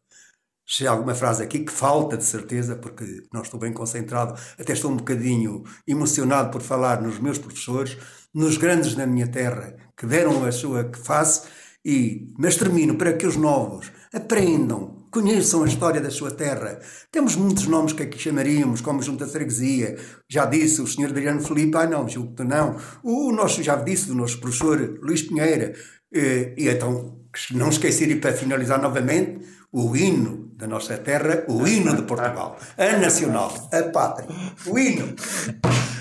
Se 0.70 0.86
há 0.86 0.92
alguma 0.92 1.16
frase 1.16 1.42
aqui 1.42 1.58
que 1.58 1.72
falta, 1.72 2.16
de 2.16 2.24
certeza, 2.24 2.76
porque 2.76 3.04
não 3.34 3.42
estou 3.42 3.58
bem 3.58 3.72
concentrado, 3.72 4.40
até 4.56 4.72
estou 4.72 4.92
um 4.92 4.96
bocadinho 4.96 5.64
emocionado 5.84 6.52
por 6.52 6.62
falar 6.62 7.02
nos 7.02 7.18
meus 7.18 7.38
professores, 7.38 7.98
nos 8.32 8.56
grandes 8.56 8.94
da 8.94 9.04
minha 9.04 9.26
terra, 9.26 9.74
que 9.96 10.06
deram 10.06 10.44
a 10.44 10.52
sua 10.52 10.88
face, 11.02 11.42
e, 11.84 12.32
mas 12.38 12.54
termino 12.54 12.94
para 12.94 13.14
que 13.14 13.26
os 13.26 13.34
novos 13.34 13.90
aprendam, 14.14 15.08
conheçam 15.10 15.64
a 15.64 15.66
história 15.66 16.00
da 16.00 16.08
sua 16.08 16.30
terra. 16.30 16.78
Temos 17.10 17.34
muitos 17.34 17.66
nomes 17.66 17.92
que 17.92 18.04
aqui 18.04 18.16
chamaríamos, 18.16 18.80
como 18.80 19.02
Junta 19.02 19.26
Freguesia, 19.26 19.98
já 20.28 20.46
disse 20.46 20.80
o 20.80 20.86
Sr. 20.86 21.06
Adriano 21.06 21.40
Felipe, 21.40 21.76
ah 21.78 21.86
não, 21.88 22.08
julgo 22.08 22.36
que 22.36 22.44
não. 22.44 22.76
O 23.02 23.32
nosso, 23.32 23.60
já 23.60 23.74
disse, 23.74 24.06
do 24.06 24.14
nosso 24.14 24.38
professor 24.38 24.78
Luís 25.02 25.22
Pinheira. 25.22 25.74
E, 26.12 26.54
e 26.56 26.68
então, 26.68 27.18
não 27.50 27.70
esquecer, 27.70 28.08
e 28.08 28.16
para 28.16 28.32
finalizar 28.32 28.80
novamente, 28.80 29.40
o 29.72 29.96
hino 29.96 30.39
da 30.61 30.66
nossa 30.66 30.98
terra, 30.98 31.44
o 31.48 31.66
hino 31.66 31.96
de 31.96 32.02
Portugal, 32.02 32.58
a 32.76 32.98
nacional, 32.98 33.50
a 33.72 33.82
pátria, 33.90 34.28
o 34.66 34.78
hino 34.78 35.14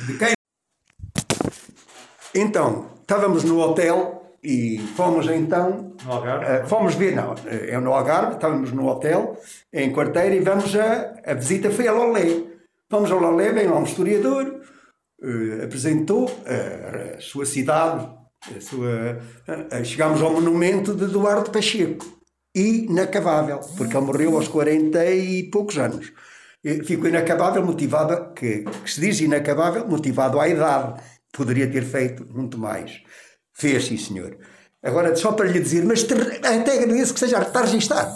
de 0.05 0.17
quem. 0.17 0.33
Então, 2.35 2.87
estávamos 2.99 3.45
no 3.45 3.59
hotel 3.59 4.35
e 4.43 4.79
fomos 4.95 5.27
então. 5.29 5.95
No 6.05 6.11
Algarve? 6.11 6.45
Uh, 6.45 6.67
fomos 6.67 6.95
ver, 6.95 7.15
não, 7.15 7.35
é 7.47 7.79
no 7.79 7.93
Algarve, 7.93 8.33
estávamos 8.33 8.71
no 8.73 8.85
hotel, 8.87 9.37
em 9.73 9.93
quarteira, 9.93 10.35
e 10.35 10.41
vamos 10.41 10.75
a. 10.75 11.13
A 11.25 11.33
visita 11.33 11.71
foi 11.71 11.87
a 11.87 11.93
Lolé. 11.93 12.43
Fomos 12.89 13.11
ao 13.11 13.19
Lolé, 13.19 13.53
vem 13.53 13.67
lá 13.67 13.77
um 13.77 13.83
historiador, 13.83 14.61
uh, 15.21 15.63
apresentou 15.63 16.29
a, 16.45 17.17
a, 17.17 17.21
sua 17.21 17.45
cidade, 17.45 18.09
a 18.55 18.61
sua. 18.61 19.19
Chegámos 19.85 20.21
ao 20.21 20.33
monumento 20.33 20.93
de 20.93 21.05
Eduardo 21.05 21.49
Pacheco 21.49 22.18
inacabável, 22.55 23.59
porque 23.77 23.95
ele 23.95 24.05
morreu 24.05 24.35
aos 24.35 24.47
40 24.47 25.05
e 25.05 25.43
poucos 25.49 25.77
anos. 25.77 26.11
Ficou 26.85 27.07
inacabável, 27.07 27.65
motivado, 27.65 28.33
que, 28.33 28.63
que, 28.63 28.91
se 28.91 28.99
diz 28.99 29.21
inacabável, 29.21 29.87
motivado 29.87 30.39
à 30.39 30.47
idade. 30.47 31.01
Poderia 31.31 31.71
ter 31.71 31.83
feito 31.83 32.25
muito 32.33 32.57
mais. 32.57 33.01
Fez, 33.53 33.85
sim, 33.85 33.97
senhor. 33.97 34.37
Agora, 34.83 35.15
só 35.15 35.31
para 35.31 35.47
lhe 35.47 35.59
dizer, 35.59 35.85
mas 35.85 36.03
até 36.03 36.73
agradeço 36.73 37.13
que 37.13 37.19
seja 37.19 37.39
está 37.39 37.61
registado. 37.61 38.11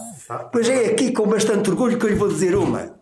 Pois 0.52 0.68
é 0.68 0.88
aqui 0.88 1.12
com 1.12 1.28
bastante 1.28 1.70
orgulho 1.70 1.98
que 1.98 2.06
eu 2.06 2.10
lhe 2.10 2.16
vou 2.16 2.30
dizer 2.30 2.56
uma. 2.56 2.98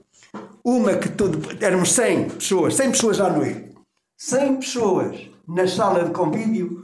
Uma 0.64 0.96
que 0.96 1.10
todo, 1.10 1.40
éramos 1.60 1.92
100 1.94 2.30
pessoas, 2.30 2.76
100 2.76 2.92
pessoas 2.92 3.20
à 3.20 3.30
noite. 3.30 3.70
100 4.18 4.58
pessoas 4.58 5.30
na 5.48 5.68
sala 5.68 6.04
de 6.06 6.12
convívio. 6.12 6.82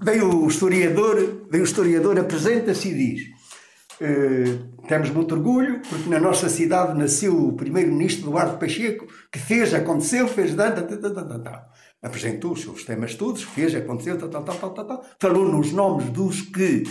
Veio 0.00 0.44
o 0.44 0.48
historiador, 0.48 1.46
veio 1.50 1.62
o 1.62 1.66
historiador, 1.66 2.18
apresenta-se 2.18 2.88
e 2.88 2.94
diz: 2.94 3.31
Uh, 4.02 4.82
temos 4.88 5.10
muito 5.10 5.32
orgulho, 5.32 5.80
porque 5.88 6.08
na 6.08 6.18
nossa 6.18 6.48
cidade 6.48 6.98
nasceu 6.98 7.38
o 7.38 7.52
primeiro-ministro 7.52 8.26
Eduardo 8.26 8.58
Pacheco, 8.58 9.06
que 9.30 9.38
fez, 9.38 9.72
aconteceu, 9.72 10.26
fez, 10.26 10.56
da, 10.56 10.70
da, 10.70 10.80
da, 10.80 11.08
da, 11.08 11.38
da, 11.38 11.68
apresentou 12.02 12.52
os 12.52 12.62
seus 12.62 12.84
temas 12.84 13.14
todos, 13.14 13.44
fez, 13.44 13.72
aconteceu, 13.76 14.18
tal, 14.18 14.28
tal, 14.28 14.42
tal, 14.42 14.70
tal, 14.70 14.86
tal, 14.86 15.04
falou 15.20 15.48
nos 15.48 15.70
nomes 15.72 16.10
dos 16.10 16.40
que, 16.40 16.82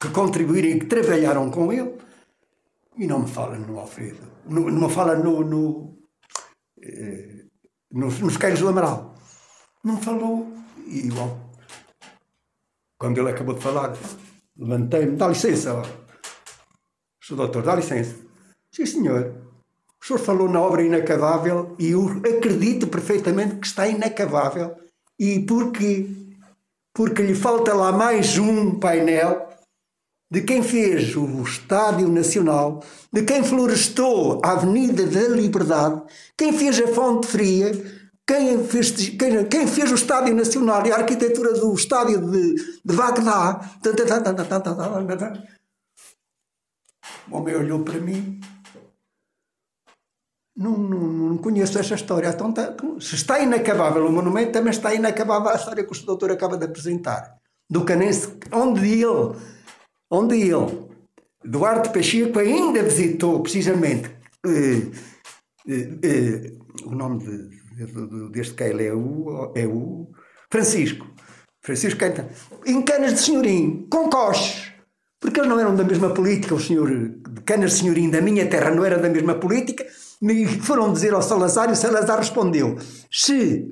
que 0.00 0.08
contribuíram 0.12 0.70
e 0.70 0.80
que 0.80 0.86
trabalharam 0.86 1.48
com 1.48 1.72
ele, 1.72 1.94
e 2.98 3.06
não 3.06 3.20
me 3.20 3.28
fala 3.28 3.56
no 3.56 3.78
Alfredo, 3.78 4.32
no, 4.44 4.68
não 4.68 4.88
me 4.88 4.92
fala 4.92 5.14
no, 5.14 5.44
no, 5.44 5.96
eh, 6.82 7.44
nos, 7.92 8.18
nos 8.18 8.36
Queiros 8.36 8.58
do 8.58 8.68
Amaral. 8.68 9.14
Não 9.84 9.96
falou, 9.96 10.52
e 10.88 11.08
bom, 11.08 11.52
quando 12.98 13.18
ele 13.18 13.30
acabou 13.30 13.54
de 13.54 13.60
falar, 13.60 13.96
levantei-me, 14.56 15.16
dá 15.16 15.28
licença, 15.28 15.74
ó. 15.74 16.01
Sr. 17.32 17.36
Doutor, 17.36 17.62
dá 17.62 17.74
licença. 17.74 18.14
Sim, 18.70 18.86
senhor. 18.86 19.34
O 20.00 20.06
senhor 20.06 20.18
falou 20.18 20.48
na 20.48 20.60
obra 20.60 20.82
inacabável 20.82 21.74
e 21.78 21.90
eu 21.90 22.06
acredito 22.36 22.86
perfeitamente 22.86 23.56
que 23.56 23.66
está 23.66 23.86
inacabável. 23.86 24.74
E 25.18 25.40
porquê? 25.40 26.08
Porque 26.92 27.22
lhe 27.22 27.34
falta 27.34 27.72
lá 27.72 27.92
mais 27.92 28.36
um 28.36 28.78
painel 28.78 29.48
de 30.30 30.42
quem 30.42 30.62
fez 30.62 31.14
o 31.14 31.42
Estádio 31.42 32.08
Nacional, 32.08 32.82
de 33.12 33.22
quem 33.22 33.44
florestou 33.44 34.40
a 34.42 34.52
Avenida 34.52 35.06
da 35.06 35.28
Liberdade, 35.28 36.02
quem 36.36 36.52
fez 36.52 36.80
a 36.80 36.88
Fonte 36.88 37.26
Fria, 37.26 37.70
quem 38.26 38.64
fez, 38.64 38.90
quem, 38.90 39.44
quem 39.44 39.66
fez 39.66 39.90
o 39.90 39.94
Estádio 39.94 40.34
Nacional 40.34 40.86
e 40.86 40.92
a 40.92 40.96
arquitetura 40.96 41.52
do 41.52 41.74
Estádio 41.74 42.30
de, 42.30 42.54
de 42.82 42.96
Bagdá. 42.96 43.60
O 47.32 47.38
homem 47.38 47.56
olhou 47.56 47.82
para 47.82 47.98
mim. 47.98 48.38
Não, 50.54 50.76
não, 50.76 51.00
não 51.00 51.38
conheço 51.38 51.78
essa 51.78 51.94
história. 51.94 52.28
Então, 52.28 52.52
tá, 52.52 52.76
se 53.00 53.14
está 53.14 53.40
inacabável 53.40 54.06
o 54.06 54.12
monumento, 54.12 54.52
também 54.52 54.70
está 54.70 54.94
inacabável 54.94 55.48
a 55.48 55.54
história 55.54 55.82
que 55.82 55.92
o 55.92 56.06
doutor 56.06 56.30
acaba 56.30 56.58
de 56.58 56.66
apresentar. 56.66 57.38
Do 57.70 57.86
Canense, 57.86 58.36
onde 58.52 58.86
ele, 59.02 59.34
onde 60.10 60.36
ele, 60.42 60.88
Duarte 61.42 61.88
Pacheco, 61.88 62.38
ainda 62.38 62.82
visitou 62.82 63.42
precisamente 63.42 64.10
eh, 64.44 64.90
eh, 65.66 65.98
eh, 66.02 66.52
o 66.84 66.94
nome 66.94 67.24
de, 67.24 67.86
de, 67.86 68.30
deste 68.30 68.62
ele 68.62 68.88
é 68.88 68.92
o, 68.92 69.52
é 69.54 69.66
o 69.66 70.06
Francisco. 70.50 71.06
Francisco 71.62 71.98
canta 71.98 72.28
em 72.66 72.82
Canas 72.82 73.14
de 73.14 73.20
Senhorim, 73.20 73.86
com 73.90 74.10
coches 74.10 74.72
porque 75.22 75.38
eles 75.38 75.48
não 75.48 75.60
eram 75.60 75.76
da 75.76 75.84
mesma 75.84 76.10
política, 76.10 76.52
o 76.56 76.60
senhor 76.60 76.90
Canas 77.44 77.74
Senhorim 77.74 78.10
da 78.10 78.20
minha 78.20 78.48
terra 78.48 78.70
não 78.70 78.84
era 78.84 78.98
da 78.98 79.08
mesma 79.08 79.34
política, 79.34 79.86
me 80.20 80.46
foram 80.46 80.92
dizer 80.92 81.12
ao 81.12 81.22
Salazar 81.22 81.68
e 81.68 81.72
o 81.72 81.76
Salazar 81.76 82.18
respondeu: 82.18 82.78
se 83.10 83.68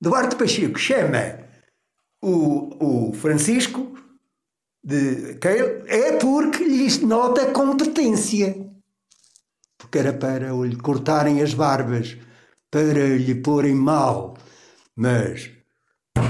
Duarte 0.00 0.36
Pacheco 0.36 0.78
chama 0.78 1.38
o, 2.22 3.08
o 3.10 3.12
Francisco 3.12 3.92
de 4.82 5.34
Keil, 5.34 5.84
é 5.86 6.12
porque 6.16 6.64
lhes 6.64 7.00
nota 7.00 7.52
competência. 7.52 8.66
Porque 9.76 9.98
era 9.98 10.12
para 10.12 10.52
lhe 10.52 10.76
cortarem 10.76 11.42
as 11.42 11.54
barbas, 11.54 12.16
para 12.70 13.16
lhe 13.16 13.34
porem 13.34 13.74
mal. 13.74 14.36
Mas 14.96 15.50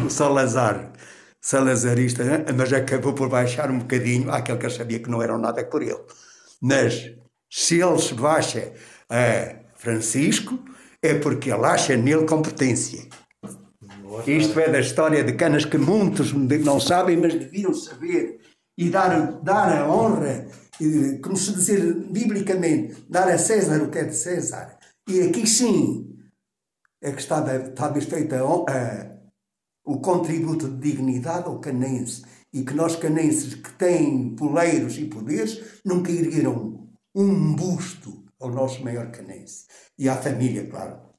o 0.04 0.10
Salazar, 0.10 0.92
salazarista, 1.40 2.24
mas 2.56 2.72
acabou 2.72 3.12
por 3.12 3.28
baixar 3.28 3.70
um 3.70 3.78
bocadinho 3.78 4.30
àquele 4.30 4.58
que 4.58 4.66
eu 4.66 4.70
sabia 4.70 4.98
que 4.98 5.10
não 5.10 5.22
eram 5.22 5.38
nada 5.38 5.64
por 5.64 5.82
ele. 5.82 6.00
Mas 6.60 7.12
se 7.50 7.80
ele 7.80 7.98
se 7.98 8.14
baixa 8.14 8.72
a 9.08 9.56
Francisco, 9.76 10.58
é 11.02 11.14
porque 11.14 11.50
ele 11.50 11.64
acha 11.64 11.96
nele 11.96 12.26
competência. 12.26 13.08
Isto 14.26 14.60
é 14.60 14.68
da 14.68 14.80
história 14.80 15.24
de 15.24 15.32
canas 15.32 15.64
que 15.64 15.78
muitos 15.78 16.32
não 16.32 16.78
sabem, 16.80 17.16
mas 17.16 17.34
deviam 17.34 17.72
saber. 17.72 18.40
E 18.76 18.90
dar, 18.90 19.40
dar 19.42 19.78
a 19.78 19.90
honra, 19.90 20.46
como 21.22 21.36
se 21.36 21.52
dizer 21.52 21.94
biblicamente, 22.10 23.04
dar 23.08 23.28
a 23.28 23.38
César 23.38 23.82
o 23.82 23.90
que 23.90 23.98
é 23.98 24.04
de 24.04 24.16
César. 24.16 24.78
E 25.08 25.22
aqui 25.22 25.46
sim 25.46 26.16
é 27.02 27.12
que 27.12 27.20
está, 27.20 27.44
está 27.56 27.92
feito 27.94 28.34
a, 28.34 28.38
a, 28.38 29.10
o 29.84 30.00
contributo 30.00 30.68
de 30.68 30.90
dignidade 30.90 31.46
ao 31.46 31.58
canense. 31.58 32.22
E 32.52 32.64
que 32.64 32.74
nós 32.74 32.96
canenses 32.96 33.54
que 33.54 33.72
têm 33.72 34.34
poleiros 34.34 34.98
e 34.98 35.04
poderes 35.04 35.80
nunca 35.84 36.10
ergueram 36.10 36.88
um 37.14 37.54
busto 37.54 38.24
ao 38.40 38.50
nosso 38.50 38.82
maior 38.82 39.10
canense. 39.10 39.66
E 39.98 40.08
à 40.08 40.16
família, 40.16 40.66
claro 40.66 41.09